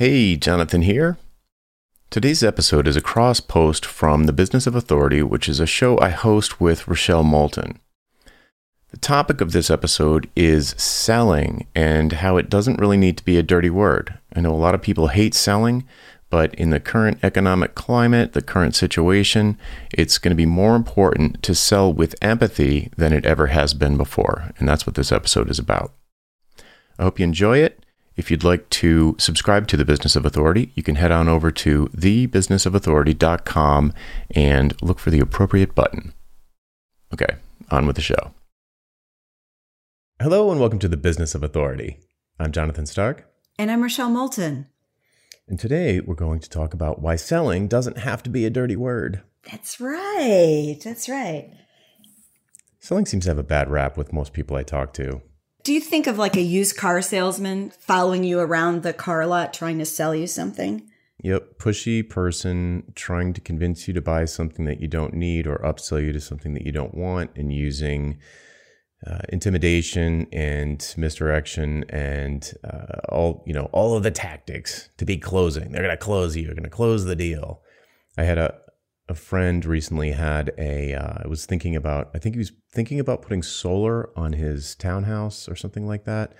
Hey, 0.00 0.36
Jonathan 0.36 0.80
here. 0.80 1.18
Today's 2.08 2.42
episode 2.42 2.88
is 2.88 2.96
a 2.96 3.02
cross 3.02 3.38
post 3.38 3.84
from 3.84 4.24
The 4.24 4.32
Business 4.32 4.66
of 4.66 4.74
Authority, 4.74 5.22
which 5.22 5.46
is 5.46 5.60
a 5.60 5.66
show 5.66 6.00
I 6.00 6.08
host 6.08 6.58
with 6.58 6.88
Rochelle 6.88 7.22
Moulton. 7.22 7.78
The 8.92 8.96
topic 8.96 9.42
of 9.42 9.52
this 9.52 9.68
episode 9.68 10.30
is 10.34 10.70
selling 10.78 11.66
and 11.74 12.12
how 12.12 12.38
it 12.38 12.48
doesn't 12.48 12.80
really 12.80 12.96
need 12.96 13.18
to 13.18 13.24
be 13.26 13.36
a 13.36 13.42
dirty 13.42 13.68
word. 13.68 14.18
I 14.34 14.40
know 14.40 14.52
a 14.52 14.56
lot 14.56 14.74
of 14.74 14.80
people 14.80 15.08
hate 15.08 15.34
selling, 15.34 15.86
but 16.30 16.54
in 16.54 16.70
the 16.70 16.80
current 16.80 17.18
economic 17.22 17.74
climate, 17.74 18.32
the 18.32 18.40
current 18.40 18.74
situation, 18.74 19.58
it's 19.92 20.16
going 20.16 20.30
to 20.30 20.34
be 20.34 20.46
more 20.46 20.76
important 20.76 21.42
to 21.42 21.54
sell 21.54 21.92
with 21.92 22.14
empathy 22.22 22.90
than 22.96 23.12
it 23.12 23.26
ever 23.26 23.48
has 23.48 23.74
been 23.74 23.98
before. 23.98 24.54
And 24.56 24.66
that's 24.66 24.86
what 24.86 24.94
this 24.94 25.12
episode 25.12 25.50
is 25.50 25.58
about. 25.58 25.92
I 26.98 27.02
hope 27.02 27.18
you 27.18 27.24
enjoy 27.24 27.58
it. 27.58 27.84
If 28.20 28.30
you'd 28.30 28.44
like 28.44 28.68
to 28.68 29.16
subscribe 29.18 29.66
to 29.68 29.78
the 29.78 29.84
Business 29.86 30.14
of 30.14 30.26
Authority, 30.26 30.72
you 30.74 30.82
can 30.82 30.96
head 30.96 31.10
on 31.10 31.26
over 31.26 31.50
to 31.52 31.86
thebusinessofauthority.com 31.96 33.94
and 34.32 34.82
look 34.82 34.98
for 34.98 35.10
the 35.10 35.20
appropriate 35.20 35.74
button. 35.74 36.12
Okay, 37.14 37.36
on 37.70 37.86
with 37.86 37.96
the 37.96 38.02
show. 38.02 38.34
Hello, 40.20 40.50
and 40.50 40.60
welcome 40.60 40.78
to 40.80 40.86
the 40.86 40.98
Business 40.98 41.34
of 41.34 41.42
Authority. 41.42 41.96
I'm 42.38 42.52
Jonathan 42.52 42.84
Stark. 42.84 43.26
And 43.58 43.70
I'm 43.70 43.80
Rochelle 43.80 44.10
Moulton. 44.10 44.66
And 45.48 45.58
today 45.58 46.00
we're 46.00 46.14
going 46.14 46.40
to 46.40 46.50
talk 46.50 46.74
about 46.74 47.00
why 47.00 47.16
selling 47.16 47.68
doesn't 47.68 47.96
have 47.96 48.22
to 48.24 48.28
be 48.28 48.44
a 48.44 48.50
dirty 48.50 48.76
word. 48.76 49.22
That's 49.50 49.80
right. 49.80 50.76
That's 50.84 51.08
right. 51.08 51.50
Selling 52.80 53.06
seems 53.06 53.24
to 53.24 53.30
have 53.30 53.38
a 53.38 53.42
bad 53.42 53.70
rap 53.70 53.96
with 53.96 54.12
most 54.12 54.34
people 54.34 54.58
I 54.58 54.62
talk 54.62 54.92
to. 54.92 55.22
Do 55.62 55.72
you 55.72 55.80
think 55.80 56.06
of 56.06 56.16
like 56.18 56.36
a 56.36 56.42
used 56.42 56.76
car 56.76 57.02
salesman 57.02 57.70
following 57.70 58.24
you 58.24 58.38
around 58.40 58.82
the 58.82 58.92
car 58.92 59.26
lot 59.26 59.52
trying 59.52 59.78
to 59.78 59.84
sell 59.84 60.14
you 60.14 60.26
something? 60.26 60.88
Yep, 61.22 61.58
pushy 61.58 62.08
person 62.08 62.92
trying 62.94 63.34
to 63.34 63.42
convince 63.42 63.86
you 63.86 63.92
to 63.92 64.00
buy 64.00 64.24
something 64.24 64.64
that 64.64 64.80
you 64.80 64.88
don't 64.88 65.12
need 65.12 65.46
or 65.46 65.58
upsell 65.58 66.02
you 66.02 66.12
to 66.12 66.20
something 66.20 66.54
that 66.54 66.64
you 66.64 66.72
don't 66.72 66.94
want 66.94 67.30
and 67.36 67.52
using 67.52 68.18
uh, 69.06 69.18
intimidation 69.28 70.26
and 70.32 70.94
misdirection 70.96 71.84
and 71.88 72.52
uh, 72.64 73.00
all 73.08 73.42
you 73.46 73.52
know 73.52 73.68
all 73.72 73.96
of 73.96 74.02
the 74.02 74.10
tactics 74.10 74.88
to 74.96 75.04
be 75.04 75.18
closing. 75.18 75.72
They're 75.72 75.82
going 75.82 75.96
to 75.96 76.02
close 76.02 76.36
you. 76.36 76.46
They're 76.46 76.54
going 76.54 76.64
to 76.64 76.70
close 76.70 77.04
the 77.04 77.16
deal. 77.16 77.60
I 78.16 78.24
had 78.24 78.38
a 78.38 78.54
a 79.10 79.14
friend 79.14 79.64
recently 79.64 80.12
had 80.12 80.52
a 80.56 80.94
uh, 80.94 81.28
was 81.28 81.44
thinking 81.44 81.74
about 81.74 82.10
I 82.14 82.18
think 82.18 82.36
he 82.36 82.38
was 82.38 82.52
thinking 82.70 83.00
about 83.00 83.22
putting 83.22 83.42
solar 83.42 84.16
on 84.16 84.34
his 84.34 84.76
townhouse 84.76 85.48
or 85.48 85.56
something 85.56 85.84
like 85.84 86.04
that. 86.04 86.32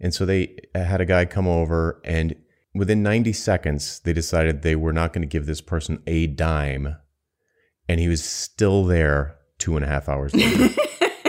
And 0.00 0.12
so 0.12 0.26
they 0.26 0.56
had 0.74 1.00
a 1.00 1.06
guy 1.06 1.24
come 1.26 1.46
over 1.46 2.00
and 2.04 2.34
within 2.74 3.04
90 3.04 3.32
seconds 3.32 4.00
they 4.00 4.12
decided 4.12 4.62
they 4.62 4.74
were 4.74 4.92
not 4.92 5.12
going 5.12 5.22
to 5.22 5.28
give 5.28 5.46
this 5.46 5.60
person 5.60 6.02
a 6.08 6.26
dime 6.26 6.96
and 7.88 8.00
he 8.00 8.08
was 8.08 8.22
still 8.22 8.84
there 8.84 9.36
two 9.58 9.76
and 9.76 9.84
a 9.84 9.88
half 9.88 10.08
hours 10.08 10.34
later. 10.34 10.74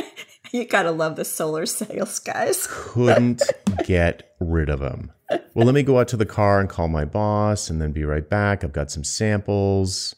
you 0.52 0.66
gotta 0.66 0.92
love 0.92 1.18
the 1.18 1.26
solar 1.26 1.68
sales 1.68 2.18
guys. 2.18 2.68
Couldn't 2.68 3.44
get 3.86 4.36
rid 4.40 4.70
of 4.70 4.82
him. 4.82 5.12
Well, 5.54 5.68
let 5.68 5.76
me 5.76 5.84
go 5.84 6.00
out 6.00 6.08
to 6.08 6.18
the 6.18 6.26
car 6.26 6.60
and 6.60 6.68
call 6.68 6.88
my 6.88 7.06
boss 7.06 7.70
and 7.70 7.80
then 7.80 7.92
be 7.92 8.04
right 8.04 8.28
back. 8.28 8.64
I've 8.64 8.74
got 8.74 8.90
some 8.90 9.04
samples 9.04 10.16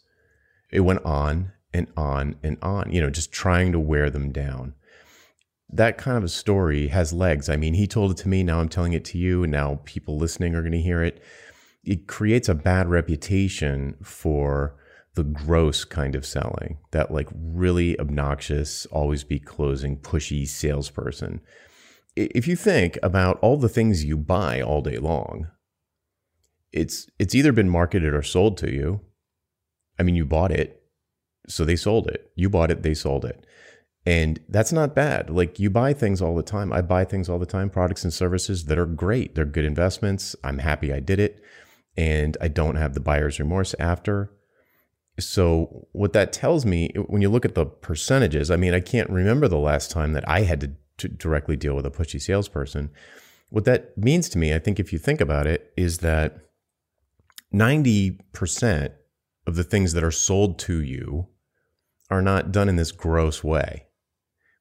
it 0.72 0.82
went 0.82 1.04
on 1.06 1.52
and 1.74 1.88
on 1.96 2.36
and 2.44 2.58
on, 2.62 2.92
you 2.92 3.02
know, 3.02 3.10
just 3.10 3.32
trying 3.32 3.72
to 3.72 3.80
wear 3.80 4.10
them 4.10 4.32
down. 4.32 4.74
That 5.70 5.98
kind 5.98 6.18
of 6.18 6.24
a 6.24 6.30
story 6.30 6.90
has 6.90 7.14
legs. 7.14 7.48
I 7.50 7.56
mean, 7.56 7.74
he 7.76 7.88
told 7.88 8.12
it 8.12 8.18
to 8.18 8.30
me, 8.30 8.44
now 8.44 8.60
I'm 8.60 8.70
telling 8.70 8.94
it 8.94 9.06
to 9.06 9.18
you, 9.18 9.44
and 9.44 9.52
now 9.52 9.80
people 9.86 10.18
listening 10.18 10.54
are 10.54 10.62
going 10.62 10.74
to 10.74 10.82
hear 10.82 11.02
it. 11.04 11.22
It 11.84 12.08
creates 12.08 12.50
a 12.50 12.56
bad 12.56 12.90
reputation 12.90 13.96
for 14.04 14.76
the 15.16 15.24
gross 15.24 15.84
kind 15.84 16.16
of 16.16 16.26
selling, 16.26 16.78
that 16.92 17.12
like 17.12 17.28
really 17.34 18.00
obnoxious, 18.00 18.86
always 18.88 19.24
be 19.24 19.40
closing, 19.40 19.98
pushy 19.98 20.48
salesperson. 20.48 21.42
If 22.16 22.48
you 22.48 22.56
think 22.56 22.98
about 23.02 23.40
all 23.40 23.58
the 23.58 23.70
things 23.70 24.06
you 24.06 24.18
buy 24.18 24.62
all 24.62 24.82
day 24.82 24.98
long, 24.98 25.48
it's 26.72 27.10
it's 27.20 27.36
either 27.36 27.52
been 27.52 27.70
marketed 27.70 28.14
or 28.14 28.22
sold 28.22 28.58
to 28.60 28.74
you 28.74 29.02
I 30.02 30.04
mean, 30.04 30.16
you 30.16 30.26
bought 30.26 30.52
it, 30.52 30.82
so 31.48 31.64
they 31.64 31.76
sold 31.76 32.08
it. 32.08 32.32
You 32.34 32.50
bought 32.50 32.72
it, 32.72 32.82
they 32.82 32.96
sold 32.96 33.24
it. 33.24 33.46
And 34.04 34.40
that's 34.50 34.74
not 34.74 34.96
bad. 34.96 35.30
Like 35.30 35.60
you 35.60 35.70
buy 35.70 35.94
things 35.94 36.24
all 36.24 36.36
the 36.36 36.42
time. 36.42 36.74
I 36.74 36.82
buy 36.82 37.06
things 37.06 37.30
all 37.30 37.38
the 37.38 37.46
time, 37.46 37.70
products 37.70 38.04
and 38.04 38.12
services 38.12 38.66
that 38.66 38.80
are 38.80 38.88
great. 38.88 39.36
They're 39.36 39.46
good 39.46 39.64
investments. 39.64 40.36
I'm 40.44 40.58
happy 40.58 40.92
I 40.92 41.02
did 41.02 41.20
it. 41.20 41.40
And 41.96 42.36
I 42.42 42.48
don't 42.48 42.78
have 42.78 42.96
the 42.96 43.00
buyer's 43.00 43.40
remorse 43.40 43.76
after. 43.78 44.32
So, 45.20 45.88
what 45.92 46.14
that 46.14 46.34
tells 46.34 46.66
me, 46.66 46.90
when 46.96 47.22
you 47.22 47.30
look 47.30 47.46
at 47.46 47.54
the 47.54 47.68
percentages, 47.68 48.50
I 48.50 48.56
mean, 48.56 48.74
I 48.74 48.80
can't 48.80 49.10
remember 49.12 49.48
the 49.48 49.60
last 49.60 49.92
time 49.92 50.14
that 50.14 50.28
I 50.28 50.42
had 50.42 50.62
to, 50.62 50.72
to 50.98 51.10
directly 51.10 51.56
deal 51.56 51.76
with 51.76 51.86
a 51.86 51.92
pushy 51.92 52.20
salesperson. 52.20 52.90
What 53.50 53.66
that 53.66 53.96
means 53.96 54.30
to 54.30 54.40
me, 54.40 54.52
I 54.52 54.58
think, 54.58 54.80
if 54.80 54.92
you 54.92 54.98
think 54.98 55.22
about 55.22 55.46
it, 55.46 55.72
is 55.78 56.00
that 56.00 56.40
90% 57.54 58.94
of 59.48 59.56
the 59.56 59.64
things 59.64 59.94
that 59.94 60.04
are 60.04 60.12
sold 60.12 60.60
to 60.60 60.82
you 60.82 61.28
are 62.10 62.22
not 62.22 62.52
done 62.52 62.70
in 62.70 62.76
this 62.76 62.92
gross 62.92 63.44
way. 63.44 63.86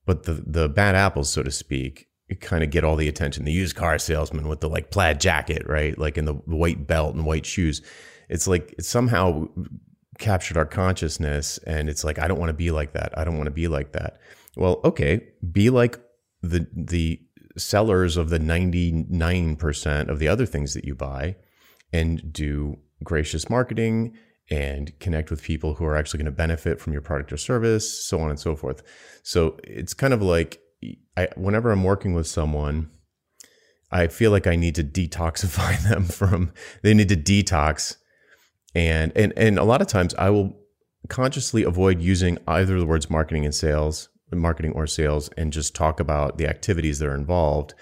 But 0.06 0.24
the 0.24 0.42
the 0.46 0.68
bad 0.68 0.94
apples, 0.94 1.30
so 1.30 1.42
to 1.42 1.50
speak, 1.50 2.08
kind 2.40 2.62
of 2.62 2.70
get 2.70 2.84
all 2.84 2.96
the 2.96 3.08
attention. 3.08 3.44
The 3.44 3.52
used 3.52 3.76
car 3.76 3.98
salesman 3.98 4.48
with 4.48 4.60
the 4.60 4.68
like 4.68 4.90
plaid 4.90 5.20
jacket, 5.20 5.66
right? 5.66 5.98
Like 5.98 6.16
in 6.16 6.24
the 6.24 6.34
white 6.34 6.86
belt 6.86 7.14
and 7.14 7.26
white 7.26 7.46
shoes. 7.46 7.82
It's 8.28 8.46
like 8.46 8.74
it 8.78 8.84
somehow 8.84 9.48
captured 10.18 10.56
our 10.56 10.66
consciousness 10.66 11.58
and 11.66 11.88
it's 11.88 12.04
like 12.04 12.18
I 12.18 12.28
don't 12.28 12.38
want 12.38 12.50
to 12.50 12.54
be 12.54 12.70
like 12.70 12.92
that. 12.92 13.16
I 13.18 13.24
don't 13.24 13.36
want 13.36 13.46
to 13.46 13.52
be 13.52 13.68
like 13.68 13.92
that. 13.92 14.20
Well, 14.56 14.80
okay, 14.84 15.28
be 15.50 15.70
like 15.70 15.98
the 16.42 16.66
the 16.72 17.20
sellers 17.56 18.16
of 18.16 18.30
the 18.30 18.38
99% 18.38 20.08
of 20.08 20.18
the 20.20 20.28
other 20.28 20.46
things 20.46 20.74
that 20.74 20.84
you 20.84 20.94
buy 20.94 21.36
and 21.92 22.32
do 22.32 22.78
gracious 23.02 23.50
marketing 23.50 24.16
and 24.50 24.98
connect 24.98 25.30
with 25.30 25.42
people 25.42 25.74
who 25.74 25.84
are 25.84 25.96
actually 25.96 26.18
going 26.18 26.24
to 26.26 26.32
benefit 26.32 26.80
from 26.80 26.92
your 26.92 27.02
product 27.02 27.32
or 27.32 27.36
service, 27.36 28.04
so 28.04 28.20
on 28.20 28.30
and 28.30 28.40
so 28.40 28.56
forth. 28.56 28.82
So 29.22 29.58
it's 29.62 29.94
kind 29.94 30.12
of 30.12 30.22
like 30.22 30.60
I, 31.16 31.28
whenever 31.36 31.70
I'm 31.70 31.84
working 31.84 32.14
with 32.14 32.26
someone, 32.26 32.90
I 33.92 34.08
feel 34.08 34.30
like 34.30 34.46
I 34.46 34.56
need 34.56 34.74
to 34.76 34.84
detoxify 34.84 35.80
them 35.88 36.04
from. 36.04 36.52
They 36.82 36.94
need 36.94 37.08
to 37.10 37.16
detox, 37.16 37.96
and 38.74 39.12
and 39.14 39.32
and 39.36 39.58
a 39.58 39.64
lot 39.64 39.82
of 39.82 39.86
times 39.86 40.14
I 40.14 40.30
will 40.30 40.56
consciously 41.08 41.62
avoid 41.62 42.00
using 42.00 42.38
either 42.46 42.78
the 42.78 42.86
words 42.86 43.08
marketing 43.08 43.44
and 43.44 43.54
sales, 43.54 44.08
marketing 44.32 44.72
or 44.72 44.86
sales, 44.86 45.28
and 45.36 45.52
just 45.52 45.74
talk 45.74 46.00
about 46.00 46.38
the 46.38 46.48
activities 46.48 46.98
that 46.98 47.08
are 47.08 47.14
involved, 47.14 47.74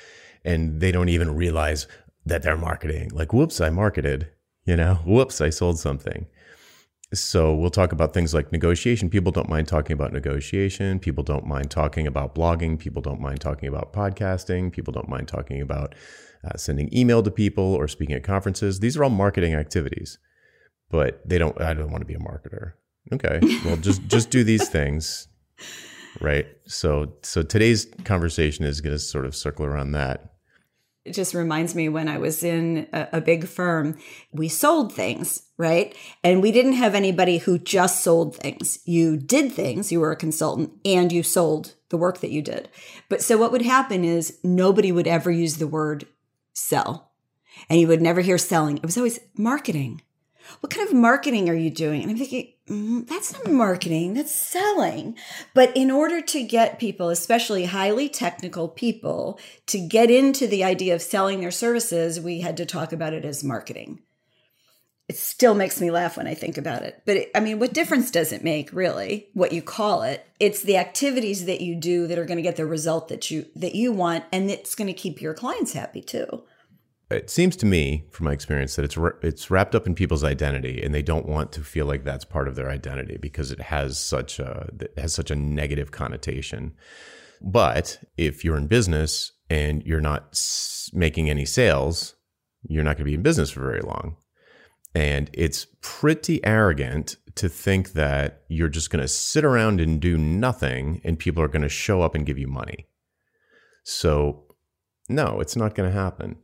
and 0.44 0.80
they 0.80 0.92
don't 0.92 1.08
even 1.08 1.34
realize 1.34 1.86
that 2.26 2.42
they're 2.42 2.58
marketing. 2.58 3.10
Like, 3.12 3.32
whoops, 3.32 3.60
I 3.60 3.70
marketed. 3.70 4.28
You 4.66 4.76
know, 4.76 4.96
whoops, 5.06 5.40
I 5.40 5.48
sold 5.48 5.78
something 5.78 6.26
so 7.14 7.54
we'll 7.54 7.70
talk 7.70 7.92
about 7.92 8.12
things 8.12 8.34
like 8.34 8.52
negotiation. 8.52 9.08
People 9.08 9.32
don't 9.32 9.48
mind 9.48 9.66
talking 9.66 9.94
about 9.94 10.12
negotiation. 10.12 10.98
People 10.98 11.24
don't 11.24 11.46
mind 11.46 11.70
talking 11.70 12.06
about 12.06 12.34
blogging. 12.34 12.78
People 12.78 13.00
don't 13.00 13.20
mind 13.20 13.40
talking 13.40 13.68
about 13.68 13.92
podcasting. 13.94 14.70
People 14.70 14.92
don't 14.92 15.08
mind 15.08 15.26
talking 15.26 15.62
about 15.62 15.94
uh, 16.44 16.56
sending 16.56 16.94
email 16.94 17.22
to 17.22 17.30
people 17.30 17.74
or 17.74 17.88
speaking 17.88 18.14
at 18.14 18.22
conferences. 18.24 18.80
These 18.80 18.96
are 18.96 19.04
all 19.04 19.10
marketing 19.10 19.54
activities, 19.54 20.18
but 20.90 21.26
they 21.26 21.38
don't. 21.38 21.58
I 21.60 21.72
don't 21.72 21.90
want 21.90 22.02
to 22.02 22.06
be 22.06 22.14
a 22.14 22.18
marketer. 22.18 22.72
Okay, 23.12 23.40
well, 23.64 23.76
just 23.78 24.06
just 24.06 24.30
do 24.30 24.44
these 24.44 24.68
things, 24.68 25.28
right? 26.20 26.46
So 26.66 27.14
so 27.22 27.42
today's 27.42 27.86
conversation 28.04 28.66
is 28.66 28.82
going 28.82 28.94
to 28.94 28.98
sort 28.98 29.24
of 29.24 29.34
circle 29.34 29.64
around 29.64 29.92
that. 29.92 30.34
It 31.08 31.14
just 31.14 31.32
reminds 31.32 31.74
me 31.74 31.88
when 31.88 32.06
I 32.06 32.18
was 32.18 32.42
in 32.42 32.86
a, 32.92 33.08
a, 33.14 33.20
big 33.22 33.46
firm, 33.48 33.96
we 34.30 34.46
sold 34.46 34.92
things, 34.92 35.42
right? 35.56 35.96
And 36.22 36.42
we 36.42 36.52
didn't 36.52 36.74
have 36.74 36.94
anybody 36.94 37.38
who 37.38 37.58
just 37.58 38.04
sold 38.04 38.36
things. 38.36 38.80
You 38.84 39.16
did 39.16 39.50
things, 39.50 39.90
you 39.90 40.00
were 40.00 40.12
a 40.12 40.16
consultant, 40.16 40.72
and 40.84 41.10
you 41.10 41.22
sold 41.22 41.76
the 41.88 41.96
work 41.96 42.18
that 42.20 42.30
you 42.30 42.42
did. 42.42 42.68
But 43.08 43.22
so 43.22 43.38
what 43.38 43.52
would 43.52 43.62
happen 43.62 44.04
is 44.04 44.38
nobody 44.44 44.92
would 44.92 45.06
ever 45.06 45.30
use 45.30 45.56
the 45.56 45.66
word 45.66 46.06
sell. 46.52 47.12
And 47.70 47.80
you 47.80 47.88
would 47.88 48.02
never 48.02 48.20
hear 48.20 48.36
selling. 48.36 48.76
It 48.76 48.84
was 48.84 48.98
always 48.98 49.18
marketing. 49.34 50.02
What 50.60 50.72
kind 50.72 50.88
of 50.88 50.94
marketing 50.94 51.48
are 51.48 51.54
you 51.54 51.70
doing? 51.70 52.02
And 52.02 52.10
I'm 52.10 52.18
thinking, 52.18 52.52
mm, 52.68 53.06
that's 53.06 53.32
not 53.32 53.50
marketing, 53.50 54.14
that's 54.14 54.34
selling. 54.34 55.16
But 55.54 55.76
in 55.76 55.90
order 55.90 56.20
to 56.20 56.42
get 56.42 56.78
people, 56.78 57.08
especially 57.08 57.66
highly 57.66 58.08
technical 58.08 58.68
people, 58.68 59.38
to 59.66 59.78
get 59.78 60.10
into 60.10 60.46
the 60.46 60.64
idea 60.64 60.94
of 60.94 61.02
selling 61.02 61.40
their 61.40 61.50
services, 61.50 62.20
we 62.20 62.40
had 62.40 62.56
to 62.56 62.66
talk 62.66 62.92
about 62.92 63.12
it 63.12 63.24
as 63.24 63.44
marketing. 63.44 64.00
It 65.08 65.16
still 65.16 65.54
makes 65.54 65.80
me 65.80 65.90
laugh 65.90 66.18
when 66.18 66.26
I 66.26 66.34
think 66.34 66.58
about 66.58 66.82
it. 66.82 67.02
But 67.06 67.16
it, 67.16 67.30
I 67.34 67.40
mean, 67.40 67.58
what 67.58 67.72
difference 67.72 68.10
does 68.10 68.30
it 68.30 68.44
make 68.44 68.70
really 68.74 69.28
what 69.32 69.52
you 69.52 69.62
call 69.62 70.02
it? 70.02 70.26
It's 70.38 70.62
the 70.62 70.76
activities 70.76 71.46
that 71.46 71.62
you 71.62 71.76
do 71.76 72.06
that 72.06 72.18
are 72.18 72.26
going 72.26 72.36
to 72.36 72.42
get 72.42 72.56
the 72.56 72.66
result 72.66 73.08
that 73.08 73.30
you 73.30 73.46
that 73.56 73.74
you 73.74 73.90
want 73.90 74.24
and 74.32 74.50
it's 74.50 74.74
going 74.74 74.88
to 74.88 74.92
keep 74.92 75.22
your 75.22 75.32
clients 75.32 75.72
happy 75.72 76.02
too. 76.02 76.42
It 77.10 77.30
seems 77.30 77.56
to 77.56 77.66
me, 77.66 78.04
from 78.10 78.24
my 78.24 78.32
experience, 78.32 78.76
that 78.76 78.84
it's 78.84 78.98
it's 79.22 79.50
wrapped 79.50 79.74
up 79.74 79.86
in 79.86 79.94
people's 79.94 80.24
identity, 80.24 80.82
and 80.82 80.94
they 80.94 81.02
don't 81.02 81.26
want 81.26 81.52
to 81.52 81.62
feel 81.62 81.86
like 81.86 82.04
that's 82.04 82.24
part 82.24 82.48
of 82.48 82.54
their 82.54 82.70
identity 82.70 83.16
because 83.16 83.50
it 83.50 83.60
has 83.60 83.98
such 83.98 84.38
a 84.38 84.68
it 84.80 84.92
has 84.98 85.14
such 85.14 85.30
a 85.30 85.36
negative 85.36 85.90
connotation. 85.90 86.74
But 87.40 88.02
if 88.16 88.44
you're 88.44 88.56
in 88.56 88.66
business 88.66 89.32
and 89.48 89.82
you're 89.84 90.00
not 90.00 90.38
making 90.92 91.30
any 91.30 91.44
sales, 91.44 92.14
you're 92.62 92.84
not 92.84 92.96
going 92.96 93.04
to 93.04 93.10
be 93.10 93.14
in 93.14 93.22
business 93.22 93.50
for 93.50 93.60
very 93.60 93.80
long. 93.80 94.16
And 94.94 95.30
it's 95.32 95.66
pretty 95.80 96.44
arrogant 96.44 97.16
to 97.36 97.48
think 97.48 97.92
that 97.92 98.42
you're 98.48 98.68
just 98.68 98.90
going 98.90 99.02
to 99.02 99.08
sit 99.08 99.44
around 99.44 99.80
and 99.80 100.00
do 100.00 100.18
nothing 100.18 101.00
and 101.04 101.18
people 101.18 101.42
are 101.42 101.48
going 101.48 101.62
to 101.62 101.68
show 101.68 102.02
up 102.02 102.14
and 102.14 102.26
give 102.26 102.38
you 102.38 102.48
money. 102.48 102.88
So, 103.84 104.44
no, 105.08 105.40
it's 105.40 105.56
not 105.56 105.74
going 105.74 105.88
to 105.88 105.96
happen. 105.96 106.36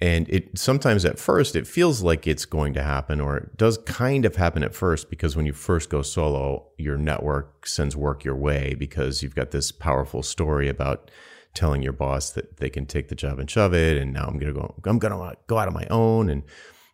And 0.00 0.28
it 0.28 0.58
sometimes 0.58 1.04
at 1.04 1.18
first 1.18 1.54
it 1.54 1.66
feels 1.66 2.02
like 2.02 2.26
it's 2.26 2.44
going 2.44 2.74
to 2.74 2.82
happen, 2.82 3.20
or 3.20 3.36
it 3.36 3.56
does 3.56 3.78
kind 3.78 4.24
of 4.24 4.36
happen 4.36 4.62
at 4.62 4.74
first 4.74 5.08
because 5.08 5.36
when 5.36 5.46
you 5.46 5.52
first 5.52 5.88
go 5.88 6.02
solo, 6.02 6.66
your 6.78 6.98
network 6.98 7.66
sends 7.66 7.96
work 7.96 8.24
your 8.24 8.34
way 8.34 8.74
because 8.74 9.22
you've 9.22 9.36
got 9.36 9.52
this 9.52 9.70
powerful 9.70 10.22
story 10.22 10.68
about 10.68 11.10
telling 11.54 11.82
your 11.82 11.92
boss 11.92 12.30
that 12.30 12.56
they 12.56 12.68
can 12.68 12.84
take 12.84 13.08
the 13.08 13.14
job 13.14 13.38
and 13.38 13.48
shove 13.48 13.72
it, 13.72 13.96
and 13.96 14.12
now 14.12 14.24
I'm 14.24 14.38
gonna 14.38 14.52
go, 14.52 14.74
I'm 14.84 14.98
gonna 14.98 15.36
go 15.46 15.58
out 15.58 15.68
on 15.68 15.74
my 15.74 15.86
own, 15.88 16.28
and 16.28 16.42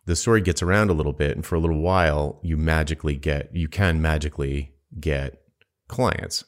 the 0.05 0.15
story 0.15 0.39
gets 0.39 0.61
around 0.61 0.91
a 0.91 0.93
little 0.93 1.13
bit, 1.13 1.35
and 1.35 1.43
for 1.43 1.55
a 1.55 1.59
little 1.59 1.81
while, 1.81 2.39
you 2.43 2.55
magically 2.55 3.15
get, 3.15 3.49
you 3.55 3.67
can 3.67 4.01
magically 4.01 4.75
get 4.99 5.41
clients, 5.87 6.45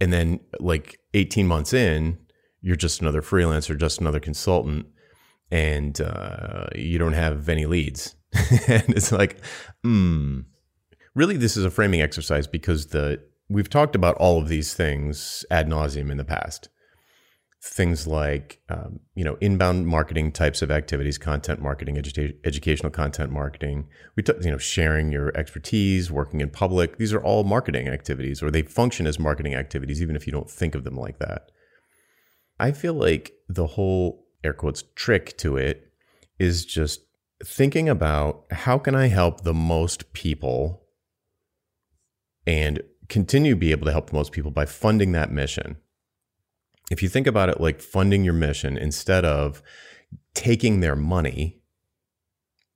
and 0.00 0.12
then 0.12 0.40
like 0.58 0.98
18 1.14 1.46
months 1.46 1.72
in, 1.72 2.18
you're 2.60 2.74
just 2.74 3.00
another 3.00 3.22
freelancer, 3.22 3.78
just 3.78 4.00
another 4.00 4.20
consultant 4.20 4.86
and 5.50 6.00
uh, 6.00 6.66
you 6.74 6.98
don't 6.98 7.14
have 7.14 7.48
any 7.48 7.66
leads. 7.66 8.14
and 8.68 8.84
it's 8.88 9.12
like, 9.12 9.38
hmm. 9.82 10.40
Really, 11.14 11.36
this 11.36 11.56
is 11.56 11.64
a 11.64 11.70
framing 11.70 12.00
exercise 12.00 12.46
because 12.46 12.88
the 12.88 13.20
we've 13.48 13.70
talked 13.70 13.94
about 13.94 14.16
all 14.16 14.38
of 14.38 14.48
these 14.48 14.74
things 14.74 15.44
ad 15.50 15.68
nauseum 15.68 16.10
in 16.10 16.16
the 16.16 16.24
past. 16.24 16.68
Things 17.60 18.06
like 18.06 18.60
um, 18.68 19.00
you 19.16 19.24
know 19.24 19.36
inbound 19.40 19.88
marketing 19.88 20.30
types 20.30 20.62
of 20.62 20.70
activities, 20.70 21.18
content 21.18 21.60
marketing, 21.60 21.96
edu- 21.96 22.36
educational 22.44 22.90
content 22.92 23.32
marketing. 23.32 23.88
We 24.14 24.22
t- 24.22 24.32
you 24.42 24.52
know 24.52 24.58
sharing 24.58 25.10
your 25.10 25.36
expertise, 25.36 26.08
working 26.08 26.40
in 26.40 26.50
public. 26.50 26.98
These 26.98 27.12
are 27.12 27.22
all 27.22 27.42
marketing 27.42 27.88
activities, 27.88 28.40
or 28.42 28.52
they 28.52 28.62
function 28.62 29.08
as 29.08 29.18
marketing 29.18 29.56
activities, 29.56 30.00
even 30.00 30.14
if 30.14 30.24
you 30.24 30.32
don't 30.32 30.48
think 30.48 30.76
of 30.76 30.84
them 30.84 30.96
like 30.96 31.18
that. 31.18 31.50
I 32.60 32.70
feel 32.70 32.94
like 32.94 33.32
the 33.48 33.66
whole 33.66 34.27
air 34.44 34.52
quotes 34.52 34.84
trick 34.94 35.36
to 35.38 35.56
it 35.56 35.92
is 36.38 36.64
just 36.64 37.00
thinking 37.44 37.88
about 37.88 38.44
how 38.50 38.78
can 38.78 38.94
I 38.94 39.08
help 39.08 39.42
the 39.42 39.54
most 39.54 40.12
people 40.12 40.84
and 42.46 42.80
continue 43.08 43.52
to 43.52 43.58
be 43.58 43.70
able 43.72 43.86
to 43.86 43.92
help 43.92 44.10
the 44.10 44.16
most 44.16 44.32
people 44.32 44.50
by 44.50 44.64
funding 44.64 45.12
that 45.12 45.32
mission. 45.32 45.76
If 46.90 47.02
you 47.02 47.08
think 47.08 47.26
about 47.26 47.48
it 47.48 47.60
like 47.60 47.80
funding 47.80 48.24
your 48.24 48.34
mission 48.34 48.78
instead 48.78 49.24
of 49.24 49.62
taking 50.34 50.80
their 50.80 50.96
money, 50.96 51.60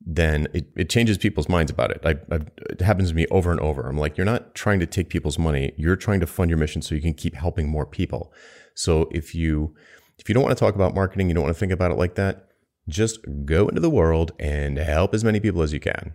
then 0.04 0.48
it, 0.52 0.66
it 0.76 0.90
changes 0.90 1.16
people's 1.16 1.48
minds 1.48 1.70
about 1.70 1.90
it. 1.90 2.00
I, 2.04 2.10
I, 2.34 2.40
it 2.70 2.80
happens 2.80 3.10
to 3.10 3.14
me 3.14 3.26
over 3.30 3.50
and 3.50 3.60
over. 3.60 3.88
I'm 3.88 3.96
like, 3.96 4.16
you're 4.16 4.26
not 4.26 4.54
trying 4.54 4.80
to 4.80 4.86
take 4.86 5.08
people's 5.08 5.38
money. 5.38 5.72
You're 5.76 5.96
trying 5.96 6.20
to 6.20 6.26
fund 6.26 6.50
your 6.50 6.58
mission 6.58 6.82
so 6.82 6.94
you 6.94 7.00
can 7.00 7.14
keep 7.14 7.34
helping 7.34 7.68
more 7.68 7.86
people. 7.86 8.32
So 8.74 9.08
if 9.12 9.34
you 9.34 9.74
if 10.18 10.28
you 10.28 10.34
don't 10.34 10.42
want 10.42 10.56
to 10.56 10.64
talk 10.64 10.74
about 10.74 10.94
marketing, 10.94 11.28
you 11.28 11.34
don't 11.34 11.44
want 11.44 11.54
to 11.54 11.58
think 11.58 11.72
about 11.72 11.90
it 11.90 11.98
like 11.98 12.14
that, 12.16 12.48
just 12.88 13.20
go 13.44 13.68
into 13.68 13.80
the 13.80 13.90
world 13.90 14.32
and 14.38 14.76
help 14.78 15.14
as 15.14 15.24
many 15.24 15.40
people 15.40 15.62
as 15.62 15.72
you 15.72 15.80
can. 15.80 16.14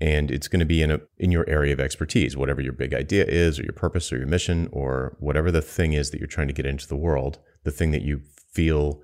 And 0.00 0.30
it's 0.30 0.48
going 0.48 0.60
to 0.60 0.66
be 0.66 0.82
in 0.82 0.90
a 0.90 1.00
in 1.18 1.30
your 1.30 1.48
area 1.48 1.72
of 1.72 1.80
expertise, 1.80 2.36
whatever 2.36 2.60
your 2.60 2.72
big 2.72 2.92
idea 2.92 3.24
is, 3.24 3.60
or 3.60 3.62
your 3.62 3.72
purpose, 3.72 4.12
or 4.12 4.18
your 4.18 4.26
mission, 4.26 4.68
or 4.72 5.16
whatever 5.20 5.52
the 5.52 5.62
thing 5.62 5.92
is 5.92 6.10
that 6.10 6.18
you're 6.18 6.26
trying 6.26 6.48
to 6.48 6.54
get 6.54 6.66
into 6.66 6.88
the 6.88 6.96
world, 6.96 7.38
the 7.62 7.70
thing 7.70 7.92
that 7.92 8.02
you 8.02 8.20
feel 8.52 9.00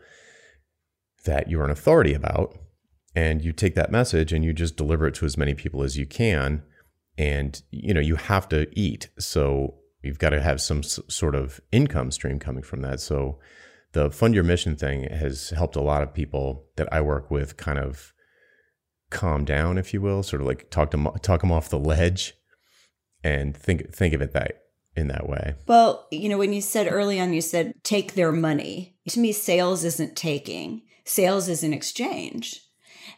that 1.24 1.48
you're 1.48 1.64
an 1.64 1.70
authority 1.70 2.14
about, 2.14 2.58
and 3.14 3.44
you 3.44 3.52
take 3.52 3.76
that 3.76 3.92
message 3.92 4.32
and 4.32 4.44
you 4.44 4.52
just 4.52 4.76
deliver 4.76 5.06
it 5.06 5.14
to 5.14 5.26
as 5.26 5.36
many 5.36 5.54
people 5.54 5.82
as 5.82 5.96
you 5.96 6.06
can. 6.06 6.62
And 7.16 7.62
you 7.70 7.94
know 7.94 8.00
you 8.00 8.16
have 8.16 8.48
to 8.48 8.66
eat, 8.72 9.08
so 9.18 9.74
you've 10.02 10.18
got 10.18 10.30
to 10.30 10.40
have 10.40 10.60
some 10.60 10.82
sort 10.82 11.34
of 11.34 11.60
income 11.70 12.10
stream 12.10 12.38
coming 12.38 12.62
from 12.62 12.82
that. 12.82 13.00
So 13.00 13.38
the 13.92 14.10
fund 14.10 14.34
your 14.34 14.44
mission 14.44 14.76
thing 14.76 15.04
has 15.04 15.50
helped 15.50 15.76
a 15.76 15.82
lot 15.82 16.02
of 16.02 16.14
people 16.14 16.66
that 16.76 16.92
I 16.92 17.00
work 17.00 17.30
with 17.30 17.56
kind 17.56 17.78
of 17.78 18.12
calm 19.10 19.44
down, 19.44 19.78
if 19.78 19.94
you 19.94 20.00
will, 20.00 20.22
sort 20.22 20.42
of 20.42 20.46
like 20.46 20.70
talk 20.70 20.90
them 20.90 21.08
talk 21.22 21.40
them 21.40 21.52
off 21.52 21.70
the 21.70 21.78
ledge, 21.78 22.34
and 23.24 23.56
think 23.56 23.92
think 23.94 24.14
of 24.14 24.20
it 24.20 24.32
that 24.32 24.62
in 24.94 25.08
that 25.08 25.28
way. 25.28 25.54
Well, 25.66 26.06
you 26.10 26.28
know, 26.28 26.38
when 26.38 26.52
you 26.52 26.60
said 26.60 26.88
early 26.90 27.18
on, 27.20 27.32
you 27.32 27.40
said 27.40 27.72
take 27.82 28.14
their 28.14 28.32
money. 28.32 28.96
To 29.08 29.20
me, 29.20 29.32
sales 29.32 29.84
isn't 29.84 30.16
taking. 30.16 30.82
Sales 31.04 31.48
is 31.48 31.62
an 31.62 31.72
exchange. 31.72 32.62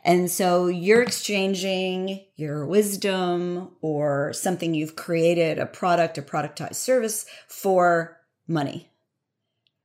And 0.04 0.30
so 0.30 0.68
you're 0.68 1.02
exchanging 1.02 2.24
your 2.36 2.64
wisdom 2.64 3.76
or 3.82 4.32
something 4.32 4.72
you've 4.72 4.96
created, 4.96 5.58
a 5.58 5.66
product, 5.66 6.16
a 6.16 6.22
productized 6.22 6.76
service 6.76 7.26
for 7.48 8.18
money 8.46 8.89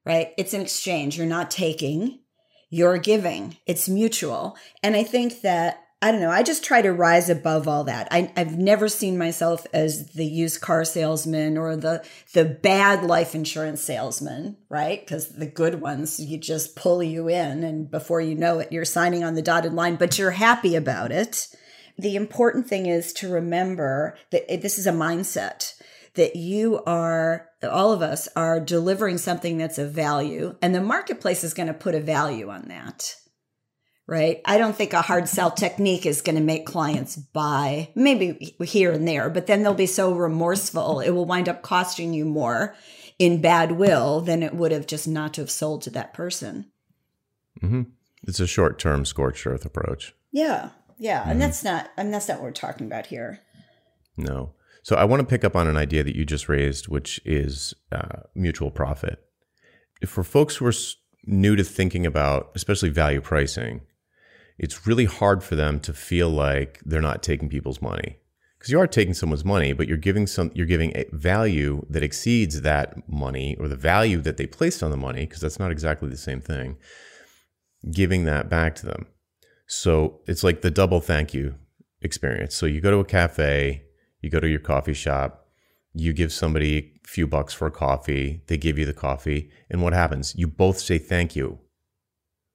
right? 0.06 0.34
It's 0.38 0.54
an 0.54 0.62
exchange. 0.62 1.18
You're 1.18 1.28
not 1.28 1.52
taking, 1.52 2.20
you're 2.70 2.98
giving. 2.98 3.58
It's 3.66 3.90
mutual. 3.90 4.58
And 4.84 4.96
I 4.96 5.04
think 5.04 5.42
that 5.42 5.82
I 6.02 6.12
don't 6.12 6.22
know. 6.22 6.30
I 6.30 6.44
just 6.44 6.64
try 6.64 6.84
to 6.84 6.92
rise 6.92 7.30
above 7.30 7.68
all 7.68 7.86
that. 7.86 8.08
I, 8.12 8.32
have 8.36 8.58
never 8.60 8.88
seen 8.90 9.18
myself 9.18 9.66
as 9.74 10.10
the 10.10 10.26
used 10.26 10.62
car 10.62 10.86
salesman 10.86 11.58
or 11.58 11.76
the 11.76 12.06
the 12.34 12.46
bad 12.46 13.04
life 13.04 13.34
insurance 13.34 13.82
salesman, 13.82 14.58
right? 14.70 15.00
Because 15.00 15.30
the 15.30 15.48
good 15.48 15.82
ones, 15.82 16.20
you 16.20 16.38
just 16.38 16.76
pull 16.76 17.02
you 17.02 17.28
in, 17.28 17.64
and 17.64 17.90
before 17.90 18.22
you 18.22 18.36
know 18.36 18.60
it, 18.60 18.72
you're 18.72 18.86
signing 18.86 19.24
on 19.24 19.34
the 19.34 19.42
dotted 19.42 19.74
line. 19.74 19.96
But 19.96 20.20
you're 20.20 20.32
happy 20.32 20.76
about 20.76 21.12
it. 21.12 21.48
The 21.98 22.16
important 22.16 22.68
thing 22.68 22.86
is 22.86 23.12
to 23.14 23.32
remember 23.32 24.18
that 24.32 24.52
eh, 24.52 24.58
this 24.58 24.78
is 24.78 24.86
a 24.86 24.92
mindset 24.92 25.74
that 26.16 26.36
you 26.36 26.82
are, 26.86 27.48
all 27.64 27.92
of 27.92 28.02
us 28.02 28.28
are 28.36 28.60
delivering 28.60 29.18
something 29.18 29.58
that's 29.58 29.78
of 29.78 29.92
value, 29.92 30.56
and 30.62 30.74
the 30.74 30.82
marketplace 30.82 31.44
is 31.44 31.54
going 31.54 31.68
to 31.68 31.74
put 31.74 31.96
a 31.96 32.00
value 32.00 32.50
on 32.50 32.68
that. 32.70 33.16
Right. 34.08 34.42
I 34.46 34.60
don't 34.60 34.76
think 34.76 34.94
a 34.94 35.02
hard 35.02 35.28
sell 35.28 35.50
technique 35.50 36.06
is 36.06 36.22
going 36.22 36.36
to 36.36 36.42
make 36.42 36.68
clients 36.68 37.16
buy, 37.16 37.90
maybe 37.96 38.56
here 38.64 38.92
and 38.92 39.08
there, 39.08 39.32
but 39.32 39.48
then 39.48 39.64
they'll 39.64 39.74
be 39.74 39.88
so 39.88 40.14
remorseful. 40.14 41.00
It 41.00 41.10
will 41.10 41.26
wind 41.26 41.50
up 41.50 41.64
costing 41.64 42.14
you 42.14 42.24
more 42.24 42.76
in 43.18 43.42
bad 43.42 43.72
will 43.72 44.22
than 44.22 44.44
it 44.44 44.54
would 44.54 44.72
have 44.72 44.86
just 44.86 45.08
not 45.08 45.34
to 45.34 45.42
have 45.42 45.50
sold 45.50 45.82
to 45.84 45.90
that 45.90 46.14
person. 46.14 46.72
Mm-hmm. 47.64 47.82
It's 48.28 48.40
a 48.40 48.46
short 48.46 48.78
term 48.78 49.06
scorched 49.06 49.48
earth 49.48 49.66
approach. 49.66 50.14
Yeah. 50.32 50.70
Yeah. 51.00 51.22
Mm-hmm. 51.22 51.32
And 51.32 51.42
that's 51.42 51.64
not, 51.64 51.90
and 51.98 52.14
that's 52.14 52.28
not 52.28 52.38
what 52.38 52.44
we're 52.44 52.52
talking 52.52 52.86
about 52.86 53.08
here. 53.08 53.40
No. 54.18 54.54
So 54.86 54.96
I 54.96 55.04
want 55.04 55.20
to 55.20 55.26
pick 55.26 55.44
up 55.44 55.56
on 55.56 55.68
an 55.68 55.78
idea 55.78 56.04
that 56.04 56.16
you 56.16 56.26
just 56.26 56.48
raised, 56.48 56.88
which 56.88 57.20
is 57.26 57.74
uh, 57.92 58.20
mutual 58.36 58.70
profit. 58.70 59.18
For 60.06 60.24
folks 60.24 60.58
who 60.58 60.68
are 60.68 60.74
new 61.26 61.56
to 61.56 61.64
thinking 61.64 62.06
about, 62.06 62.52
especially 62.54 62.90
value 62.90 63.20
pricing, 63.20 63.82
it's 64.60 64.86
really 64.86 65.06
hard 65.06 65.44
for 65.44 65.56
them 65.56 65.80
to 65.80 65.92
feel 65.92 66.30
like 66.30 66.82
they're 66.86 67.02
not 67.02 67.24
taking 67.24 67.50
people's 67.50 67.82
money 67.82 68.20
because 68.60 68.72
you 68.72 68.80
are 68.80 68.86
taking 68.86 69.16
someone's 69.16 69.44
money, 69.44 69.74
but 69.74 69.88
you're 69.88 69.98
giving 69.98 70.28
some 70.28 70.52
you're 70.54 70.68
giving 70.68 70.92
a 70.94 71.06
value 71.12 71.84
that 71.90 72.04
exceeds 72.04 72.62
that 72.62 73.10
money 73.10 73.58
or 73.60 73.68
the 73.68 73.76
value 73.76 74.22
that 74.22 74.38
they 74.38 74.46
placed 74.46 74.84
on 74.84 74.92
the 74.92 74.98
money 74.98 75.26
because 75.26 75.42
that's 75.42 75.58
not 75.58 75.72
exactly 75.72 76.10
the 76.10 76.16
same 76.16 76.42
thing. 76.42 76.78
Giving 77.90 78.26
that 78.26 78.52
back 78.52 78.76
to 78.76 78.86
them. 78.86 79.08
So 79.66 80.20
it's 80.28 80.44
like 80.44 80.62
the 80.62 80.70
double 80.70 81.02
thank 81.02 81.34
you 81.34 81.56
experience. 82.04 82.54
So 82.54 82.68
you 82.68 82.82
go 82.82 82.92
to 82.92 83.00
a 83.00 83.06
cafe, 83.06 83.85
you 84.26 84.30
go 84.32 84.42
to 84.42 84.50
your 84.50 84.60
coffee 84.60 84.94
shop, 84.94 85.48
you 85.94 86.12
give 86.12 86.34
somebody 86.34 86.78
a 87.06 87.08
few 87.08 87.28
bucks 87.28 87.54
for 87.54 87.68
a 87.68 87.72
coffee, 87.72 88.42
they 88.48 88.58
give 88.58 88.78
you 88.78 88.86
the 88.86 88.94
coffee, 88.94 89.50
and 89.70 89.82
what 89.82 89.94
happens? 89.94 90.36
You 90.36 90.48
both 90.48 90.80
say 90.80 90.98
thank 90.98 91.36
you. 91.36 91.60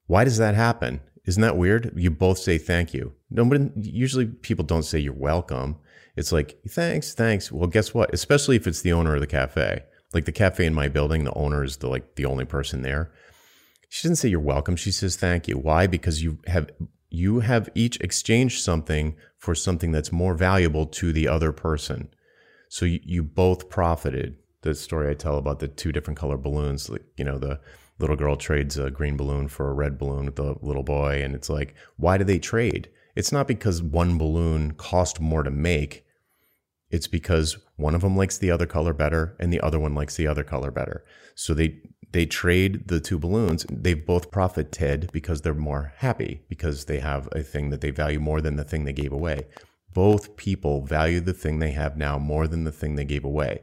Why 0.07 0.25
does 0.25 0.37
that 0.39 0.55
happen? 0.55 1.01
Isn't 1.25 1.43
that 1.43 1.57
weird? 1.57 1.93
You 1.95 2.11
both 2.11 2.39
say 2.39 2.59
thank 2.59 2.93
you. 2.93 3.15
Nobody 3.31 3.71
usually 3.77 4.27
people 4.27 4.65
don't 4.65 4.83
say 4.83 4.99
you're 4.99 5.13
welcome. 5.13 5.77
It's 6.17 6.33
like 6.33 6.59
thanks, 6.69 7.15
thanks. 7.15 7.53
Well, 7.53 7.69
guess 7.69 7.95
what? 7.95 8.13
Especially 8.13 8.57
if 8.57 8.67
it's 8.67 8.83
the 8.83 8.93
owner 8.93 9.15
of 9.15 9.21
the 9.21 9.27
cafe. 9.27 9.85
Like 10.13 10.25
the 10.25 10.33
cafe 10.33 10.67
in 10.67 10.75
my 10.75 10.89
building, 10.89 11.23
the 11.23 11.35
owner 11.35 11.63
is 11.63 11.77
the 11.77 11.89
like 11.89 12.17
the 12.17 12.25
only 12.27 12.45
person 12.45 12.83
there. 12.83 13.13
She 13.89 14.09
doesn't 14.09 14.17
say 14.17 14.29
you're 14.29 14.41
welcome. 14.41 14.77
She 14.77 14.91
says 14.91 15.17
thank 15.17 15.47
you. 15.47 15.57
Why? 15.57 15.87
Because 15.87 16.23
you 16.23 16.39
have 16.49 16.69
you 17.11 17.41
have 17.41 17.69
each 17.75 17.99
exchanged 18.01 18.63
something 18.63 19.17
for 19.37 19.55
something 19.55 19.93
that's 19.93 20.13
more 20.13 20.35
valuable 20.35 20.87
to 20.87 21.13
the 21.13 21.29
other 21.29 21.53
person. 21.53 22.09
So 22.69 22.87
you, 22.87 23.01
you 23.03 23.23
both 23.23 23.69
profited. 23.69 24.37
The 24.63 24.75
story 24.75 25.11
I 25.11 25.15
tell 25.15 25.39
about 25.39 25.59
the 25.59 25.69
two 25.69 25.91
different 25.91 26.19
color 26.19 26.37
balloons, 26.37 26.91
like, 26.91 27.05
you 27.17 27.25
know, 27.25 27.39
the, 27.39 27.61
little 28.01 28.17
girl 28.17 28.37
trades 28.37 28.79
a 28.79 28.91
green 28.91 29.17
balloon 29.17 29.47
for 29.47 29.71
a 29.71 29.75
red 29.75 29.99
balloon 29.99 30.25
with 30.25 30.37
the 30.37 30.57
little 30.63 30.83
boy. 30.83 31.23
And 31.23 31.35
it's 31.35 31.51
like, 31.51 31.75
why 31.97 32.19
do 32.19 32.25
they 32.25 32.39
trade? 32.39 32.89
It's 33.15 33.33
not 33.33 33.47
because 33.47 33.83
one 33.83 34.19
balloon 34.19 34.73
cost 34.73 35.21
more 35.21 35.43
to 35.43 35.51
make. 35.51 36.05
It's 36.91 37.07
because 37.07 37.59
one 37.77 37.95
of 37.95 38.01
them 38.01 38.17
likes 38.17 38.39
the 38.39 38.51
other 38.51 38.67
color 38.67 38.93
better 38.93 39.37
and 39.39 39.53
the 39.53 39.61
other 39.61 39.79
one 39.79 39.95
likes 39.95 40.17
the 40.17 40.27
other 40.27 40.43
color 40.43 40.71
better. 40.71 41.05
So 41.35 41.55
they 41.55 41.81
they 42.13 42.27
trade 42.27 42.89
the 42.89 43.01
two 43.01 43.19
balloons. 43.19 43.65
They've 43.71 44.05
both 44.05 44.31
profited 44.31 45.11
because 45.13 45.43
they're 45.43 45.55
more 45.55 45.93
happy 45.99 46.43
because 46.49 46.87
they 46.87 46.99
have 46.99 47.29
a 47.33 47.43
thing 47.43 47.71
that 47.71 47.81
they 47.81 47.91
value 47.91 48.21
more 48.21 48.41
than 48.41 48.57
the 48.57 48.65
thing 48.65 48.85
they 48.85 48.93
gave 48.93 49.13
away. 49.13 49.47
Both 49.93 50.37
people 50.37 50.85
value 50.85 51.21
the 51.21 51.33
thing 51.33 51.59
they 51.59 51.73
have 51.73 51.97
now 51.97 52.19
more 52.19 52.47
than 52.47 52.65
the 52.65 52.73
thing 52.73 52.95
they 52.95 53.05
gave 53.05 53.25
away. 53.25 53.63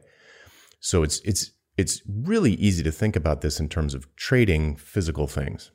So 0.79 1.03
it's 1.03 1.19
it's 1.21 1.51
it's 1.77 2.01
really 2.07 2.53
easy 2.53 2.83
to 2.83 2.91
think 2.91 3.15
about 3.15 3.41
this 3.41 3.59
in 3.59 3.69
terms 3.69 3.93
of 3.93 4.13
trading 4.15 4.75
physical 4.75 5.27
things 5.27 5.71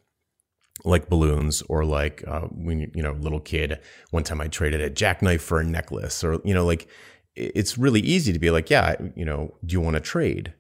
like 0.84 1.08
balloons 1.08 1.62
or 1.68 1.84
like 1.84 2.24
uh, 2.26 2.40
when 2.50 2.90
you 2.94 3.02
know 3.02 3.12
little 3.12 3.40
kid 3.40 3.78
one 4.10 4.24
time 4.24 4.40
i 4.40 4.48
traded 4.48 4.80
a 4.80 4.90
jackknife 4.90 5.42
for 5.42 5.60
a 5.60 5.64
necklace 5.64 6.24
or 6.24 6.40
you 6.44 6.54
know 6.54 6.64
like 6.64 6.88
it's 7.36 7.78
really 7.78 8.00
easy 8.00 8.32
to 8.32 8.38
be 8.38 8.50
like 8.50 8.70
yeah 8.70 8.96
you 9.14 9.24
know 9.24 9.54
do 9.64 9.74
you 9.74 9.80
want 9.80 9.94
to 9.94 10.00
trade 10.00 10.54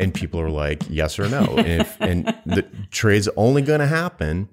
and 0.00 0.14
people 0.14 0.40
are 0.40 0.50
like 0.50 0.82
yes 0.88 1.18
or 1.18 1.28
no 1.28 1.44
and, 1.58 1.82
if, 1.82 2.00
and 2.00 2.26
the 2.46 2.66
trade's 2.90 3.28
only 3.36 3.62
going 3.62 3.80
to 3.80 3.86
happen 3.86 4.48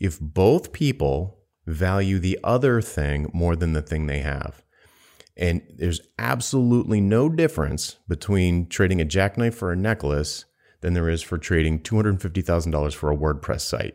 if 0.00 0.18
both 0.20 0.72
people 0.72 1.38
value 1.66 2.18
the 2.18 2.38
other 2.42 2.80
thing 2.80 3.30
more 3.32 3.54
than 3.54 3.72
the 3.74 3.82
thing 3.82 4.06
they 4.06 4.20
have 4.20 4.62
and 5.38 5.62
there's 5.76 6.00
absolutely 6.18 7.00
no 7.00 7.28
difference 7.28 7.96
between 8.08 8.66
trading 8.66 9.00
a 9.00 9.04
jackknife 9.04 9.54
for 9.54 9.70
a 9.70 9.76
necklace 9.76 10.44
than 10.80 10.94
there 10.94 11.08
is 11.08 11.22
for 11.22 11.38
trading 11.38 11.80
$250,000 11.80 12.94
for 12.94 13.10
a 13.10 13.16
WordPress 13.16 13.60
site. 13.60 13.94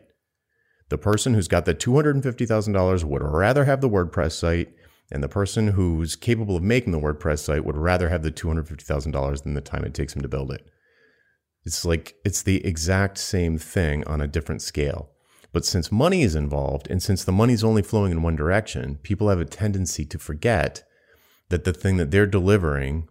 The 0.88 0.98
person 0.98 1.34
who's 1.34 1.48
got 1.48 1.66
the 1.66 1.74
$250,000 1.74 3.04
would 3.04 3.22
rather 3.22 3.64
have 3.64 3.80
the 3.80 3.90
WordPress 3.90 4.32
site, 4.32 4.74
and 5.10 5.22
the 5.22 5.28
person 5.28 5.68
who's 5.68 6.16
capable 6.16 6.56
of 6.56 6.62
making 6.62 6.92
the 6.92 7.00
WordPress 7.00 7.40
site 7.40 7.64
would 7.64 7.76
rather 7.76 8.08
have 8.08 8.22
the 8.22 8.32
$250,000 8.32 9.42
than 9.42 9.54
the 9.54 9.60
time 9.60 9.84
it 9.84 9.94
takes 9.94 10.14
him 10.14 10.22
to 10.22 10.28
build 10.28 10.50
it. 10.50 10.66
It's 11.64 11.84
like 11.84 12.16
it's 12.24 12.42
the 12.42 12.64
exact 12.64 13.18
same 13.18 13.58
thing 13.58 14.04
on 14.06 14.20
a 14.20 14.28
different 14.28 14.62
scale. 14.62 15.10
But 15.52 15.64
since 15.64 15.92
money 15.92 16.22
is 16.22 16.34
involved, 16.34 16.90
and 16.90 17.02
since 17.02 17.24
the 17.24 17.32
money's 17.32 17.62
only 17.62 17.82
flowing 17.82 18.10
in 18.10 18.22
one 18.22 18.36
direction, 18.36 18.98
people 19.02 19.28
have 19.28 19.40
a 19.40 19.44
tendency 19.44 20.04
to 20.04 20.18
forget 20.18 20.82
that 21.48 21.64
the 21.64 21.72
thing 21.72 21.96
that 21.96 22.10
they're 22.10 22.26
delivering, 22.26 23.08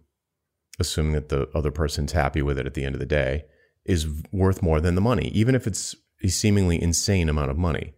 assuming 0.78 1.12
that 1.12 1.30
the 1.30 1.48
other 1.54 1.70
person's 1.70 2.12
happy 2.12 2.42
with 2.42 2.58
it 2.58 2.66
at 2.66 2.74
the 2.74 2.84
end 2.84 2.94
of 2.94 2.98
the 2.98 3.06
day, 3.06 3.44
is 3.84 4.06
worth 4.30 4.62
more 4.62 4.80
than 4.80 4.94
the 4.94 5.00
money, 5.00 5.28
even 5.28 5.54
if 5.54 5.66
it's 5.66 5.96
a 6.22 6.28
seemingly 6.28 6.80
insane 6.80 7.28
amount 7.28 7.50
of 7.50 7.56
money. 7.56 7.94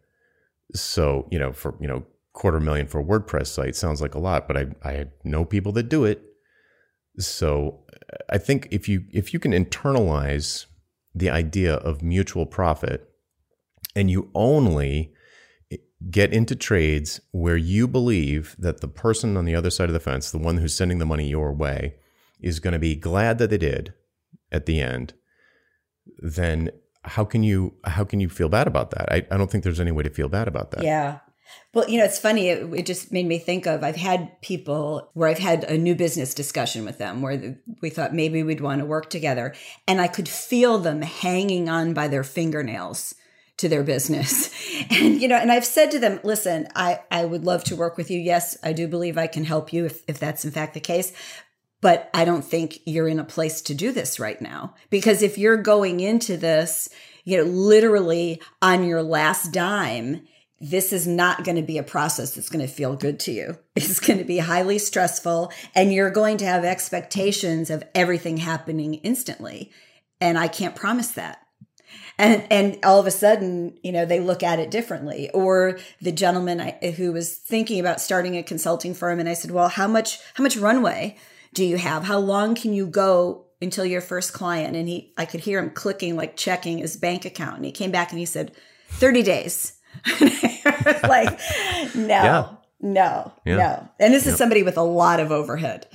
So, 0.74 1.28
you 1.30 1.38
know, 1.38 1.52
for, 1.52 1.76
you 1.80 1.88
know, 1.88 2.04
quarter 2.32 2.60
million 2.60 2.86
for 2.86 3.00
a 3.00 3.04
WordPress 3.04 3.48
site 3.48 3.74
sounds 3.74 4.00
like 4.00 4.14
a 4.14 4.20
lot, 4.20 4.46
but 4.46 4.56
I, 4.56 4.66
I 4.84 5.06
know 5.24 5.44
people 5.44 5.72
that 5.72 5.88
do 5.88 6.04
it. 6.04 6.22
So 7.18 7.85
I 8.30 8.38
think 8.38 8.68
if 8.70 8.88
you 8.88 9.04
if 9.12 9.32
you 9.32 9.38
can 9.38 9.52
internalize 9.52 10.66
the 11.14 11.30
idea 11.30 11.74
of 11.74 12.02
mutual 12.02 12.46
profit 12.46 13.10
and 13.94 14.10
you 14.10 14.30
only 14.34 15.12
get 16.10 16.32
into 16.32 16.54
trades 16.54 17.20
where 17.32 17.56
you 17.56 17.88
believe 17.88 18.54
that 18.58 18.80
the 18.80 18.88
person 18.88 19.36
on 19.36 19.44
the 19.44 19.54
other 19.54 19.70
side 19.70 19.88
of 19.88 19.94
the 19.94 20.00
fence, 20.00 20.30
the 20.30 20.38
one 20.38 20.58
who's 20.58 20.76
sending 20.76 20.98
the 20.98 21.06
money 21.06 21.28
your 21.28 21.52
way, 21.52 21.94
is 22.40 22.60
going 22.60 22.72
to 22.72 22.78
be 22.78 22.94
glad 22.94 23.38
that 23.38 23.50
they 23.50 23.58
did 23.58 23.94
at 24.52 24.66
the 24.66 24.80
end, 24.80 25.14
then 26.18 26.70
how 27.02 27.24
can 27.24 27.42
you 27.42 27.74
how 27.84 28.04
can 28.04 28.20
you 28.20 28.28
feel 28.28 28.48
bad 28.48 28.66
about 28.66 28.90
that? 28.90 29.10
I, 29.10 29.26
I 29.30 29.36
don't 29.36 29.50
think 29.50 29.64
there's 29.64 29.80
any 29.80 29.92
way 29.92 30.02
to 30.02 30.10
feel 30.10 30.28
bad 30.28 30.48
about 30.48 30.72
that. 30.72 30.82
Yeah. 30.82 31.20
Well, 31.74 31.88
you 31.88 31.98
know, 31.98 32.04
it's 32.04 32.18
funny. 32.18 32.48
It, 32.48 32.72
it, 32.72 32.86
just 32.86 33.12
made 33.12 33.26
me 33.26 33.38
think 33.38 33.66
of 33.66 33.84
I've 33.84 33.96
had 33.96 34.40
people 34.40 35.10
where 35.12 35.28
I've 35.28 35.38
had 35.38 35.64
a 35.64 35.76
new 35.76 35.94
business 35.94 36.32
discussion 36.32 36.84
with 36.84 36.98
them 36.98 37.20
where 37.20 37.36
the, 37.36 37.58
we 37.82 37.90
thought 37.90 38.14
maybe 38.14 38.42
we'd 38.42 38.60
want 38.60 38.80
to 38.80 38.86
work 38.86 39.10
together. 39.10 39.54
And 39.86 40.00
I 40.00 40.08
could 40.08 40.28
feel 40.28 40.78
them 40.78 41.02
hanging 41.02 41.68
on 41.68 41.92
by 41.92 42.08
their 42.08 42.24
fingernails 42.24 43.14
to 43.58 43.68
their 43.68 43.82
business. 43.82 44.54
And, 44.88 45.20
you 45.20 45.26
know, 45.26 45.36
and 45.36 45.50
I've 45.50 45.64
said 45.64 45.90
to 45.92 45.98
them, 45.98 46.20
listen, 46.22 46.68
I, 46.76 47.00
I 47.10 47.24
would 47.24 47.44
love 47.44 47.64
to 47.64 47.76
work 47.76 47.96
with 47.96 48.10
you. 48.10 48.20
Yes, 48.20 48.56
I 48.62 48.72
do 48.72 48.86
believe 48.86 49.16
I 49.18 49.26
can 49.26 49.44
help 49.44 49.72
you 49.72 49.86
if, 49.86 50.02
if 50.06 50.18
that's 50.18 50.44
in 50.44 50.50
fact 50.50 50.74
the 50.74 50.80
case. 50.80 51.12
But 51.80 52.10
I 52.14 52.24
don't 52.24 52.44
think 52.44 52.78
you're 52.84 53.08
in 53.08 53.18
a 53.18 53.24
place 53.24 53.62
to 53.62 53.74
do 53.74 53.90
this 53.90 54.20
right 54.20 54.40
now. 54.40 54.74
Because 54.90 55.22
if 55.22 55.38
you're 55.38 55.56
going 55.56 56.00
into 56.00 56.36
this, 56.36 56.88
you 57.24 57.38
know, 57.38 57.44
literally 57.44 58.40
on 58.60 58.84
your 58.84 59.02
last 59.02 59.52
dime, 59.52 60.26
this 60.60 60.92
is 60.92 61.06
not 61.06 61.44
going 61.44 61.56
to 61.56 61.62
be 61.62 61.78
a 61.78 61.82
process 61.82 62.34
that's 62.34 62.48
going 62.48 62.66
to 62.66 62.72
feel 62.72 62.96
good 62.96 63.20
to 63.20 63.32
you. 63.32 63.58
It's 63.76 64.00
going 64.00 64.18
to 64.18 64.24
be 64.24 64.38
highly 64.38 64.78
stressful 64.78 65.52
and 65.74 65.92
you're 65.92 66.10
going 66.10 66.38
to 66.38 66.46
have 66.46 66.64
expectations 66.64 67.68
of 67.68 67.84
everything 67.94 68.38
happening 68.38 68.94
instantly. 68.94 69.70
And 70.18 70.38
I 70.38 70.48
can't 70.48 70.74
promise 70.74 71.10
that. 71.12 71.42
And 72.18 72.46
and 72.50 72.78
all 72.82 72.98
of 72.98 73.06
a 73.06 73.10
sudden 73.10 73.78
you 73.82 73.92
know 73.92 74.06
they 74.06 74.20
look 74.20 74.42
at 74.42 74.58
it 74.58 74.70
differently. 74.70 75.28
Or 75.34 75.78
the 76.00 76.12
gentleman 76.12 76.60
I, 76.60 76.92
who 76.96 77.12
was 77.12 77.36
thinking 77.36 77.78
about 77.78 78.00
starting 78.00 78.36
a 78.36 78.42
consulting 78.42 78.94
firm 78.94 79.20
and 79.20 79.28
i 79.28 79.34
said 79.34 79.50
well 79.50 79.68
how 79.68 79.86
much 79.86 80.20
how 80.34 80.42
much 80.42 80.56
runway 80.56 81.18
do 81.52 81.64
you 81.64 81.76
have? 81.76 82.04
How 82.04 82.18
long 82.18 82.54
can 82.54 82.72
you 82.72 82.86
go 82.86 83.46
until 83.60 83.84
your 83.84 84.00
first 84.00 84.32
client? 84.32 84.74
And 84.74 84.88
he 84.88 85.12
i 85.18 85.26
could 85.26 85.40
hear 85.40 85.58
him 85.58 85.70
clicking 85.70 86.16
like 86.16 86.36
checking 86.36 86.78
his 86.78 86.96
bank 86.96 87.26
account. 87.26 87.56
And 87.56 87.64
he 87.66 87.72
came 87.72 87.90
back 87.90 88.10
and 88.10 88.18
he 88.18 88.24
said 88.24 88.52
30 88.88 89.22
days 89.22 89.75
like 91.04 91.38
no 91.94 92.06
yeah. 92.06 92.48
no 92.80 93.32
yeah. 93.44 93.56
no 93.56 93.88
and 94.00 94.14
this 94.14 94.26
is 94.26 94.36
somebody 94.36 94.62
with 94.62 94.76
a 94.76 94.82
lot 94.82 95.20
of 95.20 95.32
overhead 95.32 95.86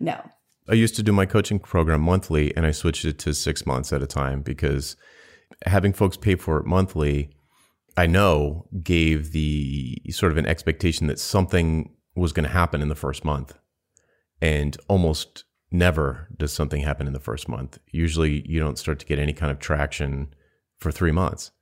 no 0.00 0.20
I 0.68 0.74
used 0.74 0.96
to 0.96 1.02
do 1.02 1.12
my 1.12 1.26
coaching 1.26 1.60
program 1.60 2.00
monthly 2.00 2.56
and 2.56 2.66
I 2.66 2.72
switched 2.72 3.04
it 3.04 3.18
to 3.20 3.34
six 3.34 3.66
months 3.66 3.92
at 3.92 4.02
a 4.02 4.06
time 4.06 4.42
because 4.42 4.96
having 5.64 5.92
folks 5.92 6.16
pay 6.16 6.34
for 6.34 6.58
it 6.58 6.66
monthly, 6.66 7.30
I 7.96 8.06
know 8.06 8.66
gave 8.82 9.32
the 9.32 10.02
sort 10.10 10.32
of 10.32 10.38
an 10.38 10.46
expectation 10.46 11.06
that 11.06 11.20
something 11.20 11.94
was 12.16 12.32
going 12.32 12.44
to 12.44 12.52
happen 12.52 12.82
in 12.82 12.88
the 12.88 12.94
first 12.94 13.24
month. 13.24 13.56
And 14.42 14.76
almost 14.88 15.44
never 15.70 16.28
does 16.36 16.52
something 16.52 16.82
happen 16.82 17.06
in 17.06 17.12
the 17.12 17.20
first 17.20 17.48
month. 17.48 17.78
Usually 17.92 18.46
you 18.46 18.60
don't 18.60 18.78
start 18.78 18.98
to 18.98 19.06
get 19.06 19.18
any 19.18 19.32
kind 19.32 19.50
of 19.50 19.58
traction 19.58 20.34
for 20.78 20.90
three 20.90 21.12
months. 21.12 21.52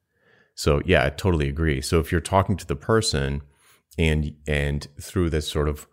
So 0.54 0.80
yeah, 0.84 1.04
I 1.04 1.10
totally 1.10 1.48
agree. 1.48 1.80
So 1.80 1.98
if 2.00 2.12
you're 2.12 2.20
talking 2.20 2.56
to 2.56 2.66
the 2.66 2.76
person 2.76 3.42
and 3.98 4.34
and 4.46 4.86
through 5.00 5.30
this 5.30 5.48
sort 5.48 5.68
of 5.68 5.86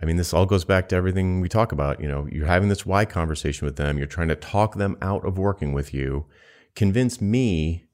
I 0.00 0.04
mean, 0.04 0.16
this 0.16 0.34
all 0.34 0.44
goes 0.44 0.64
back 0.64 0.90
to 0.90 0.96
everything 0.96 1.40
we 1.40 1.48
talk 1.48 1.72
about. 1.72 2.00
You 2.00 2.08
know, 2.08 2.28
you're 2.30 2.46
having 2.46 2.68
this 2.68 2.84
why 2.84 3.06
conversation 3.06 3.64
with 3.64 3.76
them. 3.76 3.96
You're 3.96 4.06
trying 4.06 4.28
to 4.28 4.36
talk 4.36 4.74
them 4.74 4.98
out 5.00 5.24
of 5.24 5.38
working 5.38 5.72
with 5.72 5.94
you 5.94 6.26
convince 6.76 7.20
me, 7.20 7.86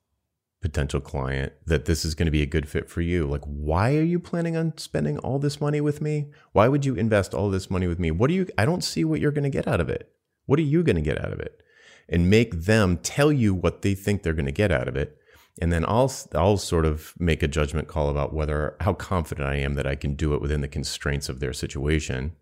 potential 0.61 1.01
client, 1.01 1.55
that 1.65 1.87
this 1.87 2.05
is 2.05 2.15
going 2.15 2.27
to 2.27 2.33
be 2.33 2.43
a 2.43 2.47
good 2.47 2.69
fit 2.69 2.91
for 2.91 3.01
you. 3.01 3.27
Like, 3.27 3.45
why 3.45 3.97
are 3.97 4.03
you 4.03 4.19
planning 4.19 4.57
on 4.57 4.77
spending 4.77 5.19
all 5.19 5.39
this 5.39 5.61
money 5.61 5.81
with 5.81 6.03
me? 6.03 6.31
Why 6.53 6.69
would 6.69 6.85
you 6.85 6.95
invest 6.95 7.33
all 7.33 7.49
this 7.49 7.71
money 7.71 7.87
with 7.87 7.99
me? 7.99 8.11
What 8.11 8.29
do 8.29 8.35
you, 8.35 8.47
I 8.59 8.67
don't 8.67 8.85
see 8.85 9.05
what 9.05 9.21
you're 9.21 9.31
going 9.31 9.45
to 9.45 9.51
get 9.51 9.67
out 9.67 9.81
of 9.81 9.89
it. 9.89 10.13
What 10.45 10.59
are 10.59 10.63
you 10.63 10.83
going 10.83 10.97
to 10.97 11.03
get 11.03 11.25
out 11.25 11.33
of 11.33 11.41
it? 11.41 11.63
And 12.09 12.29
make 12.29 12.53
them 12.53 12.99
tell 12.99 13.33
you 13.33 13.55
what 13.55 13.83
they 13.83 13.95
think 13.95 14.23
they're 14.23 14.35
going 14.35 14.47
to 14.47 14.53
get 14.53 14.73
out 14.73 14.89
of 14.89 14.97
it. 14.97 15.17
And 15.61 15.73
then 15.73 15.85
I'll, 15.87 16.13
I'll 16.35 16.57
sort 16.57 16.87
of 16.87 17.15
make 17.19 17.43
a 17.43 17.49
judgment 17.49 17.87
call 17.87 18.09
about 18.09 18.33
whether, 18.33 18.77
how 18.81 18.95
confident 18.95 19.47
I 19.47 19.57
am 19.57 19.75
that 19.75 19.87
I 19.87 19.97
can 19.97 20.15
do 20.15 20.35
it 20.35 20.41
within 20.41 20.63
the 20.63 20.69
constraints 20.69 21.29
of 21.29 21.41
their 21.41 21.53
situation 21.53 22.33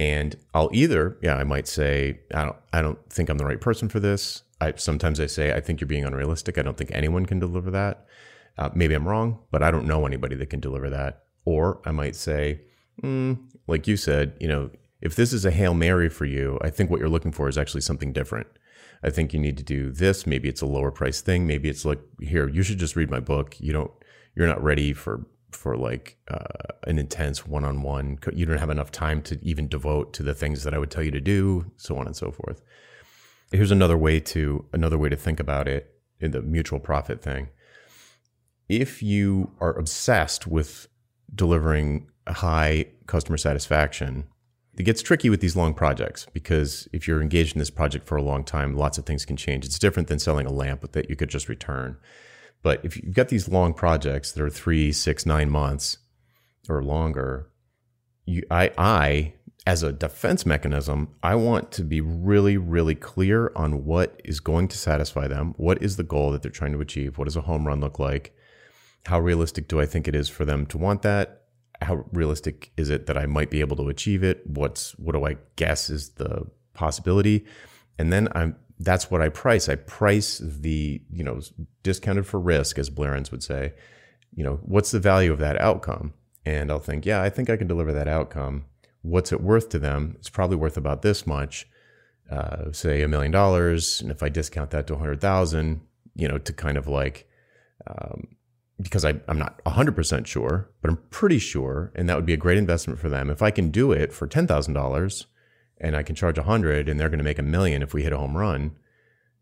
and 0.00 0.34
I'll 0.54 0.70
either, 0.72 1.18
yeah, 1.22 1.36
I 1.36 1.44
might 1.44 1.68
say, 1.68 2.20
I 2.32 2.44
don't, 2.44 2.56
I 2.72 2.80
don't 2.80 2.98
think 3.10 3.28
I'm 3.28 3.36
the 3.36 3.44
right 3.44 3.60
person 3.60 3.90
for 3.90 4.00
this. 4.00 4.44
I 4.58 4.72
sometimes 4.76 5.20
I 5.20 5.26
say 5.26 5.52
I 5.52 5.60
think 5.60 5.78
you're 5.78 5.88
being 5.88 6.06
unrealistic. 6.06 6.56
I 6.56 6.62
don't 6.62 6.76
think 6.76 6.90
anyone 6.92 7.26
can 7.26 7.38
deliver 7.38 7.70
that. 7.70 8.06
Uh, 8.56 8.70
maybe 8.74 8.94
I'm 8.94 9.06
wrong, 9.06 9.40
but 9.50 9.62
I 9.62 9.70
don't 9.70 9.86
know 9.86 10.06
anybody 10.06 10.36
that 10.36 10.48
can 10.48 10.60
deliver 10.60 10.88
that. 10.88 11.24
Or 11.44 11.82
I 11.84 11.90
might 11.90 12.16
say, 12.16 12.62
mm, 13.02 13.38
like 13.66 13.86
you 13.86 13.98
said, 13.98 14.34
you 14.40 14.48
know, 14.48 14.70
if 15.02 15.16
this 15.16 15.34
is 15.34 15.44
a 15.44 15.50
hail 15.50 15.74
mary 15.74 16.08
for 16.08 16.24
you, 16.24 16.58
I 16.62 16.70
think 16.70 16.90
what 16.90 17.00
you're 17.00 17.08
looking 17.10 17.32
for 17.32 17.48
is 17.48 17.58
actually 17.58 17.82
something 17.82 18.12
different. 18.12 18.46
I 19.02 19.10
think 19.10 19.32
you 19.32 19.40
need 19.40 19.56
to 19.56 19.62
do 19.62 19.90
this. 19.90 20.26
Maybe 20.26 20.48
it's 20.48 20.60
a 20.60 20.66
lower 20.66 20.90
price 20.90 21.20
thing. 21.20 21.46
Maybe 21.46 21.68
it's 21.68 21.84
like 21.84 22.00
here, 22.20 22.48
you 22.48 22.62
should 22.62 22.78
just 22.78 22.96
read 22.96 23.10
my 23.10 23.20
book. 23.20 23.58
You 23.60 23.72
don't, 23.72 23.90
you're 24.34 24.48
not 24.48 24.62
ready 24.62 24.92
for 24.92 25.26
for 25.52 25.76
like 25.76 26.16
uh, 26.28 26.74
an 26.84 26.96
intense 26.96 27.44
one-on-one. 27.44 28.20
You 28.32 28.46
don't 28.46 28.58
have 28.58 28.70
enough 28.70 28.92
time 28.92 29.20
to 29.22 29.38
even 29.42 29.66
devote 29.66 30.12
to 30.12 30.22
the 30.22 30.32
things 30.32 30.62
that 30.62 30.72
I 30.72 30.78
would 30.78 30.92
tell 30.92 31.02
you 31.02 31.10
to 31.10 31.20
do, 31.20 31.72
so 31.76 31.98
on 31.98 32.06
and 32.06 32.14
so 32.14 32.30
forth 32.30 32.62
here's 33.52 33.70
another 33.70 33.98
way 33.98 34.20
to 34.20 34.64
another 34.72 34.98
way 34.98 35.08
to 35.08 35.16
think 35.16 35.40
about 35.40 35.66
it 35.66 35.94
in 36.20 36.30
the 36.30 36.42
mutual 36.42 36.78
profit 36.78 37.22
thing. 37.22 37.48
If 38.68 39.02
you 39.02 39.50
are 39.60 39.76
obsessed 39.76 40.46
with 40.46 40.88
delivering 41.34 42.08
high 42.28 42.86
customer 43.06 43.36
satisfaction, 43.36 44.28
it 44.80 44.84
gets 44.84 45.02
tricky 45.02 45.28
with 45.28 45.42
these 45.42 45.56
long 45.56 45.74
projects 45.74 46.26
because 46.32 46.88
if 46.90 47.06
you're 47.06 47.20
engaged 47.20 47.54
in 47.54 47.58
this 47.58 47.68
project 47.68 48.06
for 48.06 48.16
a 48.16 48.22
long 48.22 48.42
time, 48.42 48.74
lots 48.74 48.96
of 48.96 49.04
things 49.04 49.26
can 49.26 49.36
change. 49.36 49.66
It's 49.66 49.78
different 49.78 50.08
than 50.08 50.18
selling 50.18 50.46
a 50.46 50.50
lamp 50.50 50.90
that 50.92 51.10
you 51.10 51.16
could 51.16 51.28
just 51.28 51.50
return. 51.50 51.98
But 52.62 52.82
if 52.82 52.96
you've 52.96 53.14
got 53.14 53.28
these 53.28 53.46
long 53.46 53.74
projects 53.74 54.32
that 54.32 54.42
are 54.42 54.48
three, 54.48 54.90
six, 54.90 55.26
nine 55.26 55.50
months 55.50 55.98
or 56.66 56.82
longer, 56.82 57.50
you, 58.24 58.42
I, 58.50 58.70
I, 58.78 59.34
as 59.66 59.82
a 59.82 59.92
defense 59.92 60.46
mechanism, 60.46 61.14
I 61.22 61.34
want 61.34 61.72
to 61.72 61.84
be 61.84 62.00
really, 62.00 62.56
really 62.56 62.94
clear 62.94 63.52
on 63.54 63.84
what 63.84 64.18
is 64.24 64.40
going 64.40 64.68
to 64.68 64.78
satisfy 64.78 65.28
them. 65.28 65.52
What 65.58 65.82
is 65.82 65.96
the 65.96 66.04
goal 66.04 66.32
that 66.32 66.40
they're 66.40 66.50
trying 66.50 66.72
to 66.72 66.80
achieve? 66.80 67.18
What 67.18 67.26
does 67.26 67.36
a 67.36 67.42
home 67.42 67.66
run 67.66 67.80
look 67.80 67.98
like? 67.98 68.34
How 69.04 69.20
realistic 69.20 69.68
do 69.68 69.78
I 69.78 69.84
think 69.84 70.08
it 70.08 70.14
is 70.14 70.30
for 70.30 70.46
them 70.46 70.64
to 70.66 70.78
want 70.78 71.02
that? 71.02 71.39
How 71.82 72.04
realistic 72.12 72.72
is 72.76 72.90
it 72.90 73.06
that 73.06 73.16
I 73.16 73.26
might 73.26 73.50
be 73.50 73.60
able 73.60 73.76
to 73.76 73.88
achieve 73.88 74.22
it? 74.22 74.46
What's 74.46 74.92
what 74.98 75.12
do 75.12 75.24
I 75.26 75.36
guess 75.56 75.90
is 75.90 76.10
the 76.10 76.46
possibility? 76.74 77.46
And 77.98 78.12
then 78.12 78.28
I'm 78.32 78.56
that's 78.80 79.10
what 79.10 79.20
I 79.20 79.28
price. 79.28 79.68
I 79.68 79.76
price 79.76 80.38
the, 80.38 81.02
you 81.12 81.22
know, 81.22 81.40
discounted 81.82 82.26
for 82.26 82.40
risk, 82.40 82.78
as 82.78 82.88
Blair 82.88 83.14
Enns 83.14 83.30
would 83.30 83.42
say. 83.42 83.74
You 84.34 84.42
know, 84.42 84.60
what's 84.62 84.90
the 84.90 84.98
value 84.98 85.32
of 85.32 85.38
that 85.38 85.60
outcome? 85.60 86.14
And 86.46 86.70
I'll 86.70 86.78
think, 86.80 87.04
yeah, 87.04 87.22
I 87.22 87.28
think 87.28 87.50
I 87.50 87.58
can 87.58 87.66
deliver 87.66 87.92
that 87.92 88.08
outcome. 88.08 88.64
What's 89.02 89.32
it 89.32 89.42
worth 89.42 89.68
to 89.70 89.78
them? 89.78 90.16
It's 90.18 90.30
probably 90.30 90.56
worth 90.56 90.78
about 90.78 91.02
this 91.02 91.26
much, 91.26 91.68
uh, 92.30 92.72
say 92.72 93.02
a 93.02 93.08
million 93.08 93.30
dollars. 93.30 94.00
And 94.00 94.10
if 94.10 94.22
I 94.22 94.30
discount 94.30 94.70
that 94.70 94.86
to 94.86 94.94
a 94.94 94.98
hundred 94.98 95.20
thousand, 95.20 95.82
you 96.14 96.26
know, 96.26 96.38
to 96.38 96.52
kind 96.52 96.78
of 96.78 96.88
like 96.88 97.28
um, 97.86 98.28
because 98.80 99.04
I, 99.04 99.20
am 99.28 99.38
not 99.38 99.62
100% 99.64 100.26
sure, 100.26 100.70
but 100.80 100.90
I'm 100.90 100.98
pretty 101.10 101.38
sure, 101.38 101.92
and 101.94 102.08
that 102.08 102.16
would 102.16 102.26
be 102.26 102.32
a 102.32 102.38
great 102.38 102.58
investment 102.58 102.98
for 102.98 103.08
them. 103.08 103.30
If 103.30 103.42
I 103.42 103.50
can 103.50 103.70
do 103.70 103.92
it 103.92 104.12
for 104.12 104.26
$10,000 104.26 105.26
and 105.78 105.96
I 105.96 106.02
can 106.02 106.14
charge 106.14 106.38
100 106.38 106.88
and 106.88 106.98
they're 106.98 107.08
going 107.08 107.18
to 107.18 107.24
make 107.24 107.38
a 107.38 107.42
million 107.42 107.82
if 107.82 107.94
we 107.94 108.02
hit 108.02 108.12
a 108.12 108.18
home 108.18 108.36
run, 108.36 108.76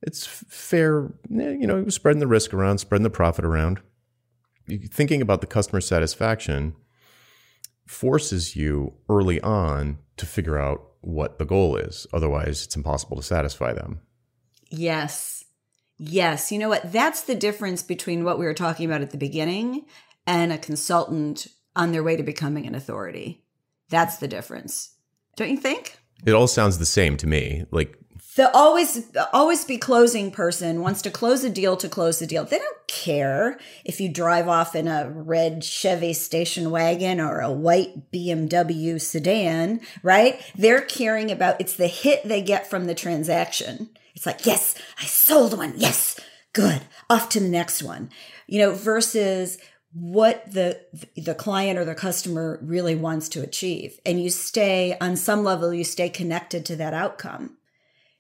it's 0.03 0.27
fair, 0.27 1.13
eh, 1.35 1.53
you 1.53 1.67
know, 1.67 1.89
spreading 1.89 2.21
the 2.21 2.27
risk 2.27 2.55
around, 2.55 2.79
spreading 2.79 3.03
the 3.03 3.11
profit 3.11 3.45
around. 3.45 3.81
Thinking 4.91 5.23
about 5.23 5.41
the 5.41 5.47
customer 5.47 5.81
satisfaction 5.81 6.75
forces 7.87 8.55
you 8.55 8.93
early 9.09 9.41
on 9.41 9.99
to 10.19 10.27
figure 10.27 10.59
out 10.59 10.83
what 11.01 11.39
the 11.39 11.47
goal 11.47 11.77
is. 11.77 12.07
Otherwise, 12.13 12.65
it's 12.65 12.77
impossible 12.77 13.17
to 13.17 13.23
satisfy 13.23 13.73
them. 13.73 14.01
Yes. 14.69 15.38
Yes. 15.99 16.53
You 16.53 16.59
know 16.59 16.69
what? 16.69 16.93
That's 16.93 17.23
the 17.23 17.35
difference 17.35 17.83
between 17.83 18.25
what 18.25 18.39
we 18.39 18.47
were 18.47 18.55
talking 18.55 18.87
about 18.87 19.03
at 19.03 19.11
the 19.11 19.19
beginning 19.19 19.85
and 20.27 20.53
a 20.53 20.59
consultant 20.59 21.49
on 21.75 21.93
their 21.93 22.03
way 22.03 22.17
to 22.17 22.23
becoming 22.23 22.67
an 22.67 22.75
authority. 22.75 23.43
That's 23.89 24.19
the 24.19 24.29
difference. 24.29 24.95
Don't 25.37 25.51
you 25.51 25.57
think? 25.57 25.99
It 26.25 26.33
all 26.33 26.47
sounds 26.47 26.79
the 26.79 26.87
same 26.87 27.17
to 27.19 27.27
me. 27.27 27.65
Like 27.71 27.99
the 28.37 28.55
always 28.55 29.11
always 29.33 29.65
be 29.65 29.79
closing 29.79 30.31
person 30.31 30.81
wants 30.81 31.03
to 31.03 31.11
close 31.11 31.43
a 31.43 31.51
deal 31.51 31.77
to 31.77 31.89
close 31.89 32.19
the 32.19 32.27
deal. 32.27 32.45
They 32.45 32.59
don't 32.59 32.87
care 32.87 33.59
if 33.85 34.01
you 34.01 34.09
drive 34.09 34.49
off 34.49 34.75
in 34.75 34.87
a 34.87 35.11
red 35.11 35.65
Chevy 35.65 36.13
station 36.13 36.71
wagon 36.71 37.21
or 37.21 37.41
a 37.41 37.51
white 37.51 38.13
BMW 38.13 39.01
sedan, 39.01 39.81
right? 40.03 40.41
They're 40.57 40.83
caring 40.83 41.31
about 41.33 41.61
it's 41.61 41.75
the 41.75 41.89
hit 41.89 42.23
they 42.25 42.43
get 42.43 42.69
from 42.69 42.87
the 42.87 42.95
transaction. 42.95 43.91
It's 44.19 44.27
like, 44.27 44.45
yes, 44.45 44.75
I 45.01 45.05
sold 45.05 45.57
one. 45.57 45.75
Yes, 45.77 46.19
good. 46.53 46.83
Off 47.09 47.29
to 47.29 47.39
the 47.39 47.49
next 47.49 47.85
one. 47.85 48.11
You 48.49 48.59
know, 48.59 48.75
versus 48.75 49.59
what 49.93 50.43
the 50.53 50.81
the 51.17 51.37
client 51.37 51.79
or 51.79 51.85
the 51.85 51.95
customer 51.95 52.59
really 52.61 52.97
wants 52.97 53.29
to 53.29 53.43
achieve 53.43 54.01
and 54.05 54.21
you 54.21 54.29
stay 54.29 54.97
on 55.01 55.17
some 55.17 55.43
level 55.43 55.73
you 55.73 55.83
stay 55.83 56.11
connected 56.11 56.67
to 56.67 56.77
that 56.77 56.93
outcome 56.93 57.57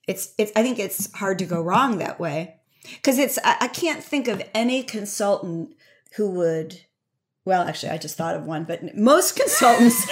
it's 0.06 0.32
it's 0.38 0.50
i 0.56 0.62
think 0.62 0.78
it's 0.78 1.12
hard 1.12 1.38
to 1.38 1.44
go 1.44 1.60
wrong 1.60 1.98
that 1.98 2.18
way 2.18 2.56
because 2.94 3.18
it's 3.18 3.38
I, 3.44 3.58
I 3.60 3.68
can't 3.68 4.02
think 4.02 4.28
of 4.28 4.42
any 4.54 4.82
consultant 4.82 5.76
who 6.16 6.30
would 6.30 6.80
well 7.44 7.68
actually 7.68 7.90
i 7.90 7.98
just 7.98 8.16
thought 8.16 8.34
of 8.34 8.46
one 8.46 8.64
but 8.64 8.96
most 8.96 9.36
consultants 9.36 10.06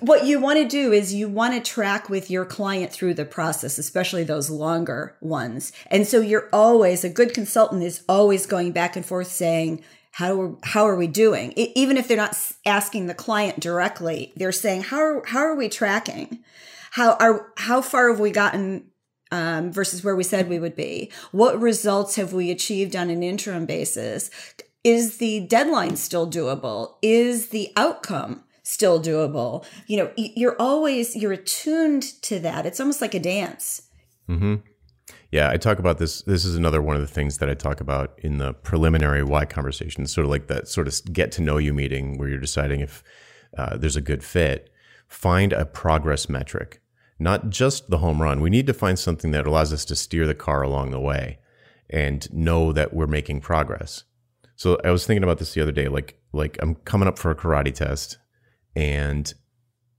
what 0.00 0.24
you 0.24 0.40
want 0.40 0.58
to 0.58 0.66
do 0.66 0.92
is 0.92 1.14
you 1.14 1.28
want 1.28 1.54
to 1.54 1.60
track 1.60 2.08
with 2.08 2.30
your 2.30 2.44
client 2.44 2.92
through 2.92 3.14
the 3.14 3.24
process, 3.24 3.78
especially 3.78 4.24
those 4.24 4.50
longer 4.50 5.16
ones. 5.20 5.72
And 5.86 6.06
so 6.06 6.20
you're 6.20 6.48
always, 6.52 7.04
a 7.04 7.08
good 7.08 7.34
consultant 7.34 7.82
is 7.82 8.02
always 8.08 8.46
going 8.46 8.72
back 8.72 8.96
and 8.96 9.04
forth 9.04 9.28
saying, 9.28 9.84
how 10.12 10.40
are, 10.40 10.56
how 10.64 10.84
are 10.86 10.96
we 10.96 11.06
doing? 11.06 11.52
It, 11.52 11.70
even 11.76 11.96
if 11.96 12.08
they're 12.08 12.16
not 12.16 12.36
asking 12.66 13.06
the 13.06 13.14
client 13.14 13.60
directly, 13.60 14.32
they're 14.36 14.52
saying, 14.52 14.82
how 14.84 14.98
are, 14.98 15.26
how 15.26 15.40
are 15.40 15.54
we 15.54 15.68
tracking? 15.68 16.40
How 16.92 17.14
are, 17.20 17.52
how 17.56 17.80
far 17.80 18.10
have 18.10 18.20
we 18.20 18.30
gotten 18.30 18.86
um, 19.30 19.72
versus 19.72 20.02
where 20.02 20.16
we 20.16 20.24
said 20.24 20.48
we 20.48 20.58
would 20.58 20.74
be? 20.74 21.12
What 21.30 21.60
results 21.60 22.16
have 22.16 22.32
we 22.32 22.50
achieved 22.50 22.96
on 22.96 23.10
an 23.10 23.22
interim 23.22 23.66
basis? 23.66 24.30
Is 24.82 25.18
the 25.18 25.40
deadline 25.40 25.96
still 25.96 26.28
doable? 26.28 26.94
Is 27.02 27.50
the 27.50 27.70
outcome 27.76 28.42
still 28.70 29.02
doable. 29.02 29.64
You 29.86 29.98
know, 29.98 30.12
you're 30.16 30.56
always 30.60 31.16
you're 31.16 31.32
attuned 31.32 32.02
to 32.22 32.38
that. 32.40 32.66
It's 32.66 32.80
almost 32.80 33.00
like 33.00 33.14
a 33.14 33.20
dance. 33.20 33.82
hmm 34.26 34.56
Yeah, 35.32 35.50
I 35.50 35.56
talk 35.56 35.78
about 35.78 35.98
this. 35.98 36.22
This 36.22 36.44
is 36.44 36.54
another 36.54 36.80
one 36.80 36.96
of 36.96 37.02
the 37.02 37.08
things 37.08 37.38
that 37.38 37.50
I 37.50 37.54
talk 37.54 37.80
about 37.80 38.18
in 38.18 38.38
the 38.38 38.52
preliminary 38.52 39.22
why 39.22 39.44
conversation. 39.44 40.06
Sort 40.06 40.24
of 40.24 40.30
like 40.30 40.46
that 40.46 40.68
sort 40.68 40.86
of 40.86 41.12
get 41.12 41.32
to 41.32 41.42
know 41.42 41.58
you 41.58 41.74
meeting 41.74 42.16
where 42.16 42.28
you're 42.28 42.38
deciding 42.38 42.80
if 42.80 43.02
uh, 43.58 43.76
there's 43.76 43.96
a 43.96 44.00
good 44.00 44.22
fit. 44.22 44.70
Find 45.08 45.52
a 45.52 45.64
progress 45.66 46.28
metric, 46.28 46.80
not 47.18 47.50
just 47.50 47.90
the 47.90 47.98
home 47.98 48.22
run. 48.22 48.40
We 48.40 48.50
need 48.50 48.68
to 48.68 48.74
find 48.74 48.96
something 48.96 49.32
that 49.32 49.46
allows 49.46 49.72
us 49.72 49.84
to 49.86 49.96
steer 49.96 50.26
the 50.26 50.36
car 50.36 50.62
along 50.62 50.92
the 50.92 51.00
way 51.00 51.40
and 51.88 52.32
know 52.32 52.72
that 52.72 52.94
we're 52.94 53.08
making 53.08 53.40
progress. 53.40 54.04
So 54.54 54.78
I 54.84 54.92
was 54.92 55.04
thinking 55.04 55.24
about 55.24 55.38
this 55.38 55.54
the 55.54 55.62
other 55.62 55.72
day. 55.72 55.88
Like, 55.88 56.20
like 56.32 56.58
I'm 56.62 56.76
coming 56.76 57.08
up 57.08 57.18
for 57.18 57.32
a 57.32 57.34
karate 57.34 57.74
test 57.74 58.18
and 58.74 59.32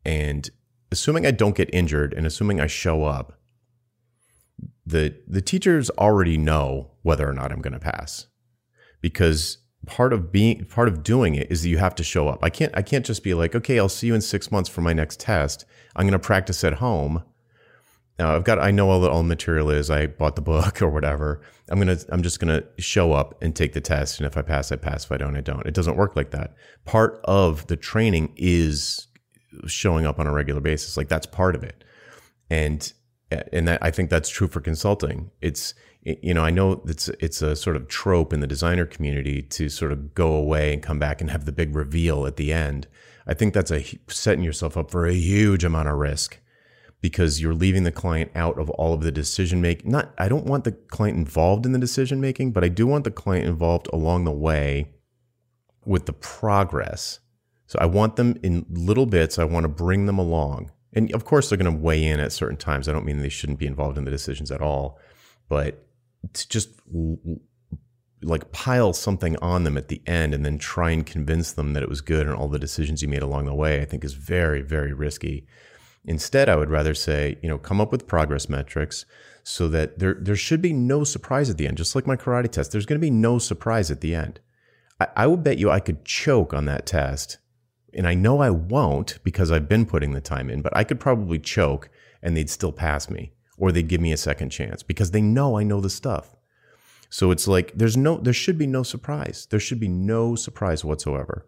and 0.06 0.50
assuming 0.92 1.26
I 1.26 1.32
don't 1.32 1.56
get 1.56 1.70
injured 1.74 2.14
and 2.14 2.26
assuming 2.26 2.60
I 2.60 2.68
show 2.68 3.04
up, 3.04 3.40
the 4.86 5.16
the 5.28 5.42
teachers 5.42 5.90
already 5.92 6.38
know 6.38 6.92
whether 7.02 7.28
or 7.28 7.34
not 7.34 7.52
I'm 7.52 7.62
going 7.62 7.74
to 7.74 7.80
pass 7.80 8.28
because 9.02 9.58
part 9.86 10.14
of 10.14 10.32
being 10.32 10.66
part 10.66 10.88
of 10.88 11.04
doing 11.04 11.36
it 11.36 11.52
is 11.52 11.64
that 11.64 11.70
you 11.70 11.78
have 11.78 11.96
to 11.96 12.04
show 12.04 12.28
up. 12.28 12.40
I 12.44 12.50
can't 12.50 12.72
I 12.76 12.82
can't 12.82 13.06
just 13.06 13.24
be 13.24 13.34
like, 13.34 13.56
okay, 13.56 13.80
I'll 13.80 13.90
see 13.90 14.08
you 14.08 14.16
in 14.16 14.22
six 14.22 14.52
months 14.52 14.70
for 14.70 14.82
my 14.82 14.94
next 14.94 15.20
test. 15.20 15.66
I'm 15.96 16.04
going 16.04 16.14
to 16.14 16.20
practice 16.20 16.64
at 16.64 16.76
home. 16.76 17.24
I've 18.30 18.44
got 18.44 18.60
I 18.60 18.72
know 18.72 18.90
all 18.90 19.00
the 19.00 19.10
all 19.10 19.22
the 19.22 19.28
material 19.28 19.70
is. 19.70 19.90
I 19.90 20.08
bought 20.08 20.36
the 20.36 20.42
book 20.42 20.82
or 20.82 20.90
whatever. 20.90 21.42
I'm 21.70 21.80
gonna 21.80 21.98
I'm 22.10 22.24
just 22.24 22.40
gonna 22.40 22.64
show 22.78 23.14
up 23.14 23.42
and 23.42 23.56
take 23.56 23.74
the 23.74 23.82
test, 23.82 24.20
and 24.20 24.28
if 24.28 24.38
I 24.38 24.42
pass, 24.42 24.72
I 24.72 24.76
pass. 24.76 25.06
If 25.06 25.12
I 25.12 25.18
don't, 25.18 25.36
I 25.36 25.42
don't. 25.42 25.66
It 25.66 25.74
doesn't 25.74 25.98
work 25.98 26.16
like 26.16 26.32
that. 26.32 26.54
Part 26.86 27.22
of 27.24 27.68
the 27.68 27.78
training 27.78 28.34
is 28.36 29.08
showing 29.68 30.06
up 30.06 30.20
on 30.20 30.28
a 30.28 30.34
regular 30.34 30.62
basis. 30.62 30.98
Like 30.98 31.08
that's 31.08 31.26
part 31.26 31.56
of 31.56 31.64
it, 31.64 31.84
and 32.50 32.92
and 33.54 33.68
that 33.68 33.80
I 33.82 33.92
think 33.92 34.10
that's 34.10 34.30
true 34.30 34.48
for 34.48 34.62
consulting. 34.62 35.32
It's 35.42 35.74
you 36.04 36.34
know 36.34 36.44
I 36.44 36.50
know 36.50 36.82
it's 36.86 37.08
it's 37.20 37.42
a 37.42 37.56
sort 37.56 37.76
of 37.76 37.88
trope 37.88 38.34
in 38.34 38.42
the 38.42 38.48
designer 38.48 38.86
community 38.86 39.42
to 39.44 39.70
sort 39.70 39.92
of 39.92 40.14
go 40.14 40.34
away 40.34 40.74
and 40.74 40.84
come 40.84 41.00
back 41.00 41.22
and 41.22 41.32
have 41.32 41.46
the 41.46 41.52
big 41.52 41.76
reveal 41.76 42.26
at 42.26 42.36
the 42.36 42.52
end. 42.52 42.88
I 43.28 43.34
think 43.34 43.54
that's 43.54 43.72
a 43.72 43.86
setting 44.08 44.44
yourself 44.44 44.76
up 44.76 44.92
for 44.92 45.06
a 45.06 45.14
huge 45.14 45.64
amount 45.64 45.88
of 45.88 45.98
risk 45.98 46.41
because 47.02 47.42
you're 47.42 47.56
leaving 47.56 47.84
the 47.84 47.92
client 47.92 48.32
out 48.36 48.60
of 48.60 48.70
all 48.72 48.94
of 48.94 49.02
the 49.02 49.12
decision 49.12 49.60
making. 49.60 49.90
Not, 49.92 50.14
I 50.18 50.30
don't 50.30 50.46
want 50.46 50.64
the 50.64 50.72
client 50.72 51.18
involved 51.18 51.66
in 51.66 51.72
the 51.72 51.80
decision 51.80 52.22
making, 52.22 52.52
but 52.52 52.64
I 52.64 52.68
do 52.68 52.86
want 52.86 53.04
the 53.04 53.12
client 53.12 53.46
involved 53.46 53.88
along 53.92 54.26
the 54.26 54.32
way 54.32 54.94
with 55.84 56.06
the 56.06 56.14
progress. 56.14 57.20
So 57.66 57.80
I 57.82 57.86
want 57.86 58.18
them 58.18 58.38
in 58.44 58.66
little 58.70 59.08
bits. 59.08 59.40
I 59.40 59.46
want 59.46 59.64
to 59.64 59.70
bring 59.70 60.06
them 60.06 60.20
along. 60.20 60.72
And 60.94 61.12
of 61.14 61.26
course, 61.26 61.50
they're 61.50 61.58
going 61.58 61.74
to 61.74 61.82
weigh 61.82 62.04
in 62.04 62.20
at 62.20 62.32
certain 62.34 62.58
times. 62.58 62.88
I 62.88 62.92
don't 62.92 63.06
mean 63.06 63.22
they 63.22 63.30
shouldn't 63.30 63.60
be 63.60 63.66
involved 63.66 63.98
in 63.98 64.04
the 64.04 64.12
decisions 64.12 64.52
at 64.52 64.62
all, 64.62 65.00
but 65.50 65.86
to 66.34 66.50
just 66.50 66.70
like 68.22 68.52
pile 68.52 68.94
something 68.94 69.36
on 69.38 69.64
them 69.64 69.78
at 69.78 69.88
the 69.88 70.02
end 70.06 70.34
and 70.34 70.46
then 70.46 70.60
try 70.60 70.92
and 70.92 71.06
convince 71.06 71.54
them 71.54 71.74
that 71.74 71.82
it 71.82 71.90
was 71.90 72.02
good 72.02 72.28
and 72.28 72.36
all 72.36 72.48
the 72.48 72.60
decisions 72.60 73.02
you 73.02 73.08
made 73.08 73.24
along 73.24 73.46
the 73.46 73.56
way, 73.56 73.82
I 73.82 73.86
think 73.86 74.04
is 74.04 74.14
very, 74.14 74.62
very 74.62 74.94
risky. 74.94 75.48
Instead, 76.06 76.50
I 76.50 76.56
would 76.56 76.70
rather 76.70 76.94
say, 76.96 77.38
you 77.42 77.50
know, 77.50 77.58
come 77.58 77.80
up 77.80 77.92
with 77.92 78.08
progress 78.08 78.50
metrics 78.50 79.06
so 79.44 79.68
that 79.70 80.00
there 80.00 80.16
there 80.20 80.36
should 80.36 80.62
be 80.62 80.74
no 80.74 81.04
surprise 81.04 81.50
at 81.50 81.58
the 81.58 81.68
end. 81.68 81.78
Just 81.78 81.96
like 81.96 82.08
my 82.08 82.16
karate 82.16 82.50
test, 82.50 82.72
there's 82.72 82.86
going 82.86 83.00
to 83.00 83.06
be 83.06 83.12
no 83.12 83.38
surprise 83.38 83.92
at 83.92 84.02
the 84.02 84.16
end. 84.16 84.40
I, 85.00 85.08
I 85.16 85.28
would 85.28 85.44
bet 85.44 85.58
you 85.58 85.70
I 85.70 85.80
could 85.80 86.06
choke 86.06 86.54
on 86.54 86.66
that 86.66 86.86
test, 86.86 87.38
and 87.94 88.08
I 88.08 88.14
know 88.14 88.40
I 88.40 88.50
won't 88.50 89.20
because 89.24 89.52
I've 89.52 89.70
been 89.70 89.86
putting 89.86 90.14
the 90.14 90.22
time 90.22 90.50
in. 90.50 90.62
But 90.62 90.76
I 90.76 90.84
could 90.84 91.00
probably 91.00 91.40
choke, 91.40 91.90
and 92.22 92.36
they'd 92.36 92.50
still 92.50 92.72
pass 92.72 93.10
me, 93.10 93.34
or 93.58 93.72
they'd 93.72 93.88
give 93.88 94.02
me 94.02 94.12
a 94.12 94.18
second 94.18 94.50
chance 94.50 94.84
because 94.84 95.12
they 95.12 95.22
know 95.22 95.58
I 95.58 95.64
know 95.64 95.82
the 95.82 95.90
stuff. 95.90 96.36
So 97.10 97.30
it's 97.30 97.48
like 97.48 97.74
there's 97.76 97.98
no 97.98 98.18
there 98.18 98.34
should 98.34 98.58
be 98.58 98.68
no 98.68 98.84
surprise. 98.84 99.48
There 99.50 99.60
should 99.60 99.80
be 99.80 99.90
no 99.90 100.36
surprise 100.36 100.84
whatsoever. 100.84 101.46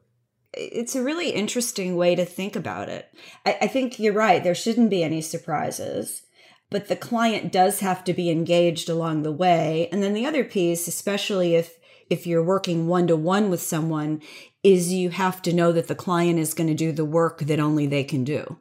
It's 0.54 0.96
a 0.96 1.04
really 1.04 1.30
interesting 1.30 1.96
way 1.96 2.16
to 2.16 2.26
think 2.26 2.56
about 2.56 2.89
it. 2.89 3.13
I, 3.46 3.58
I 3.62 3.68
think 3.68 4.00
you're 4.00 4.13
right. 4.13 4.44
There 4.44 4.56
shouldn't 4.56 4.89
be 4.89 5.04
any 5.04 5.22
surprises, 5.22 6.24
but 6.70 6.88
the 6.88 6.96
client 6.96 7.52
does 7.52 7.80
have 7.80 8.04
to 8.06 8.13
be 8.13 8.30
engaged 8.30 8.89
along 8.89 9.24
the 9.24 9.32
way. 9.32 9.89
And 9.92 10.02
then 10.02 10.13
the 10.13 10.26
other 10.26 10.44
piece, 10.44 10.88
especially 10.88 11.56
if 11.56 11.78
if 12.10 12.28
you're 12.28 12.44
working 12.44 12.88
one 12.88 13.08
to 13.08 13.16
one 13.16 13.50
with 13.50 13.62
someone, 13.62 14.22
is 14.62 14.94
you 14.94 15.10
have 15.10 15.42
to 15.42 15.54
know 15.54 15.72
that 15.72 15.88
the 15.88 15.96
client 15.96 16.38
is 16.38 16.54
going 16.54 16.68
to 16.68 16.74
do 16.74 16.92
the 16.92 17.06
work 17.06 17.39
that 17.39 17.60
only 17.60 17.88
they 17.88 18.04
can 18.04 18.24
do. 18.24 18.58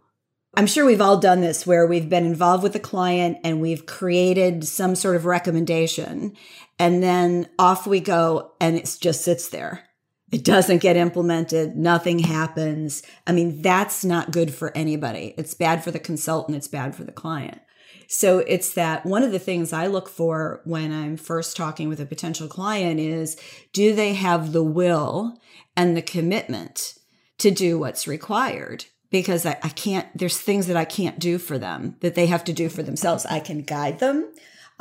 I'm 0.55 0.67
sure 0.67 0.85
we've 0.85 1.01
all 1.01 1.17
done 1.17 1.41
this 1.41 1.67
where 1.67 1.87
we've 1.87 2.09
been 2.09 2.27
involved 2.27 2.63
with 2.63 2.77
a 2.77 2.81
client 2.81 3.39
and 3.43 3.61
we've 3.61 3.87
created 3.87 4.65
some 4.65 4.95
sort 4.95 5.17
of 5.17 5.25
recommendation 5.25 6.37
and 6.79 7.03
then 7.03 7.49
off 7.59 7.87
we 7.87 8.01
go 8.01 8.53
and 8.61 8.77
it 8.77 8.97
just 9.01 9.23
sits 9.23 9.49
there. 9.49 9.89
It 10.33 10.45
doesn't 10.45 10.79
get 10.79 10.97
implemented. 10.97 11.77
Nothing 11.77 12.19
happens. 12.21 13.03
I 13.27 13.33
mean, 13.33 13.61
that's 13.61 14.03
not 14.03 14.33
good 14.33 14.53
for 14.53 14.75
anybody. 14.75 15.35
It's 15.37 15.53
bad 15.53 15.85
for 15.85 15.91
the 15.91 15.99
consultant. 15.99 16.57
It's 16.57 16.69
bad 16.69 16.95
for 16.95 17.05
the 17.05 17.13
client. 17.13 17.61
So 18.09 18.39
it's 18.41 18.73
that 18.75 19.05
one 19.05 19.23
of 19.23 19.33
the 19.33 19.39
things 19.39 19.73
I 19.73 19.87
look 19.87 20.09
for 20.09 20.63
when 20.65 20.91
I'm 20.91 21.19
first 21.19 21.57
talking 21.57 21.89
with 21.89 22.01
a 22.01 22.07
potential 22.07 22.49
client 22.49 22.99
is 22.99 23.37
do 23.73 23.95
they 23.95 24.15
have 24.15 24.53
the 24.53 24.63
will 24.63 25.39
and 25.77 25.97
the 25.97 26.03
commitment 26.03 26.95
to 27.39 27.51
do 27.51 27.79
what's 27.79 28.09
required? 28.09 28.87
Because 29.11 29.45
I, 29.45 29.59
I 29.63 29.69
can't, 29.69 30.07
there's 30.17 30.39
things 30.39 30.67
that 30.67 30.77
I 30.77 30.87
can't 30.87 31.19
do 31.19 31.37
for 31.37 31.59
them 31.59 31.97
that 32.01 32.15
they 32.15 32.27
have 32.27 32.45
to 32.45 32.53
do 32.55 32.71
for 32.71 32.83
themselves. 32.83 33.27
I 33.27 33.41
can 33.41 33.63
guide 33.63 33.99
them. 33.99 34.33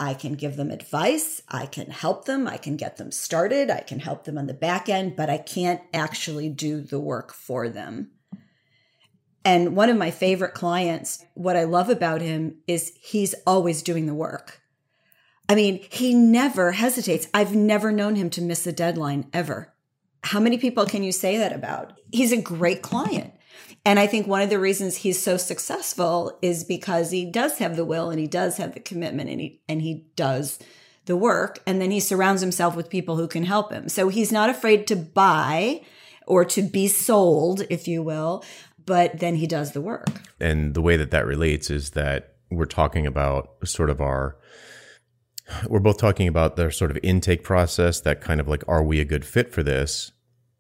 I 0.01 0.15
can 0.15 0.33
give 0.33 0.55
them 0.57 0.71
advice. 0.71 1.43
I 1.47 1.67
can 1.67 1.91
help 1.91 2.25
them. 2.25 2.47
I 2.47 2.57
can 2.57 2.75
get 2.75 2.97
them 2.97 3.11
started. 3.11 3.69
I 3.69 3.81
can 3.81 3.99
help 3.99 4.23
them 4.23 4.35
on 4.35 4.47
the 4.47 4.53
back 4.53 4.89
end, 4.89 5.15
but 5.15 5.29
I 5.29 5.37
can't 5.37 5.79
actually 5.93 6.49
do 6.49 6.81
the 6.81 6.99
work 6.99 7.31
for 7.31 7.69
them. 7.69 8.09
And 9.45 9.75
one 9.75 9.91
of 9.91 9.97
my 9.97 10.09
favorite 10.09 10.55
clients, 10.55 11.23
what 11.35 11.55
I 11.55 11.65
love 11.65 11.87
about 11.87 12.21
him 12.21 12.57
is 12.65 12.93
he's 12.99 13.35
always 13.45 13.83
doing 13.83 14.07
the 14.07 14.15
work. 14.15 14.61
I 15.47 15.53
mean, 15.53 15.85
he 15.91 16.15
never 16.15 16.71
hesitates. 16.71 17.27
I've 17.31 17.53
never 17.53 17.91
known 17.91 18.15
him 18.15 18.31
to 18.31 18.41
miss 18.41 18.65
a 18.65 18.71
deadline 18.71 19.29
ever. 19.31 19.71
How 20.23 20.39
many 20.39 20.57
people 20.57 20.87
can 20.87 21.03
you 21.03 21.11
say 21.11 21.37
that 21.37 21.53
about? 21.53 21.93
He's 22.11 22.31
a 22.31 22.41
great 22.41 22.81
client. 22.81 23.35
And 23.84 24.00
I 24.00 24.06
think 24.06 24.28
one 24.28 24.41
of 24.41 24.50
the 24.50 24.60
reasons 24.60 24.98
he's 24.98 25.22
so 25.22 25.38
successful 25.38 26.38
is 26.41 26.63
because 26.63 27.12
he 27.12 27.26
does 27.26 27.58
have 27.58 27.76
the 27.76 27.86
will 27.86 28.12
and 28.12 28.20
he 28.20 28.28
does 28.28 28.58
have 28.58 28.74
the 28.74 28.80
commitment 28.80 29.30
and 29.30 29.41
he 29.41 29.62
and 29.67 29.82
he 29.82 30.06
does 30.15 30.60
the 31.06 31.17
work 31.17 31.60
and 31.65 31.82
then 31.82 31.89
he 31.89 32.00
surrounds 32.00 32.41
himself 32.41 32.76
with 32.76 32.89
people 32.89 33.17
who 33.17 33.28
can 33.28 33.44
help 33.44 33.72
him. 33.72 33.89
So 33.89 34.10
he's 34.10 34.32
not 34.32 34.50
afraid 34.50 34.86
to 34.88 34.96
buy 34.96 35.82
or 36.28 36.46
to 36.46 36.62
be 36.62 36.88
sold, 36.88 37.63
if 37.70 37.88
you 37.88 38.04
will, 38.04 38.44
but 38.86 39.20
then 39.20 39.36
he 39.36 39.48
does 39.48 39.72
the 39.72 39.82
work. 39.82 40.10
And 40.39 40.76
the 40.76 40.82
way 40.82 40.96
that 40.98 41.12
that 41.12 41.26
relates 41.26 41.72
is 41.72 41.91
that 41.91 42.36
we're 42.52 42.65
talking 42.65 43.08
about 43.08 43.56
sort 43.65 43.89
of 43.89 44.00
our 44.00 44.38
we're 45.67 45.80
both 45.80 45.98
talking 45.98 46.28
about 46.28 46.56
the 46.56 46.72
sort 46.72 46.91
of 46.91 47.00
intake 47.02 47.44
process 47.44 48.00
that 48.02 48.22
kind 48.22 48.39
of 48.39 48.48
like 48.48 48.63
are 48.67 48.84
we 48.84 49.00
a 49.00 49.06
good 49.06 49.26
fit 49.26 49.52
for 49.52 49.63
this 49.63 50.12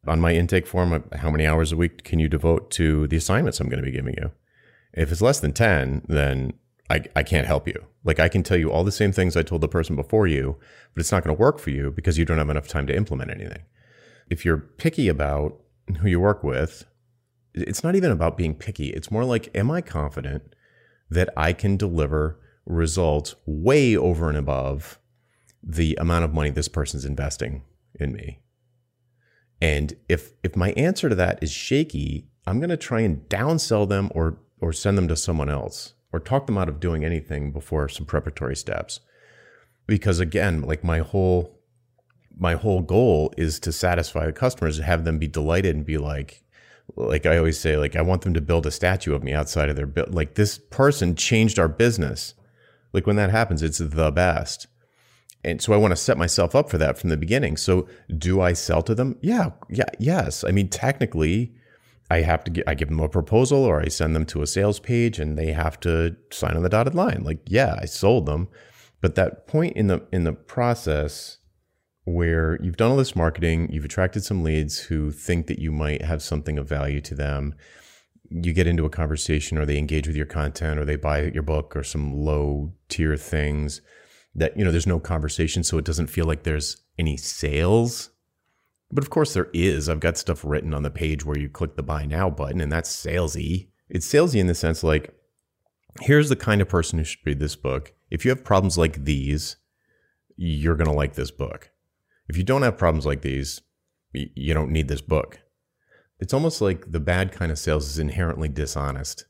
on 0.07 0.19
my 0.19 0.33
intake 0.33 0.67
form 0.67 0.93
uh, 0.93 1.17
how 1.17 1.29
many 1.29 1.45
hours 1.45 1.71
a 1.71 1.77
week 1.77 2.03
can 2.03 2.19
you 2.19 2.27
devote 2.27 2.71
to 2.71 3.07
the 3.07 3.17
assignments 3.17 3.59
i'm 3.59 3.69
going 3.69 3.83
to 3.83 3.85
be 3.85 3.91
giving 3.91 4.15
you 4.17 4.31
if 4.93 5.11
it's 5.11 5.21
less 5.21 5.39
than 5.39 5.53
10 5.53 6.03
then 6.07 6.53
I, 6.89 7.03
I 7.15 7.23
can't 7.23 7.47
help 7.47 7.67
you 7.67 7.85
like 8.03 8.19
i 8.19 8.29
can 8.29 8.43
tell 8.43 8.57
you 8.57 8.71
all 8.71 8.83
the 8.83 8.91
same 8.91 9.11
things 9.11 9.37
i 9.37 9.43
told 9.43 9.61
the 9.61 9.67
person 9.67 9.95
before 9.95 10.27
you 10.27 10.57
but 10.93 11.01
it's 11.01 11.11
not 11.11 11.23
going 11.23 11.35
to 11.35 11.39
work 11.39 11.59
for 11.59 11.69
you 11.69 11.91
because 11.91 12.17
you 12.17 12.25
don't 12.25 12.37
have 12.37 12.49
enough 12.49 12.67
time 12.67 12.87
to 12.87 12.95
implement 12.95 13.31
anything 13.31 13.63
if 14.29 14.43
you're 14.43 14.57
picky 14.57 15.07
about 15.07 15.57
who 16.01 16.07
you 16.07 16.19
work 16.19 16.43
with 16.43 16.85
it's 17.53 17.83
not 17.83 17.95
even 17.95 18.11
about 18.11 18.37
being 18.37 18.55
picky. 18.55 18.89
It's 18.89 19.11
more 19.11 19.25
like, 19.25 19.49
am 19.55 19.71
I 19.71 19.81
confident 19.81 20.55
that 21.09 21.29
I 21.35 21.53
can 21.53 21.77
deliver 21.77 22.39
results 22.65 23.35
way 23.45 23.95
over 23.97 24.29
and 24.29 24.37
above 24.37 24.99
the 25.61 25.97
amount 25.99 26.25
of 26.25 26.33
money 26.33 26.49
this 26.49 26.67
person's 26.67 27.05
investing 27.05 27.63
in 27.99 28.13
me? 28.13 28.39
And 29.61 29.93
if 30.09 30.31
if 30.43 30.55
my 30.55 30.71
answer 30.71 31.07
to 31.07 31.15
that 31.15 31.39
is 31.41 31.51
shaky, 31.51 32.27
I'm 32.47 32.59
going 32.59 32.69
to 32.69 32.77
try 32.77 33.01
and 33.01 33.21
downsell 33.29 33.87
them 33.87 34.09
or 34.13 34.39
or 34.59 34.73
send 34.73 34.97
them 34.97 35.07
to 35.07 35.15
someone 35.15 35.49
else 35.49 35.93
or 36.11 36.19
talk 36.19 36.45
them 36.45 36.57
out 36.57 36.69
of 36.69 36.79
doing 36.79 37.05
anything 37.05 37.51
before 37.51 37.87
some 37.87 38.05
preparatory 38.05 38.55
steps. 38.55 38.99
Because 39.87 40.19
again, 40.19 40.61
like 40.61 40.83
my 40.83 40.99
whole 40.99 41.59
my 42.37 42.55
whole 42.55 42.81
goal 42.81 43.33
is 43.37 43.59
to 43.59 43.71
satisfy 43.71 44.25
the 44.25 44.33
customers, 44.33 44.77
and 44.77 44.85
have 44.85 45.05
them 45.05 45.19
be 45.19 45.27
delighted 45.27 45.75
and 45.75 45.85
be 45.85 45.97
like, 45.97 46.43
like 46.95 47.25
I 47.25 47.37
always 47.37 47.59
say, 47.59 47.77
like 47.77 47.95
I 47.95 48.01
want 48.01 48.23
them 48.23 48.33
to 48.33 48.41
build 48.41 48.65
a 48.65 48.71
statue 48.71 49.13
of 49.13 49.23
me 49.23 49.33
outside 49.33 49.69
of 49.69 49.75
their 49.75 49.85
build. 49.85 50.13
Like 50.13 50.35
this 50.35 50.57
person 50.57 51.15
changed 51.15 51.59
our 51.59 51.67
business. 51.67 52.33
Like 52.93 53.05
when 53.05 53.15
that 53.17 53.29
happens, 53.29 53.61
it's 53.61 53.77
the 53.77 54.11
best. 54.11 54.67
And 55.43 55.61
so 55.61 55.73
I 55.73 55.77
want 55.77 55.91
to 55.91 55.95
set 55.95 56.17
myself 56.17 56.55
up 56.55 56.69
for 56.69 56.77
that 56.77 56.97
from 56.97 57.09
the 57.09 57.17
beginning. 57.17 57.57
So 57.57 57.87
do 58.17 58.41
I 58.41 58.53
sell 58.53 58.81
to 58.83 58.93
them? 58.93 59.17
Yeah, 59.21 59.51
yeah, 59.69 59.89
yes. 59.99 60.43
I 60.43 60.51
mean, 60.51 60.67
technically, 60.67 61.53
I 62.11 62.21
have 62.21 62.43
to 62.43 62.51
get, 62.51 62.67
I 62.67 62.75
give 62.75 62.89
them 62.89 62.99
a 62.99 63.09
proposal 63.09 63.63
or 63.63 63.81
I 63.81 63.87
send 63.87 64.15
them 64.15 64.25
to 64.27 64.41
a 64.41 64.47
sales 64.47 64.79
page 64.79 65.17
and 65.17 65.37
they 65.37 65.51
have 65.53 65.79
to 65.81 66.15
sign 66.31 66.55
on 66.55 66.63
the 66.63 66.69
dotted 66.69 66.93
line. 66.93 67.23
Like, 67.23 67.39
yeah, 67.47 67.75
I 67.79 67.85
sold 67.85 68.25
them. 68.25 68.49
But 69.01 69.15
that 69.15 69.47
point 69.47 69.75
in 69.75 69.87
the 69.87 70.05
in 70.11 70.25
the 70.25 70.33
process 70.33 71.39
where 72.03 72.59
you've 72.61 72.77
done 72.77 72.91
all 72.91 72.97
this 72.97 73.15
marketing, 73.15 73.71
you've 73.71 73.85
attracted 73.85 74.23
some 74.23 74.43
leads 74.43 74.77
who 74.79 75.11
think 75.11 75.47
that 75.47 75.59
you 75.59 75.71
might 75.71 76.03
have 76.03 76.21
something 76.21 76.57
of 76.57 76.67
value 76.67 77.01
to 77.01 77.15
them. 77.15 77.55
You 78.29 78.53
get 78.53 78.67
into 78.67 78.85
a 78.85 78.89
conversation, 78.89 79.57
or 79.57 79.65
they 79.65 79.77
engage 79.77 80.07
with 80.07 80.15
your 80.15 80.25
content, 80.25 80.79
or 80.79 80.85
they 80.85 80.95
buy 80.95 81.23
your 81.23 81.43
book, 81.43 81.75
or 81.75 81.83
some 81.83 82.13
low 82.13 82.73
tier 82.89 83.17
things 83.17 83.81
that, 84.35 84.57
you 84.57 84.63
know, 84.63 84.71
there's 84.71 84.87
no 84.87 84.99
conversation. 84.99 85.63
So 85.63 85.77
it 85.77 85.85
doesn't 85.85 86.07
feel 86.07 86.25
like 86.25 86.43
there's 86.43 86.77
any 86.97 87.17
sales. 87.17 88.11
But 88.91 89.03
of 89.03 89.09
course, 89.09 89.33
there 89.33 89.49
is. 89.53 89.87
I've 89.87 89.99
got 89.99 90.17
stuff 90.17 90.43
written 90.43 90.73
on 90.73 90.83
the 90.83 90.91
page 90.91 91.25
where 91.25 91.37
you 91.37 91.49
click 91.49 91.75
the 91.75 91.83
buy 91.83 92.05
now 92.05 92.29
button, 92.29 92.59
and 92.59 92.71
that's 92.71 92.93
salesy. 92.93 93.69
It's 93.89 94.07
salesy 94.07 94.39
in 94.39 94.47
the 94.47 94.55
sense 94.55 94.83
like, 94.83 95.13
here's 96.01 96.29
the 96.29 96.35
kind 96.35 96.61
of 96.61 96.69
person 96.69 96.99
who 96.99 97.05
should 97.05 97.25
read 97.25 97.39
this 97.39 97.55
book. 97.55 97.93
If 98.09 98.25
you 98.25 98.29
have 98.29 98.43
problems 98.43 98.77
like 98.77 99.05
these, 99.05 99.57
you're 100.35 100.75
going 100.75 100.89
to 100.89 100.95
like 100.95 101.13
this 101.13 101.31
book 101.31 101.71
if 102.31 102.37
you 102.37 102.45
don't 102.45 102.61
have 102.61 102.77
problems 102.77 103.05
like 103.05 103.23
these, 103.23 103.61
you 104.13 104.53
don't 104.53 104.71
need 104.71 104.87
this 104.87 105.01
book. 105.01 105.41
It's 106.17 106.33
almost 106.33 106.61
like 106.61 106.89
the 106.89 106.99
bad 107.01 107.33
kind 107.33 107.51
of 107.51 107.59
sales 107.59 107.89
is 107.89 107.99
inherently 107.99 108.47
dishonest, 108.47 109.25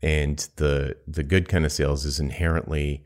and 0.00 0.38
the 0.54 0.96
the 1.08 1.24
good 1.24 1.48
kind 1.48 1.64
of 1.64 1.72
sales 1.72 2.04
is 2.04 2.20
inherently 2.20 3.04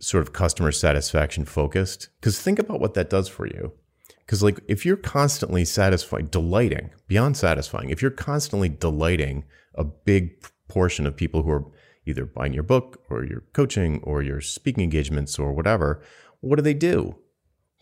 sort 0.00 0.22
of 0.22 0.32
customer 0.32 0.72
satisfaction 0.72 1.44
focused. 1.44 2.08
Because 2.20 2.40
think 2.40 2.58
about 2.58 2.80
what 2.80 2.94
that 2.94 3.10
does 3.10 3.28
for 3.28 3.46
you. 3.46 3.72
Because 4.18 4.42
like 4.42 4.60
if 4.66 4.84
you're 4.84 4.96
constantly 4.96 5.64
satisfying, 5.64 6.26
delighting 6.26 6.90
beyond 7.08 7.36
satisfying, 7.36 7.90
if 7.90 8.02
you're 8.02 8.10
constantly 8.10 8.68
delighting 8.68 9.44
a 9.74 9.84
big 9.84 10.42
portion 10.68 11.06
of 11.06 11.16
people 11.16 11.42
who 11.42 11.50
are 11.50 11.64
either 12.06 12.24
buying 12.24 12.52
your 12.52 12.62
book 12.62 13.02
or 13.10 13.24
your 13.24 13.42
coaching 13.52 14.00
or 14.02 14.22
your 14.22 14.40
speaking 14.40 14.84
engagements 14.84 15.38
or 15.38 15.52
whatever, 15.52 16.02
what 16.40 16.56
do 16.56 16.62
they 16.62 16.74
do? 16.74 17.16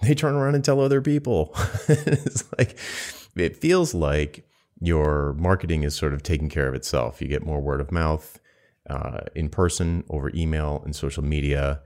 they 0.03 0.15
turn 0.15 0.35
around 0.35 0.55
and 0.55 0.65
tell 0.65 0.81
other 0.81 1.01
people. 1.01 1.55
it's 1.89 2.45
like 2.57 2.79
it 3.37 3.57
feels 3.57 3.95
like 3.95 4.49
your 4.81 5.35
marketing 5.35 5.83
is 5.83 5.95
sort 5.95 6.15
of 6.15 6.23
taking 6.23 6.49
care 6.49 6.69
of 6.69 6.75
itself. 6.75 7.21
You 7.21 7.29
get 7.29 7.45
more 7.45 7.61
word 7.61 7.81
of 7.81 7.91
mouth 7.91 8.39
uh, 8.89 9.21
in 9.35 9.49
person, 9.49 10.05
over 10.09 10.31
email, 10.35 10.83
and 10.85 10.95
social 10.95 11.25
media, 11.25 11.81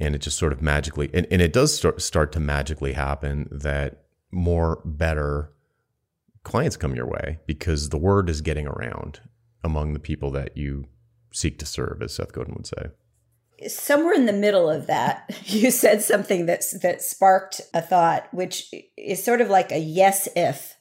and 0.00 0.14
it 0.14 0.20
just 0.20 0.38
sort 0.38 0.52
of 0.52 0.62
magically 0.62 1.10
and, 1.12 1.26
and 1.30 1.42
it 1.42 1.52
does 1.52 1.74
start 1.74 2.00
start 2.00 2.32
to 2.32 2.40
magically 2.40 2.92
happen 2.92 3.48
that 3.50 4.04
more 4.30 4.80
better 4.84 5.52
clients 6.42 6.76
come 6.76 6.94
your 6.94 7.06
way 7.06 7.38
because 7.46 7.90
the 7.90 7.98
word 7.98 8.28
is 8.28 8.40
getting 8.40 8.66
around 8.66 9.20
among 9.64 9.92
the 9.92 10.00
people 10.00 10.30
that 10.30 10.56
you 10.56 10.86
seek 11.32 11.58
to 11.58 11.66
serve, 11.66 12.00
as 12.00 12.14
Seth 12.14 12.32
Godin 12.32 12.54
would 12.54 12.66
say 12.66 12.90
somewhere 13.66 14.14
in 14.14 14.26
the 14.26 14.32
middle 14.32 14.70
of 14.70 14.86
that, 14.86 15.30
you 15.44 15.70
said 15.70 16.02
something 16.02 16.46
that's 16.46 16.78
that 16.80 17.02
sparked 17.02 17.60
a 17.74 17.82
thought, 17.82 18.28
which 18.32 18.72
is 18.96 19.24
sort 19.24 19.40
of 19.40 19.48
like 19.48 19.72
a 19.72 19.78
yes 19.78 20.28
if. 20.36 20.76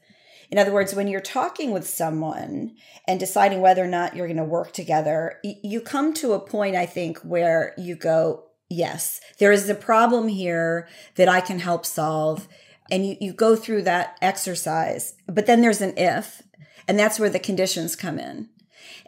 In 0.50 0.58
other 0.58 0.72
words, 0.72 0.96
when 0.96 1.08
you're 1.08 1.20
talking 1.20 1.72
with 1.72 1.88
someone 1.88 2.76
and 3.06 3.20
deciding 3.20 3.60
whether 3.60 3.84
or 3.84 3.88
not 3.88 4.16
you're 4.16 4.28
going 4.28 4.38
to 4.38 4.46
work 4.46 4.72
together, 4.72 5.40
you 5.44 5.82
come 5.82 6.14
to 6.16 6.34
a 6.34 6.40
point, 6.40 6.74
I 6.74 6.86
think, 6.86 7.20
where 7.20 7.74
you 7.78 7.98
go, 7.98 8.46
yes, 8.70 9.22
there 9.40 9.52
is 9.52 9.70
a 9.70 9.76
problem 9.76 10.28
here 10.28 10.88
that 11.16 11.30
I 11.30 11.42
can 11.42 11.60
help 11.60 11.86
solve. 11.86 12.48
And 12.90 13.06
you, 13.06 13.18
you 13.20 13.34
go 13.34 13.56
through 13.56 13.84
that 13.84 14.18
exercise. 14.22 15.16
But 15.28 15.46
then 15.46 15.62
there's 15.62 15.82
an 15.82 15.94
if, 15.98 16.44
and 16.88 16.98
that's 16.98 17.20
where 17.20 17.30
the 17.30 17.40
conditions 17.40 17.96
come 17.96 18.18
in. 18.18 18.50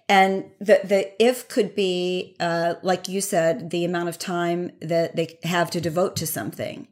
And 0.10 0.45
the, 0.60 0.82
the 0.84 1.24
if 1.24 1.48
could 1.48 1.76
be, 1.76 2.36
uh, 2.39 2.76
like 2.82 3.08
you 3.08 3.22
said, 3.22 3.69
the 3.69 3.86
amount 3.86 4.10
of 4.10 4.17
time 4.17 4.72
that 4.82 5.15
they 5.15 5.38
have 5.43 5.69
to 5.72 5.80
devote 5.80 6.15
to 6.17 6.28
something, 6.28 6.88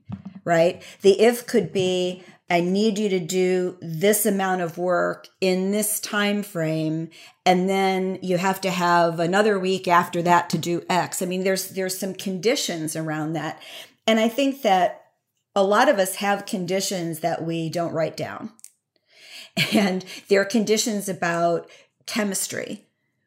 right? 0.46 0.84
The 1.02 1.20
if 1.20 1.48
could 1.48 1.74
be, 1.74 2.24
I 2.50 2.62
need 2.62 2.98
you 2.98 3.10
to 3.10 3.20
do 3.20 3.78
this 3.82 4.26
amount 4.26 4.62
of 4.62 4.78
work 4.78 5.28
in 5.42 5.72
this 5.72 6.00
time 6.00 6.44
frame 6.44 7.10
and 7.46 7.70
then 7.70 8.20
you 8.22 8.38
have 8.38 8.62
to 8.62 8.72
have 8.72 9.20
another 9.20 9.60
week 9.60 9.88
after 9.88 10.22
that 10.22 10.50
to 10.52 10.58
do 10.58 10.84
X. 10.90 11.22
I 11.22 11.26
mean 11.26 11.44
there's 11.44 11.70
there's 11.70 11.98
some 11.98 12.14
conditions 12.14 12.96
around 12.96 13.34
that. 13.34 13.62
And 14.06 14.20
I 14.20 14.30
think 14.30 14.62
that 14.62 15.08
a 15.56 15.64
lot 15.64 15.90
of 15.90 16.00
us 16.00 16.16
have 16.16 16.46
conditions 16.46 17.20
that 17.20 17.44
we 17.44 17.70
don't 17.70 17.94
write 17.94 18.16
down. 18.16 18.52
And 19.74 20.06
there 20.28 20.40
are 20.42 20.46
conditions 20.46 21.10
about 21.10 21.68
chemistry 22.06 22.86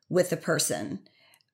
with 0.09 0.31
the 0.31 0.37
person. 0.37 1.01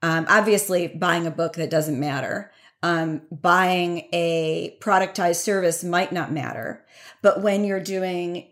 Um, 0.02 0.26
obviously, 0.28 0.86
buying 0.86 1.26
a 1.26 1.30
book 1.30 1.54
that 1.54 1.70
doesn't 1.70 1.98
matter. 1.98 2.52
Um, 2.82 3.22
buying 3.32 4.06
a 4.12 4.76
productized 4.80 5.36
service 5.42 5.82
might 5.82 6.12
not 6.12 6.30
matter. 6.30 6.84
But 7.20 7.42
when 7.42 7.64
you're 7.64 7.80
doing 7.80 8.48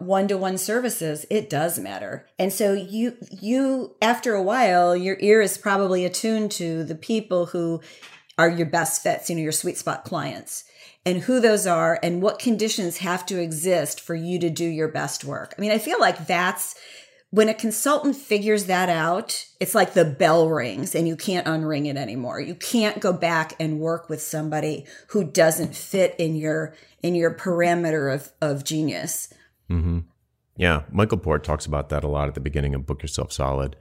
one 0.00 0.26
to 0.28 0.36
one 0.36 0.58
services, 0.58 1.24
it 1.30 1.48
does 1.48 1.78
matter. 1.78 2.26
And 2.38 2.52
so 2.52 2.72
you, 2.72 3.16
you, 3.30 3.94
after 4.02 4.34
a 4.34 4.42
while, 4.42 4.96
your 4.96 5.16
ear 5.20 5.40
is 5.40 5.56
probably 5.58 6.04
attuned 6.04 6.50
to 6.52 6.82
the 6.82 6.96
people 6.96 7.46
who 7.46 7.80
are 8.38 8.48
your 8.48 8.66
best 8.66 9.02
fits, 9.02 9.30
you 9.30 9.36
know, 9.36 9.42
your 9.42 9.52
sweet 9.52 9.78
spot 9.78 10.04
clients 10.04 10.64
and 11.04 11.22
who 11.22 11.38
those 11.38 11.66
are 11.66 12.00
and 12.02 12.20
what 12.20 12.40
conditions 12.40 12.96
have 12.98 13.24
to 13.26 13.40
exist 13.40 14.00
for 14.00 14.14
you 14.16 14.40
to 14.40 14.50
do 14.50 14.66
your 14.66 14.88
best 14.88 15.24
work. 15.24 15.54
I 15.56 15.60
mean, 15.60 15.70
I 15.70 15.78
feel 15.78 16.00
like 16.00 16.26
that's 16.26 16.74
when 17.36 17.50
a 17.50 17.54
consultant 17.54 18.16
figures 18.16 18.64
that 18.64 18.88
out, 18.88 19.44
it's 19.60 19.74
like 19.74 19.92
the 19.92 20.06
bell 20.06 20.48
rings 20.48 20.94
and 20.94 21.06
you 21.06 21.14
can't 21.14 21.46
unring 21.46 21.86
it 21.86 21.98
anymore. 21.98 22.40
You 22.40 22.54
can't 22.54 22.98
go 22.98 23.12
back 23.12 23.52
and 23.60 23.78
work 23.78 24.08
with 24.08 24.22
somebody 24.22 24.86
who 25.08 25.22
doesn't 25.22 25.76
fit 25.76 26.14
in 26.18 26.34
your 26.34 26.74
in 27.02 27.14
your 27.14 27.34
parameter 27.34 28.12
of 28.14 28.32
of 28.40 28.64
genius. 28.64 29.34
Mm-hmm. 29.70 29.98
Yeah, 30.56 30.84
Michael 30.90 31.18
Port 31.18 31.44
talks 31.44 31.66
about 31.66 31.90
that 31.90 32.02
a 32.02 32.08
lot 32.08 32.26
at 32.26 32.32
the 32.32 32.40
beginning 32.40 32.74
of 32.74 32.86
Book 32.86 33.02
Yourself 33.02 33.30
Solid, 33.32 33.76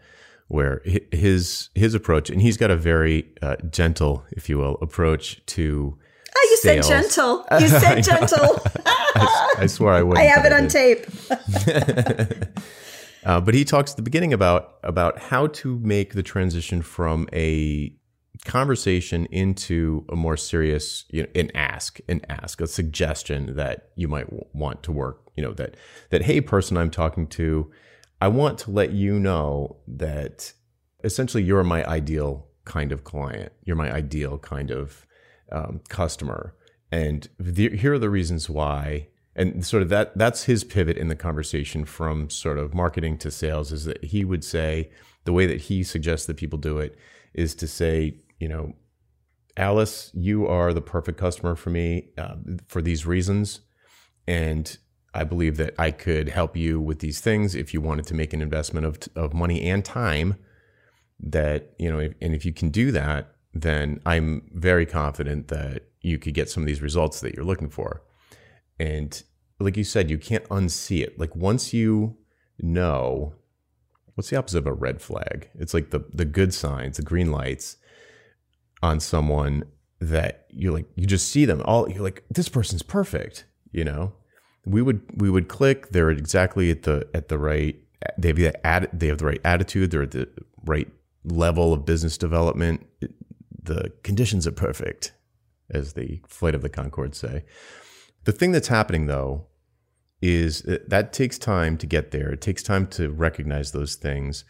where 0.49 0.81
his 1.13 1.69
his 1.75 1.93
approach, 1.93 2.29
and 2.29 2.41
he's 2.41 2.57
got 2.57 2.71
a 2.71 2.75
very 2.75 3.31
uh, 3.41 3.55
gentle, 3.71 4.25
if 4.31 4.49
you 4.49 4.57
will, 4.57 4.77
approach 4.81 5.45
to. 5.45 5.97
Oh, 6.37 6.47
you 6.51 6.57
sales. 6.57 6.87
said 6.87 7.03
gentle. 7.03 7.45
You 7.57 7.69
said 7.69 8.01
gentle. 8.01 8.61
I, 8.85 9.55
I, 9.59 9.67
swear 9.67 9.93
I 9.93 10.03
would. 10.03 10.17
I 10.17 10.23
have 10.35 10.43
it 10.43 10.51
on 10.51 10.67
tape. 10.67 11.05
Uh, 13.25 13.41
but 13.41 13.53
he 13.53 13.65
talks 13.65 13.91
at 13.91 13.97
the 13.97 14.03
beginning 14.03 14.33
about 14.33 14.75
about 14.83 15.19
how 15.19 15.47
to 15.47 15.79
make 15.79 16.13
the 16.13 16.23
transition 16.23 16.81
from 16.81 17.27
a 17.33 17.93
conversation 18.45 19.25
into 19.27 20.05
a 20.09 20.15
more 20.15 20.37
serious 20.37 21.05
you 21.09 21.23
know, 21.23 21.29
an 21.35 21.49
ask 21.55 21.99
an 22.07 22.21
ask 22.29 22.61
a 22.61 22.67
suggestion 22.67 23.55
that 23.55 23.89
you 23.95 24.07
might 24.07 24.25
w- 24.25 24.45
want 24.53 24.83
to 24.83 24.91
work 24.91 25.31
you 25.35 25.41
know 25.41 25.53
that 25.53 25.75
that 26.11 26.23
hey 26.23 26.39
person 26.39 26.77
i'm 26.77 26.91
talking 26.91 27.25
to 27.25 27.71
i 28.21 28.27
want 28.27 28.59
to 28.59 28.69
let 28.69 28.91
you 28.91 29.17
know 29.17 29.77
that 29.87 30.53
essentially 31.03 31.41
you're 31.41 31.63
my 31.63 31.83
ideal 31.85 32.47
kind 32.65 32.91
of 32.91 33.03
client. 33.03 33.53
You're 33.63 33.75
my 33.75 33.91
ideal 33.91 34.37
kind 34.39 34.71
of 34.71 35.05
um, 35.51 35.81
customer. 35.87 36.55
And 36.91 37.29
here 37.55 37.93
are 37.93 37.99
the 37.99 38.09
reasons 38.09 38.49
why 38.49 39.07
and 39.35 39.65
sort 39.65 39.83
of 39.83 39.89
that 39.89 40.17
that's 40.17 40.43
his 40.43 40.63
pivot 40.63 40.97
in 40.97 41.07
the 41.07 41.15
conversation 41.15 41.85
from 41.85 42.29
sort 42.29 42.57
of 42.57 42.73
marketing 42.73 43.17
to 43.17 43.29
sales 43.29 43.71
is 43.71 43.85
that 43.85 44.03
he 44.03 44.23
would 44.23 44.43
say 44.43 44.89
the 45.25 45.33
way 45.33 45.45
that 45.45 45.61
he 45.61 45.83
suggests 45.83 46.25
that 46.27 46.37
people 46.37 46.57
do 46.57 46.77
it 46.77 46.97
is 47.33 47.55
to 47.55 47.67
say 47.67 48.15
you 48.39 48.47
know, 48.47 48.73
Alice, 49.57 50.11
you 50.13 50.47
are 50.47 50.73
the 50.73 50.81
perfect 50.81 51.17
customer 51.17 51.55
for 51.55 51.69
me 51.69 52.09
uh, 52.17 52.35
for 52.67 52.81
these 52.81 53.05
reasons. 53.05 53.61
And 54.27 54.77
I 55.13 55.23
believe 55.23 55.57
that 55.57 55.73
I 55.79 55.91
could 55.91 56.29
help 56.29 56.57
you 56.57 56.79
with 56.79 56.99
these 56.99 57.21
things 57.21 57.55
if 57.55 57.73
you 57.73 57.79
wanted 57.79 58.05
to 58.07 58.13
make 58.13 58.33
an 58.33 58.41
investment 58.41 58.85
of, 58.85 58.99
of 59.15 59.33
money 59.33 59.61
and 59.69 59.83
time. 59.83 60.35
That, 61.19 61.73
you 61.79 61.89
know, 61.89 62.09
and 62.21 62.35
if 62.35 62.45
you 62.45 62.51
can 62.51 62.69
do 62.69 62.91
that, 62.91 63.35
then 63.53 64.01
I'm 64.05 64.49
very 64.53 64.85
confident 64.85 65.47
that 65.47 65.83
you 66.01 66.19
could 66.19 66.33
get 66.33 66.49
some 66.49 66.63
of 66.63 66.67
these 66.67 66.81
results 66.81 67.21
that 67.21 67.33
you're 67.33 67.45
looking 67.45 67.69
for. 67.69 68.03
And 68.79 69.21
like 69.59 69.77
you 69.77 69.83
said, 69.83 70.09
you 70.09 70.17
can't 70.17 70.47
unsee 70.49 71.01
it. 71.01 71.19
Like 71.19 71.35
once 71.35 71.73
you 71.73 72.17
know, 72.59 73.35
what's 74.15 74.29
the 74.29 74.37
opposite 74.37 74.59
of 74.59 74.67
a 74.67 74.73
red 74.73 75.01
flag? 75.01 75.49
It's 75.55 75.73
like 75.73 75.91
the 75.91 76.05
the 76.13 76.25
good 76.25 76.53
signs, 76.53 76.97
the 76.97 77.03
green 77.03 77.31
lights 77.31 77.77
on 78.81 78.99
someone 78.99 79.63
that 79.99 80.45
you 80.49 80.71
like 80.71 80.85
you 80.95 81.05
just 81.05 81.29
see 81.29 81.45
them 81.45 81.61
all 81.65 81.89
you're 81.89 82.03
like 82.03 82.23
this 82.29 82.49
person's 82.49 82.83
perfect 82.83 83.45
you 83.71 83.83
know 83.83 84.13
we 84.65 84.81
would 84.81 85.01
we 85.15 85.29
would 85.29 85.47
click 85.47 85.89
they're 85.89 86.09
exactly 86.09 86.69
at 86.69 86.83
the 86.83 87.07
at 87.13 87.29
the 87.29 87.37
right 87.37 87.79
they 88.17 88.27
have 88.27 88.37
the 88.37 88.65
ad, 88.67 88.89
they 88.93 89.07
have 89.07 89.17
the 89.17 89.25
right 89.25 89.41
attitude 89.43 89.91
they're 89.91 90.03
at 90.03 90.11
the 90.11 90.27
right 90.65 90.89
level 91.23 91.73
of 91.73 91.85
business 91.85 92.17
development 92.17 92.85
the 93.63 93.91
conditions 94.03 94.45
are 94.45 94.51
perfect 94.51 95.13
as 95.71 95.93
the 95.93 96.21
flight 96.27 96.53
of 96.53 96.61
the 96.61 96.69
Conchords 96.69 97.15
say 97.15 97.43
the 98.25 98.31
thing 98.31 98.51
that's 98.51 98.67
happening 98.67 99.07
though 99.07 99.45
is 100.21 100.61
that, 100.63 101.13
takes 101.13 101.37
time 101.37 101.77
to 101.77 101.87
get 101.87 102.11
there 102.11 102.31
it 102.31 102.41
takes 102.41 102.63
time 102.63 102.87
to 102.87 103.09
recognize 103.09 103.71
those 103.71 103.95
things 103.95 104.43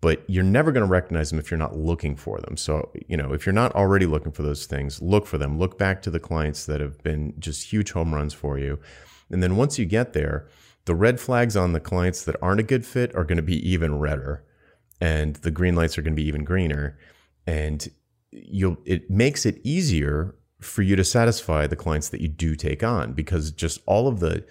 but 0.00 0.24
you're 0.28 0.42
never 0.42 0.72
going 0.72 0.84
to 0.84 0.90
recognize 0.90 1.30
them 1.30 1.38
if 1.38 1.50
you're 1.50 1.58
not 1.58 1.76
looking 1.76 2.16
for 2.16 2.40
them. 2.40 2.56
So, 2.56 2.90
you 3.06 3.16
know, 3.16 3.32
if 3.34 3.44
you're 3.44 3.52
not 3.52 3.74
already 3.74 4.06
looking 4.06 4.32
for 4.32 4.42
those 4.42 4.64
things, 4.64 5.02
look 5.02 5.26
for 5.26 5.36
them. 5.36 5.58
Look 5.58 5.78
back 5.78 6.00
to 6.02 6.10
the 6.10 6.18
clients 6.18 6.64
that 6.66 6.80
have 6.80 7.02
been 7.02 7.34
just 7.38 7.70
huge 7.70 7.92
home 7.92 8.14
runs 8.14 8.32
for 8.32 8.58
you. 8.58 8.78
And 9.30 9.42
then 9.42 9.56
once 9.56 9.78
you 9.78 9.84
get 9.84 10.14
there, 10.14 10.48
the 10.86 10.94
red 10.94 11.20
flags 11.20 11.56
on 11.56 11.72
the 11.72 11.80
clients 11.80 12.24
that 12.24 12.36
aren't 12.40 12.60
a 12.60 12.64
good 12.64 12.86
fit 12.86 13.14
are 13.14 13.24
going 13.24 13.36
to 13.36 13.42
be 13.42 13.68
even 13.68 13.98
redder 13.98 14.42
and 15.00 15.36
the 15.36 15.50
green 15.50 15.74
lights 15.74 15.98
are 15.98 16.02
going 16.02 16.14
to 16.14 16.20
be 16.20 16.26
even 16.26 16.44
greener 16.44 16.98
and 17.46 17.88
you'll 18.30 18.76
it 18.84 19.10
makes 19.10 19.44
it 19.44 19.60
easier 19.64 20.34
for 20.60 20.82
you 20.82 20.96
to 20.96 21.04
satisfy 21.04 21.66
the 21.66 21.76
clients 21.76 22.10
that 22.10 22.20
you 22.20 22.28
do 22.28 22.54
take 22.54 22.82
on 22.82 23.12
because 23.12 23.50
just 23.50 23.80
all 23.86 24.08
of 24.08 24.20
the 24.20 24.44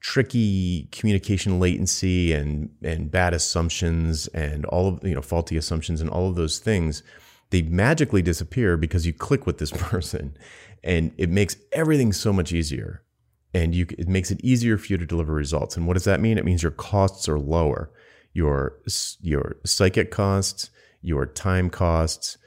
tricky 0.00 0.88
communication 0.90 1.60
latency 1.60 2.32
and 2.32 2.70
and 2.82 3.10
bad 3.10 3.32
assumptions 3.32 4.26
and 4.28 4.64
all 4.66 4.88
of 4.88 5.04
you 5.04 5.14
know 5.14 5.22
faulty 5.22 5.56
assumptions 5.56 6.00
and 6.00 6.10
all 6.10 6.28
of 6.28 6.34
those 6.34 6.58
things 6.58 7.02
they 7.50 7.62
magically 7.62 8.22
disappear 8.22 8.76
because 8.78 9.06
you 9.06 9.12
click 9.12 9.46
with 9.46 9.58
this 9.58 9.70
person. 9.76 10.36
And 10.82 11.12
it 11.16 11.28
makes 11.28 11.54
everything 11.70 12.12
so 12.12 12.32
much 12.32 12.50
easier. 12.50 13.02
And 13.54 13.74
you 13.74 13.86
it 13.98 14.08
makes 14.08 14.30
it 14.30 14.40
easier 14.42 14.78
for 14.78 14.86
you 14.86 14.96
to 14.96 15.06
deliver 15.06 15.34
results. 15.34 15.76
And 15.76 15.86
what 15.86 15.92
does 15.92 16.04
that 16.04 16.20
mean? 16.20 16.38
It 16.38 16.44
means 16.44 16.62
your 16.62 16.72
costs 16.72 17.28
are 17.28 17.38
lower. 17.38 17.90
Your 18.32 18.78
your 19.20 19.58
psychic 19.64 20.10
costs 20.10 20.70
your 21.02 21.26
time 21.26 21.68
costs 21.68 22.38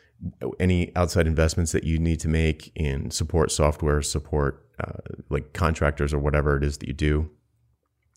any 0.60 0.96
outside 0.96 1.28
investments 1.28 1.72
that 1.72 1.84
you 1.84 2.00
need 2.00 2.20
to 2.20 2.28
make 2.28 2.72
in 2.76 3.12
support 3.12 3.52
software 3.52 4.02
support 4.02 4.66
uh, 4.80 5.00
like 5.30 5.54
contractors 5.54 6.14
or 6.14 6.20
whatever 6.20 6.58
it 6.58 6.64
is 6.64 6.78
that 6.78 6.88
you 6.88 6.94
do 6.94 7.30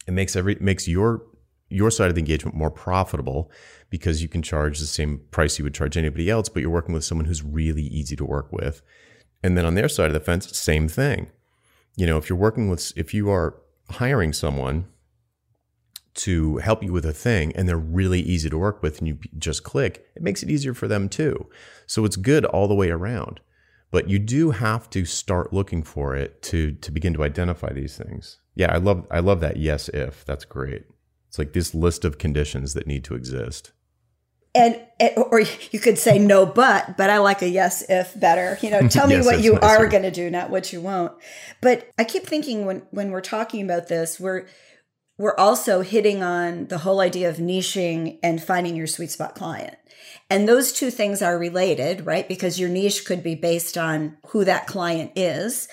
it 0.07 0.13
makes 0.13 0.37
every 0.37 0.57
makes 0.61 0.89
your 0.89 1.23
your 1.71 1.91
side 1.91 2.09
of 2.09 2.15
the 2.15 2.21
engagement 2.21 2.57
more 2.57 2.71
profitable 2.71 3.51
because 3.91 4.23
you 4.23 4.29
can 4.29 4.43
charge 4.43 4.79
the 4.79 4.87
same 4.87 5.21
price 5.31 5.59
you 5.59 5.65
would 5.65 5.75
charge 5.75 5.97
anybody 5.97 6.31
else, 6.31 6.49
but 6.49 6.61
you're 6.61 6.71
working 6.71 6.95
with 6.95 7.05
someone 7.05 7.27
who's 7.27 7.43
really 7.43 7.83
easy 7.83 8.17
to 8.17 8.25
work 8.25 8.51
with. 8.53 8.83
And 9.43 9.57
then 9.57 9.65
on 9.65 9.75
their 9.75 9.89
side 9.89 10.07
of 10.07 10.15
the 10.15 10.21
fence, 10.21 10.57
same 10.57 10.89
thing. 10.89 11.31
You 11.97 12.07
know, 12.07 12.17
if 12.17 12.29
you're 12.29 12.39
working 12.39 12.69
with, 12.69 12.93
if 12.97 13.13
you 13.13 13.31
are 13.31 13.61
hiring 13.91 14.33
someone 14.33 14.87
to 16.19 16.57
help 16.59 16.83
you 16.83 16.93
with 16.93 17.07
a 17.07 17.13
thing 17.13 17.53
and 17.55 17.69
they're 17.69 17.77
really 17.77 18.21
easy 18.21 18.51
to 18.51 18.59
work 18.59 18.83
with 18.83 18.99
and 18.99 19.07
you 19.07 19.19
just 19.39 19.63
click, 19.63 20.05
it 20.17 20.23
makes 20.23 20.43
it 20.43 20.51
easier 20.51 20.75
for 20.75 20.89
them 20.89 21.09
too. 21.09 21.49
So 21.87 22.05
it's 22.05 22.17
good 22.17 22.45
all 22.45 22.67
the 22.67 22.75
way 22.75 22.91
around. 22.91 23.41
But 23.91 24.11
you 24.11 24.19
do 24.19 24.51
have 24.51 24.91
to 24.91 25.05
start 25.05 25.53
looking 25.53 25.83
for 25.83 26.15
it 26.15 26.43
to 26.43 26.73
to 26.73 26.91
begin 26.91 27.15
to 27.15 27.25
identify 27.25 27.73
these 27.73 27.97
things. 27.97 28.39
Yeah, 28.55 28.71
I 28.73 28.77
love 28.77 29.07
I 29.11 29.21
love 29.21 29.41
that 29.41 29.57
yes 29.57 29.89
if. 29.89 30.27
That's 30.27 30.45
great. 30.45 30.85
It's 31.29 31.39
like 31.39 31.55
this 31.55 31.75
list 31.75 32.05
of 32.05 32.19
conditions 32.19 32.75
that 32.75 32.87
need 32.87 33.05
to 33.05 33.15
exist. 33.15 33.73
And 34.55 34.79
eh, 35.01 35.15
or 35.15 35.41
you 35.41 35.79
could 35.79 35.99
say 35.99 36.19
no 36.19 36.45
but, 36.45 36.97
but 36.99 37.09
I 37.09 37.19
like 37.19 37.41
a 37.41 37.49
yes 37.49 37.83
if 37.89 38.19
better. 38.19 38.59
You 38.61 38.71
know, 38.71 38.89
tell 38.89 39.09
yes, 39.09 39.25
me 39.25 39.31
what 39.31 39.43
you 39.43 39.55
nicer. 39.55 39.65
are 39.65 39.87
going 39.87 40.03
to 40.03 40.11
do, 40.11 40.29
not 40.29 40.51
what 40.51 40.71
you 40.73 40.83
won't. 40.83 41.13
But 41.63 41.89
I 41.99 42.05
keep 42.05 42.25
thinking 42.25 42.67
when 42.67 42.83
when 42.91 43.11
we're 43.11 43.23
talking 43.23 43.63
about 43.63 43.89
this, 43.89 44.21
we're 44.21 44.47
we're 45.19 45.37
also 45.37 45.83
hitting 45.83 46.23
on 46.23 46.69
the 46.69 46.79
whole 46.79 47.01
idea 47.01 47.29
of 47.29 47.37
niching 47.37 48.19
and 48.23 48.43
finding 48.43 48.77
your 48.77 48.87
sweet 48.87 49.11
spot 49.11 49.35
client. 49.35 49.77
And 50.31 50.49
those 50.49 50.73
two 50.73 50.91
things 50.91 51.23
are 51.23 51.39
related, 51.39 52.07
right? 52.07 52.29
Because 52.29 52.61
your 52.61 52.69
niche 52.69 53.05
could 53.05 53.23
be 53.23 53.35
based 53.35 53.77
on 53.77 54.17
who 54.29 54.45
that 54.45 54.67
client 54.67 55.13
is 55.17 55.69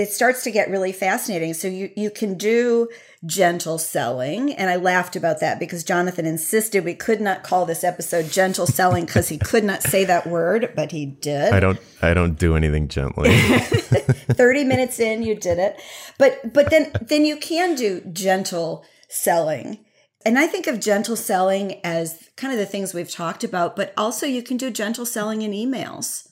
it 0.00 0.10
starts 0.10 0.42
to 0.44 0.50
get 0.50 0.70
really 0.70 0.92
fascinating. 0.92 1.52
So 1.54 1.68
you 1.68 1.90
you 1.94 2.10
can 2.10 2.36
do 2.36 2.88
gentle 3.26 3.76
selling, 3.76 4.52
and 4.54 4.70
I 4.70 4.76
laughed 4.76 5.14
about 5.14 5.40
that 5.40 5.58
because 5.58 5.84
Jonathan 5.84 6.24
insisted 6.24 6.84
we 6.84 6.94
could 6.94 7.20
not 7.20 7.42
call 7.42 7.66
this 7.66 7.84
episode 7.84 8.30
gentle 8.30 8.66
selling 8.66 9.04
because 9.04 9.28
he 9.28 9.36
could 9.38 9.62
not 9.62 9.82
say 9.82 10.04
that 10.06 10.26
word, 10.26 10.72
but 10.74 10.90
he 10.92 11.04
did. 11.06 11.52
I 11.52 11.60
don't 11.60 11.78
I 12.00 12.14
don't 12.14 12.38
do 12.38 12.56
anything 12.56 12.88
gently. 12.88 13.30
30 13.40 14.64
minutes 14.64 14.98
in 14.98 15.22
you 15.22 15.34
did 15.34 15.58
it. 15.58 15.80
But 16.18 16.52
but 16.52 16.70
then 16.70 16.90
then 17.02 17.24
you 17.24 17.36
can 17.36 17.74
do 17.74 18.00
gentle 18.12 18.84
selling. 19.08 19.84
And 20.24 20.38
I 20.38 20.46
think 20.46 20.66
of 20.66 20.80
gentle 20.80 21.16
selling 21.16 21.80
as 21.84 22.28
kind 22.36 22.52
of 22.52 22.58
the 22.58 22.66
things 22.66 22.92
we've 22.92 23.10
talked 23.10 23.42
about, 23.42 23.74
but 23.74 23.94
also 23.96 24.26
you 24.26 24.42
can 24.42 24.58
do 24.58 24.70
gentle 24.70 25.06
selling 25.06 25.40
in 25.42 25.52
emails 25.52 26.29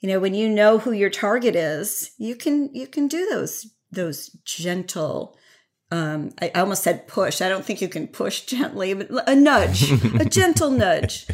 you 0.00 0.08
know 0.08 0.18
when 0.18 0.34
you 0.34 0.48
know 0.48 0.78
who 0.78 0.92
your 0.92 1.10
target 1.10 1.54
is 1.54 2.12
you 2.18 2.34
can 2.34 2.74
you 2.74 2.86
can 2.86 3.08
do 3.08 3.26
those 3.30 3.66
those 3.90 4.28
gentle 4.44 5.36
um, 5.92 6.30
I, 6.40 6.50
almost 6.50 6.84
said 6.84 7.08
push. 7.08 7.42
I 7.42 7.48
don't 7.48 7.64
think 7.64 7.80
you 7.80 7.88
can 7.88 8.06
push 8.06 8.40
gently 8.46 8.94
but 8.94 9.28
a 9.28 9.34
nudge 9.34 9.90
a 9.90 10.24
gentle 10.28 10.70
nudge. 10.70 11.26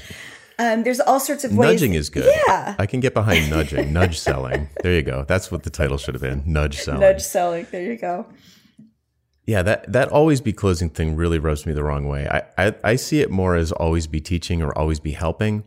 Um, 0.59 0.85
there's 0.85 1.01
all 1.01 1.21
sorts 1.21 1.45
of 1.45 1.55
ways 1.55 1.73
nudging 1.83 1.95
is 1.95 2.09
good. 2.09 2.33
Yeah. 2.49 2.75
I 2.79 2.87
can 2.87 3.01
get 3.01 3.13
behind 3.13 3.51
nudging 3.51 3.93
nudge 3.93 4.19
selling. 4.19 4.71
There 4.83 4.95
you 4.95 5.03
go. 5.03 5.27
That's 5.29 5.53
what 5.53 5.65
the 5.65 5.71
title 5.71 5.99
should 5.99 6.15
have 6.15 6.23
been 6.23 6.43
nudge 6.47 6.79
selling. 6.79 7.01
Nudge 7.01 7.21
selling. 7.21 7.67
There 7.71 7.83
you 7.83 7.99
go. 7.99 8.27
Yeah, 9.47 9.63
that 9.63 9.93
that 9.93 10.09
always 10.09 10.41
be 10.41 10.53
closing 10.53 10.91
thing 10.91 11.15
really 11.15 11.39
rubs 11.39 11.67
me 11.67 11.73
the 11.73 11.85
wrong 11.85 12.09
way. 12.09 12.27
I, 12.27 12.43
I, 12.59 12.75
I 12.83 12.97
see 12.97 13.21
it 13.21 13.31
more 13.31 13.55
as 13.55 13.71
always 13.73 14.07
be 14.07 14.21
teaching 14.21 14.63
or 14.63 14.77
always 14.77 14.99
be 14.99 15.13
helping. 15.13 15.65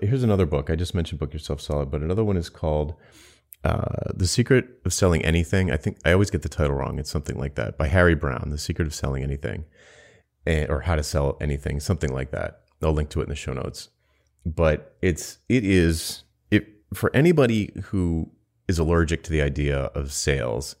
Here's 0.00 0.24
another 0.24 0.46
book. 0.46 0.70
I 0.70 0.76
just 0.76 0.94
mentioned 0.94 1.20
Book 1.20 1.32
Yourself 1.32 1.60
Solid, 1.60 1.90
but 1.90 2.02
another 2.02 2.24
one 2.24 2.36
is 2.36 2.48
called 2.48 2.94
uh, 3.62 4.10
The 4.12 4.26
Secret 4.26 4.66
of 4.84 4.92
Selling 4.92 5.24
Anything. 5.24 5.70
I 5.70 5.76
think 5.76 5.98
I 6.04 6.12
always 6.12 6.30
get 6.30 6.42
the 6.42 6.48
title 6.48 6.74
wrong. 6.74 6.98
It's 6.98 7.10
something 7.10 7.38
like 7.38 7.54
that 7.54 7.78
by 7.78 7.86
Harry 7.86 8.16
Browne, 8.16 8.50
The 8.50 8.58
Secret 8.58 8.86
of 8.86 8.94
Selling 8.94 9.22
Anything, 9.22 9.64
and, 10.44 10.68
or 10.68 10.80
How 10.80 10.96
to 10.96 11.02
Sell 11.04 11.36
Anything, 11.40 11.78
something 11.78 12.12
like 12.12 12.32
that. 12.32 12.62
I'll 12.82 12.92
link 12.92 13.08
to 13.10 13.20
it 13.20 13.24
in 13.24 13.28
the 13.28 13.36
show 13.36 13.52
notes. 13.52 13.90
But 14.44 14.96
it's 15.00 15.38
it 15.48 15.64
is 15.64 16.24
it 16.50 16.66
for 16.92 17.14
anybody 17.14 17.72
who 17.84 18.30
is 18.66 18.78
allergic 18.78 19.22
to 19.24 19.30
the 19.30 19.42
idea 19.42 19.84
of 19.94 20.12
sales. 20.12 20.76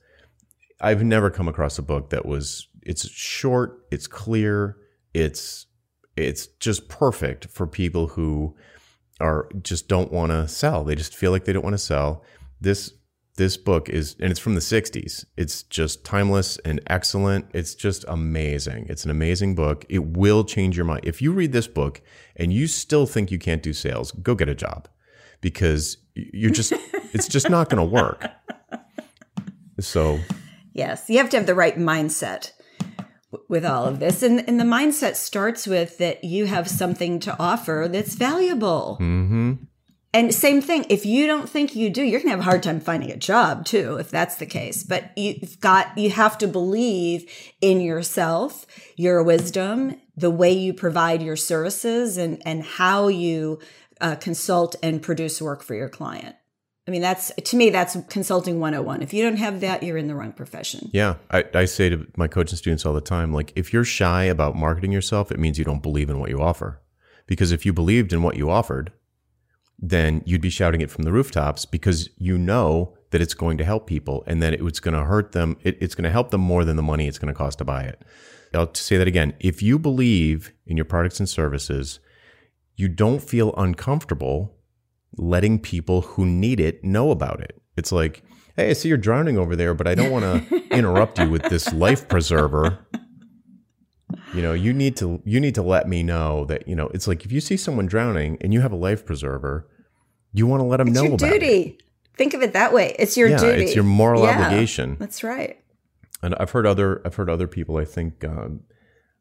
I've 0.80 1.04
never 1.04 1.30
come 1.30 1.48
across 1.48 1.78
a 1.78 1.82
book 1.82 2.10
that 2.10 2.26
was 2.26 2.66
it's 2.82 3.08
short, 3.08 3.86
it's 3.90 4.06
clear, 4.06 4.76
it's 5.14 5.66
it's 6.16 6.48
just 6.58 6.88
perfect 6.88 7.46
for 7.46 7.66
people 7.66 8.08
who 8.08 8.54
are 9.20 9.48
just 9.62 9.88
don't 9.88 10.12
want 10.12 10.32
to 10.32 10.48
sell. 10.48 10.84
They 10.84 10.94
just 10.94 11.14
feel 11.14 11.30
like 11.30 11.44
they 11.44 11.52
don't 11.52 11.64
want 11.64 11.74
to 11.74 11.78
sell. 11.78 12.24
This 12.60 12.92
this 13.36 13.56
book 13.56 13.88
is 13.88 14.16
and 14.20 14.30
it's 14.30 14.40
from 14.40 14.54
the 14.54 14.60
60s. 14.60 15.24
It's 15.36 15.62
just 15.64 16.04
timeless 16.04 16.58
and 16.58 16.80
excellent. 16.86 17.46
It's 17.52 17.74
just 17.74 18.04
amazing. 18.06 18.86
It's 18.88 19.04
an 19.04 19.10
amazing 19.10 19.54
book. 19.54 19.84
It 19.88 20.16
will 20.16 20.44
change 20.44 20.76
your 20.76 20.86
mind. 20.86 21.02
If 21.04 21.20
you 21.20 21.32
read 21.32 21.52
this 21.52 21.66
book 21.66 22.00
and 22.36 22.52
you 22.52 22.66
still 22.66 23.06
think 23.06 23.30
you 23.30 23.38
can't 23.38 23.62
do 23.62 23.72
sales, 23.72 24.12
go 24.12 24.34
get 24.34 24.48
a 24.48 24.54
job 24.54 24.88
because 25.40 25.98
you're 26.14 26.50
just 26.50 26.72
it's 27.12 27.28
just 27.28 27.50
not 27.50 27.68
going 27.68 27.84
to 27.84 27.90
work. 27.90 28.24
So, 29.80 30.20
yes, 30.72 31.04
you 31.08 31.18
have 31.18 31.30
to 31.30 31.36
have 31.36 31.46
the 31.46 31.54
right 31.54 31.76
mindset 31.76 32.52
with 33.54 33.64
all 33.64 33.86
of 33.86 34.00
this. 34.00 34.20
And, 34.20 34.42
and 34.48 34.58
the 34.58 34.64
mindset 34.64 35.14
starts 35.14 35.64
with 35.64 35.98
that 35.98 36.24
you 36.24 36.46
have 36.46 36.68
something 36.68 37.20
to 37.20 37.38
offer 37.38 37.88
that's 37.88 38.16
valuable. 38.16 38.98
Mm-hmm. 39.00 39.52
And 40.12 40.34
same 40.34 40.60
thing, 40.60 40.86
if 40.88 41.06
you 41.06 41.28
don't 41.28 41.48
think 41.48 41.76
you 41.76 41.88
do, 41.88 42.02
you're 42.02 42.18
going 42.18 42.32
to 42.32 42.36
have 42.36 42.40
a 42.40 42.50
hard 42.50 42.64
time 42.64 42.80
finding 42.80 43.12
a 43.12 43.16
job 43.16 43.64
too, 43.64 43.96
if 44.00 44.10
that's 44.10 44.36
the 44.36 44.46
case. 44.46 44.82
But 44.82 45.16
you've 45.16 45.60
got, 45.60 45.96
you 45.96 46.10
have 46.10 46.36
to 46.38 46.48
believe 46.48 47.30
in 47.60 47.80
yourself, 47.80 48.66
your 48.96 49.22
wisdom, 49.22 50.00
the 50.16 50.30
way 50.30 50.52
you 50.52 50.74
provide 50.74 51.22
your 51.22 51.36
services, 51.36 52.18
and, 52.18 52.42
and 52.44 52.64
how 52.64 53.06
you 53.06 53.60
uh, 54.00 54.16
consult 54.16 54.74
and 54.82 55.00
produce 55.00 55.40
work 55.40 55.62
for 55.62 55.76
your 55.76 55.88
client. 55.88 56.34
I 56.86 56.90
mean, 56.90 57.00
that's 57.00 57.32
to 57.32 57.56
me, 57.56 57.70
that's 57.70 57.96
consulting 58.08 58.60
101. 58.60 59.02
If 59.02 59.14
you 59.14 59.22
don't 59.22 59.36
have 59.36 59.60
that, 59.60 59.82
you're 59.82 59.96
in 59.96 60.06
the 60.06 60.14
wrong 60.14 60.32
profession. 60.32 60.90
Yeah. 60.92 61.14
I, 61.30 61.44
I 61.54 61.64
say 61.64 61.88
to 61.88 62.06
my 62.16 62.28
coaching 62.28 62.58
students 62.58 62.84
all 62.84 62.92
the 62.92 63.00
time 63.00 63.32
like, 63.32 63.52
if 63.56 63.72
you're 63.72 63.84
shy 63.84 64.24
about 64.24 64.54
marketing 64.54 64.92
yourself, 64.92 65.32
it 65.32 65.38
means 65.38 65.58
you 65.58 65.64
don't 65.64 65.82
believe 65.82 66.10
in 66.10 66.20
what 66.20 66.28
you 66.28 66.42
offer. 66.42 66.80
Because 67.26 67.52
if 67.52 67.64
you 67.64 67.72
believed 67.72 68.12
in 68.12 68.22
what 68.22 68.36
you 68.36 68.50
offered, 68.50 68.92
then 69.78 70.22
you'd 70.26 70.42
be 70.42 70.50
shouting 70.50 70.82
it 70.82 70.90
from 70.90 71.04
the 71.04 71.12
rooftops 71.12 71.64
because 71.64 72.10
you 72.18 72.36
know 72.36 72.96
that 73.10 73.22
it's 73.22 73.34
going 73.34 73.56
to 73.58 73.64
help 73.64 73.86
people 73.86 74.22
and 74.26 74.42
that 74.42 74.54
it's 74.54 74.80
going 74.80 74.94
to 74.94 75.04
hurt 75.04 75.32
them. 75.32 75.56
It, 75.62 75.78
it's 75.80 75.94
going 75.94 76.04
to 76.04 76.10
help 76.10 76.30
them 76.30 76.42
more 76.42 76.64
than 76.64 76.76
the 76.76 76.82
money 76.82 77.08
it's 77.08 77.18
going 77.18 77.32
to 77.32 77.38
cost 77.38 77.58
to 77.58 77.64
buy 77.64 77.84
it. 77.84 78.02
I'll 78.52 78.72
say 78.74 78.98
that 78.98 79.08
again. 79.08 79.34
If 79.40 79.62
you 79.62 79.78
believe 79.78 80.52
in 80.66 80.76
your 80.76 80.84
products 80.84 81.18
and 81.18 81.28
services, 81.28 81.98
you 82.76 82.88
don't 82.88 83.22
feel 83.22 83.54
uncomfortable 83.56 84.53
letting 85.16 85.58
people 85.58 86.02
who 86.02 86.26
need 86.26 86.60
it 86.60 86.82
know 86.84 87.10
about 87.10 87.40
it. 87.40 87.60
It's 87.76 87.92
like, 87.92 88.22
hey, 88.56 88.70
I 88.70 88.72
see 88.72 88.88
you're 88.88 88.98
drowning 88.98 89.38
over 89.38 89.56
there, 89.56 89.74
but 89.74 89.86
I 89.86 89.94
don't 89.94 90.10
want 90.10 90.24
to 90.48 90.66
interrupt 90.76 91.18
you 91.18 91.28
with 91.30 91.42
this 91.44 91.72
life 91.72 92.08
preserver. 92.08 92.78
You 94.34 94.42
know, 94.42 94.52
you 94.52 94.72
need 94.72 94.96
to 94.98 95.22
you 95.24 95.40
need 95.40 95.54
to 95.54 95.62
let 95.62 95.88
me 95.88 96.02
know 96.02 96.44
that 96.46 96.68
you 96.68 96.74
know. 96.76 96.88
It's 96.88 97.08
like 97.08 97.24
if 97.24 97.32
you 97.32 97.40
see 97.40 97.56
someone 97.56 97.86
drowning 97.86 98.36
and 98.40 98.52
you 98.52 98.60
have 98.60 98.72
a 98.72 98.76
life 98.76 99.06
preserver, 99.06 99.68
you 100.32 100.46
want 100.46 100.60
to 100.60 100.64
let 100.64 100.76
them 100.78 100.88
it's 100.88 100.94
know 100.96 101.04
your 101.04 101.14
about 101.14 101.30
duty. 101.32 101.46
it. 101.78 101.82
Think 102.16 102.34
of 102.34 102.42
it 102.42 102.52
that 102.52 102.72
way. 102.72 102.94
It's 102.98 103.16
your 103.16 103.28
yeah, 103.28 103.38
duty. 103.38 103.64
it's 103.64 103.74
your 103.74 103.82
moral 103.84 104.22
Yeah, 104.22 104.38
obligation. 104.40 104.96
That's 105.00 105.24
right. 105.24 105.58
And 106.22 106.34
I've 106.36 106.50
heard 106.50 106.66
other 106.66 107.00
I've 107.04 107.14
heard 107.14 107.30
other 107.30 107.48
people. 107.48 107.76
I 107.76 107.84
think 107.84 108.24
um, 108.24 108.60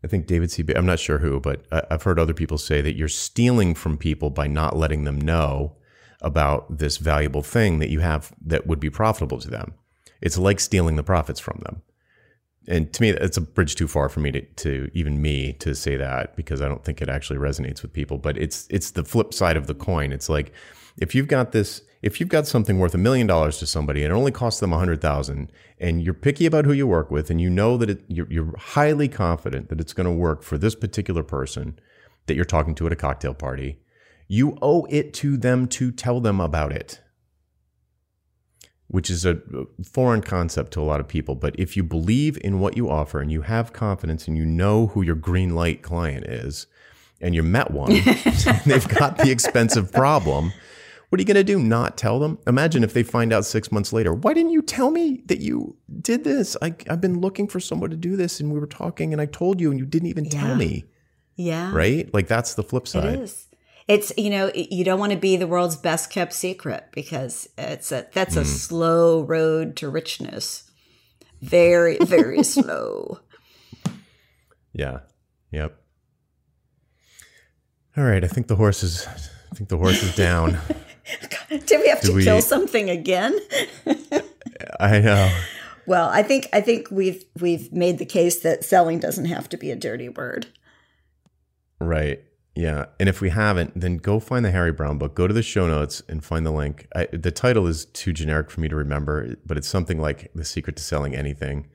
I 0.03 0.07
think 0.07 0.27
David 0.27 0.51
C. 0.51 0.63
I'm 0.75 0.85
not 0.85 0.99
sure 0.99 1.19
who, 1.19 1.39
but 1.39 1.65
I- 1.71 1.83
I've 1.91 2.03
heard 2.03 2.19
other 2.19 2.33
people 2.33 2.57
say 2.57 2.81
that 2.81 2.95
you're 2.95 3.07
stealing 3.07 3.73
from 3.73 3.97
people 3.97 4.29
by 4.29 4.47
not 4.47 4.75
letting 4.75 5.05
them 5.05 5.19
know 5.19 5.75
about 6.23 6.77
this 6.77 6.97
valuable 6.97 7.43
thing 7.43 7.79
that 7.79 7.89
you 7.89 7.99
have 7.99 8.33
that 8.45 8.65
would 8.65 8.79
be 8.79 8.89
profitable 8.89 9.39
to 9.39 9.49
them. 9.49 9.73
It's 10.21 10.37
like 10.37 10.59
stealing 10.59 10.95
the 10.95 11.03
profits 11.03 11.39
from 11.39 11.61
them. 11.63 11.81
And 12.67 12.93
to 12.93 13.01
me, 13.01 13.09
it's 13.09 13.35
a 13.35 13.41
bridge 13.41 13.75
too 13.75 13.89
far 13.89 14.07
for 14.07 14.21
me 14.21 14.31
to, 14.31 14.41
to 14.41 14.89
even 14.93 15.21
me 15.21 15.53
to 15.53 15.75
say 15.75 15.97
that 15.97 16.35
because 16.37 16.61
I 16.61 16.69
don't 16.69 16.83
think 16.83 17.01
it 17.01 17.09
actually 17.09 17.39
resonates 17.39 17.81
with 17.81 17.91
people. 17.91 18.17
But 18.17 18.37
it's 18.37 18.67
it's 18.69 18.91
the 18.91 19.03
flip 19.03 19.33
side 19.33 19.57
of 19.57 19.67
the 19.67 19.75
coin. 19.75 20.13
It's 20.13 20.29
like 20.29 20.53
if 20.97 21.13
you've 21.13 21.27
got 21.27 21.51
this, 21.51 21.81
if 22.01 22.19
you've 22.19 22.29
got 22.29 22.47
something 22.47 22.79
worth 22.79 22.93
a 22.93 22.97
million 22.99 23.27
dollars 23.27 23.57
to 23.59 23.65
somebody 23.65 24.03
and 24.03 24.13
it 24.13 24.15
only 24.15 24.31
costs 24.31 24.61
them 24.61 24.71
a 24.71 24.77
hundred 24.77 25.01
thousand, 25.01 25.51
and 25.77 26.01
you're 26.01 26.13
picky 26.13 26.45
about 26.45 26.63
who 26.63 26.71
you 26.71 26.87
work 26.87 27.11
with, 27.11 27.29
and 27.29 27.41
you 27.41 27.49
know 27.49 27.75
that 27.75 27.89
it, 27.89 28.03
you're, 28.07 28.31
you're 28.31 28.57
highly 28.57 29.09
confident 29.09 29.67
that 29.67 29.81
it's 29.81 29.93
going 29.93 30.05
to 30.05 30.11
work 30.11 30.41
for 30.41 30.57
this 30.57 30.75
particular 30.75 31.23
person 31.23 31.77
that 32.27 32.35
you're 32.35 32.45
talking 32.45 32.75
to 32.75 32.85
at 32.85 32.93
a 32.93 32.95
cocktail 32.95 33.33
party, 33.33 33.79
you 34.27 34.57
owe 34.61 34.85
it 34.89 35.13
to 35.15 35.37
them 35.37 35.67
to 35.67 35.91
tell 35.91 36.19
them 36.19 36.39
about 36.39 36.71
it 36.71 36.99
which 38.87 39.09
is 39.09 39.25
a 39.25 39.41
foreign 39.83 40.21
concept 40.21 40.71
to 40.73 40.79
a 40.79 40.83
lot 40.83 40.99
of 40.99 41.07
people. 41.07 41.33
But 41.33 41.55
if 41.57 41.75
you 41.75 41.83
believe 41.83 42.37
in 42.43 42.59
what 42.59 42.77
you 42.77 42.91
offer 42.91 43.19
and 43.21 43.31
you 43.31 43.41
have 43.41 43.73
confidence 43.73 44.27
and 44.27 44.37
you 44.37 44.45
know 44.45 44.87
who 44.87 45.01
your 45.01 45.15
green 45.15 45.55
light 45.55 45.81
client 45.81 46.25
is, 46.25 46.67
and 47.19 47.33
you 47.33 47.41
met 47.41 47.71
one, 47.71 47.91
they've 48.67 48.87
got 48.87 49.17
the 49.17 49.31
expensive 49.31 49.91
problem, 49.91 50.53
what 51.09 51.17
are 51.19 51.21
you 51.23 51.25
going 51.25 51.37
to 51.37 51.43
do? 51.43 51.57
Not 51.57 51.97
tell 51.97 52.19
them? 52.19 52.37
Imagine 52.45 52.83
if 52.83 52.93
they 52.93 53.01
find 53.01 53.33
out 53.33 53.45
six 53.45 53.71
months 53.71 53.93
later, 53.93 54.13
why 54.13 54.33
didn't 54.35 54.51
you 54.51 54.61
tell 54.61 54.91
me 54.91 55.23
that 55.25 55.39
you 55.39 55.75
did 56.01 56.23
this? 56.23 56.55
I, 56.61 56.75
I've 56.87 57.01
been 57.01 57.19
looking 57.19 57.47
for 57.47 57.59
someone 57.59 57.89
to 57.89 57.95
do 57.97 58.15
this, 58.15 58.39
and 58.39 58.53
we 58.53 58.59
were 58.59 58.67
talking, 58.67 59.11
and 59.11 59.19
I 59.19 59.25
told 59.25 59.59
you, 59.59 59.71
and 59.71 59.79
you 59.79 59.87
didn't 59.87 60.09
even 60.09 60.25
Yeah. 60.25 60.31
tell 60.31 60.55
me, 60.55 60.85
Yeah. 61.35 61.73
right? 61.73 62.13
Like 62.13 62.27
that's 62.27 62.53
the 62.53 62.63
flip 62.63 62.87
side. 62.87 63.21
is. 63.21 63.47
It's 63.87 64.13
you 64.17 64.29
know 64.29 64.51
you 64.53 64.83
don't 64.83 64.99
want 64.99 65.11
to 65.11 65.17
be 65.17 65.35
the 65.35 65.47
world's 65.47 65.75
best 65.75 66.09
kept 66.09 66.33
secret 66.33 66.85
because 66.91 67.49
it's 67.57 67.91
a 67.91 68.07
that's 68.13 68.35
a 68.35 68.41
hmm. 68.41 68.47
slow 68.47 69.23
road 69.23 69.75
to 69.77 69.89
richness. 69.89 70.69
Very 71.41 71.97
very 71.97 72.43
slow. 72.43 73.19
Yeah. 74.73 74.99
Yep. 75.51 75.79
All 77.95 78.03
right. 78.03 78.23
I 78.23 78.27
think 78.27 78.47
the 78.47 78.55
horse 78.55 78.83
is. 78.83 79.07
I 79.07 79.55
think 79.55 79.69
the 79.69 79.77
horse 79.77 80.01
is 80.01 80.15
down. 80.15 80.57
Did 81.49 81.81
we 81.81 81.89
have 81.89 82.01
to 82.01 82.13
we- 82.13 82.23
kill 82.23 82.41
something 82.41 82.89
again? 82.89 83.37
I 84.79 84.99
know. 84.99 85.39
Well, 85.85 86.09
I 86.09 86.23
think 86.23 86.47
I 86.53 86.61
think 86.61 86.89
we've 86.89 87.23
we've 87.39 87.71
made 87.71 87.97
the 87.97 88.05
case 88.05 88.39
that 88.39 88.63
selling 88.63 88.99
doesn't 88.99 89.25
have 89.25 89.49
to 89.49 89.57
be 89.57 89.69
a 89.69 89.75
dirty 89.75 90.09
word. 90.09 90.47
Right. 91.79 92.23
Yeah. 92.55 92.85
And 92.99 93.09
if 93.09 93.19
we 93.19 93.29
haven't, 93.29 93.79
then 93.79 93.97
go 93.97 94.19
find 94.19 94.45
the 94.45 94.51
Harry 94.51 94.71
Browne 94.71 94.97
book. 94.99 95.15
Go 95.15 95.25
to 95.27 95.33
the 95.33 95.41
show 95.41 95.65
notes 95.67 96.03
and 96.07 96.23
find 96.23 96.45
the 96.45 96.51
link. 96.51 96.87
I, 96.95 97.07
the 97.11 97.31
title 97.31 97.65
is 97.65 97.85
too 97.85 98.13
generic 98.13 98.51
for 98.51 98.61
me 98.61 98.67
to 98.67 98.75
remember, 98.75 99.35
but 99.45 99.57
it's 99.57 99.67
something 99.67 99.99
like 99.99 100.31
"The 100.35 100.45
Secret 100.45 100.75
to 100.75 100.83
Selling 100.83 101.15
Anything," 101.15 101.67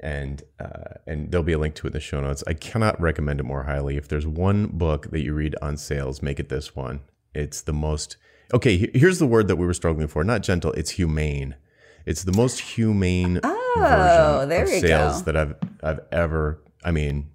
and 0.00 0.42
uh, 0.58 0.94
and 1.06 1.30
there'll 1.30 1.44
be 1.44 1.52
a 1.52 1.58
link 1.58 1.76
to 1.76 1.86
it 1.86 1.90
in 1.90 1.92
the 1.92 2.00
show 2.00 2.20
notes. 2.20 2.42
I 2.48 2.54
cannot 2.54 3.00
recommend 3.00 3.38
it 3.38 3.44
more 3.44 3.62
highly. 3.64 3.96
If 3.96 4.08
there's 4.08 4.26
one 4.26 4.66
book 4.66 5.10
that 5.12 5.20
you 5.20 5.32
read 5.32 5.54
on 5.62 5.76
sales, 5.76 6.22
make 6.22 6.40
it 6.40 6.48
this 6.48 6.74
one. 6.74 7.00
It's 7.32 7.62
the 7.62 7.72
most 7.72 8.16
okay. 8.52 8.90
Here's 8.92 9.20
the 9.20 9.26
word 9.26 9.46
that 9.46 9.56
we 9.56 9.66
were 9.66 9.74
struggling 9.74 10.08
for. 10.08 10.24
Not 10.24 10.42
gentle. 10.42 10.72
It's 10.72 10.90
humane. 10.90 11.54
It's 12.04 12.24
the 12.24 12.32
most 12.32 12.58
humane 12.60 13.38
Oh, 13.44 14.44
version 14.48 14.62
of 14.62 14.80
sales 14.80 15.22
go. 15.22 15.24
that 15.32 15.36
I've 15.36 15.54
I've 15.84 16.00
ever. 16.10 16.60
I 16.82 16.90
mean, 16.90 17.30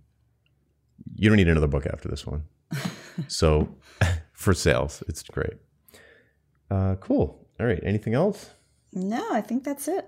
you 1.16 1.30
don't 1.30 1.38
need 1.38 1.48
another 1.48 1.68
book 1.68 1.86
after 1.86 2.10
this 2.10 2.28
one. 2.28 2.44
So, 3.28 3.70
for 4.34 4.54
sales, 4.54 5.04
it's 5.08 5.24
great. 5.24 5.54
Uh, 6.70 6.96
cool. 6.96 7.48
All 7.60 7.66
right. 7.66 7.80
Anything 7.84 8.14
else? 8.14 8.50
No, 8.94 9.32
I 9.32 9.42
think 9.42 9.64
that's 9.64 9.88
it. 9.88 10.08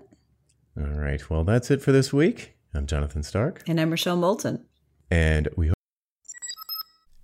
All 0.78 0.84
right. 0.86 1.28
Well, 1.30 1.44
that's 1.44 1.70
it 1.70 1.82
for 1.82 1.92
this 1.92 2.12
week. 2.12 2.54
I'm 2.74 2.86
Jonathan 2.86 3.22
Stark, 3.22 3.62
And 3.66 3.80
I'm 3.80 3.90
Rochelle 3.90 4.16
Moulton. 4.16 4.64
and 5.10 5.48
we. 5.56 5.68
Hope- 5.68 5.74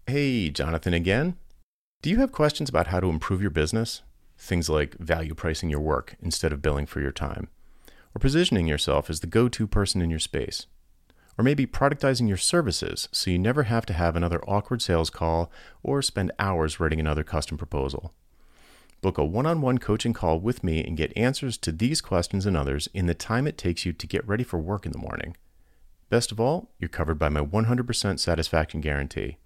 hey, 0.06 0.50
Jonathan 0.50 0.94
again. 0.94 1.36
Do 2.02 2.10
you 2.10 2.18
have 2.18 2.32
questions 2.32 2.68
about 2.68 2.88
how 2.88 3.00
to 3.00 3.08
improve 3.08 3.40
your 3.40 3.50
business? 3.50 4.02
Things 4.38 4.68
like 4.68 4.96
value 4.98 5.34
pricing 5.34 5.70
your 5.70 5.80
work 5.80 6.16
instead 6.20 6.52
of 6.52 6.60
billing 6.60 6.86
for 6.86 7.00
your 7.00 7.12
time, 7.12 7.48
or 8.14 8.18
positioning 8.18 8.66
yourself 8.66 9.08
as 9.08 9.20
the 9.20 9.26
go-to 9.26 9.66
person 9.66 10.02
in 10.02 10.10
your 10.10 10.18
space, 10.18 10.66
or 11.36 11.44
maybe 11.44 11.66
productizing 11.66 12.28
your 12.28 12.36
services 12.36 13.08
so 13.12 13.30
you 13.30 13.38
never 13.38 13.64
have 13.64 13.86
to 13.86 13.92
have 13.92 14.16
another 14.16 14.42
awkward 14.44 14.80
sales 14.80 15.10
call 15.10 15.50
or 15.82 16.02
spend 16.02 16.32
hours 16.38 16.78
writing 16.78 17.00
another 17.00 17.24
custom 17.24 17.58
proposal. 17.58 18.12
Book 19.00 19.18
a 19.18 19.24
one 19.24 19.46
on 19.46 19.60
one 19.60 19.78
coaching 19.78 20.12
call 20.12 20.40
with 20.40 20.64
me 20.64 20.82
and 20.82 20.96
get 20.96 21.16
answers 21.16 21.58
to 21.58 21.72
these 21.72 22.00
questions 22.00 22.46
and 22.46 22.56
others 22.56 22.88
in 22.94 23.06
the 23.06 23.14
time 23.14 23.46
it 23.46 23.58
takes 23.58 23.84
you 23.84 23.92
to 23.92 24.06
get 24.06 24.26
ready 24.26 24.44
for 24.44 24.58
work 24.58 24.86
in 24.86 24.92
the 24.92 24.98
morning. 24.98 25.36
Best 26.08 26.32
of 26.32 26.40
all, 26.40 26.70
you're 26.78 26.88
covered 26.88 27.18
by 27.18 27.28
my 27.28 27.40
100% 27.40 28.18
satisfaction 28.18 28.80
guarantee. 28.80 29.36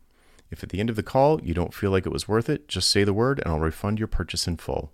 If 0.50 0.62
at 0.62 0.68
the 0.68 0.80
end 0.80 0.90
of 0.90 0.96
the 0.96 1.02
call 1.02 1.40
you 1.42 1.54
don't 1.54 1.74
feel 1.74 1.90
like 1.90 2.06
it 2.06 2.12
was 2.12 2.28
worth 2.28 2.48
it, 2.48 2.68
just 2.68 2.88
say 2.88 3.04
the 3.04 3.12
word 3.12 3.40
and 3.40 3.52
I'll 3.52 3.60
refund 3.60 3.98
your 3.98 4.08
purchase 4.08 4.46
in 4.46 4.58
full. 4.58 4.92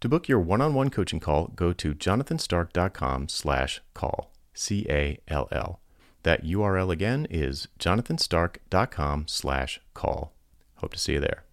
To 0.00 0.08
book 0.08 0.28
your 0.28 0.40
one 0.40 0.60
on 0.60 0.74
one 0.74 0.90
coaching 0.90 1.20
call, 1.20 1.52
go 1.54 1.72
to 1.72 1.94
jonathanstark.com 1.94 3.28
slash 3.28 3.80
call. 3.94 4.32
C 4.54 4.86
A 4.90 5.18
L 5.28 5.48
L. 5.52 5.81
That 6.22 6.44
URL 6.44 6.92
again 6.92 7.26
is 7.30 7.68
jonathanstark.com 7.78 9.24
slash 9.28 9.80
call. 9.94 10.32
Hope 10.76 10.92
to 10.94 10.98
see 10.98 11.14
you 11.14 11.20
there. 11.20 11.44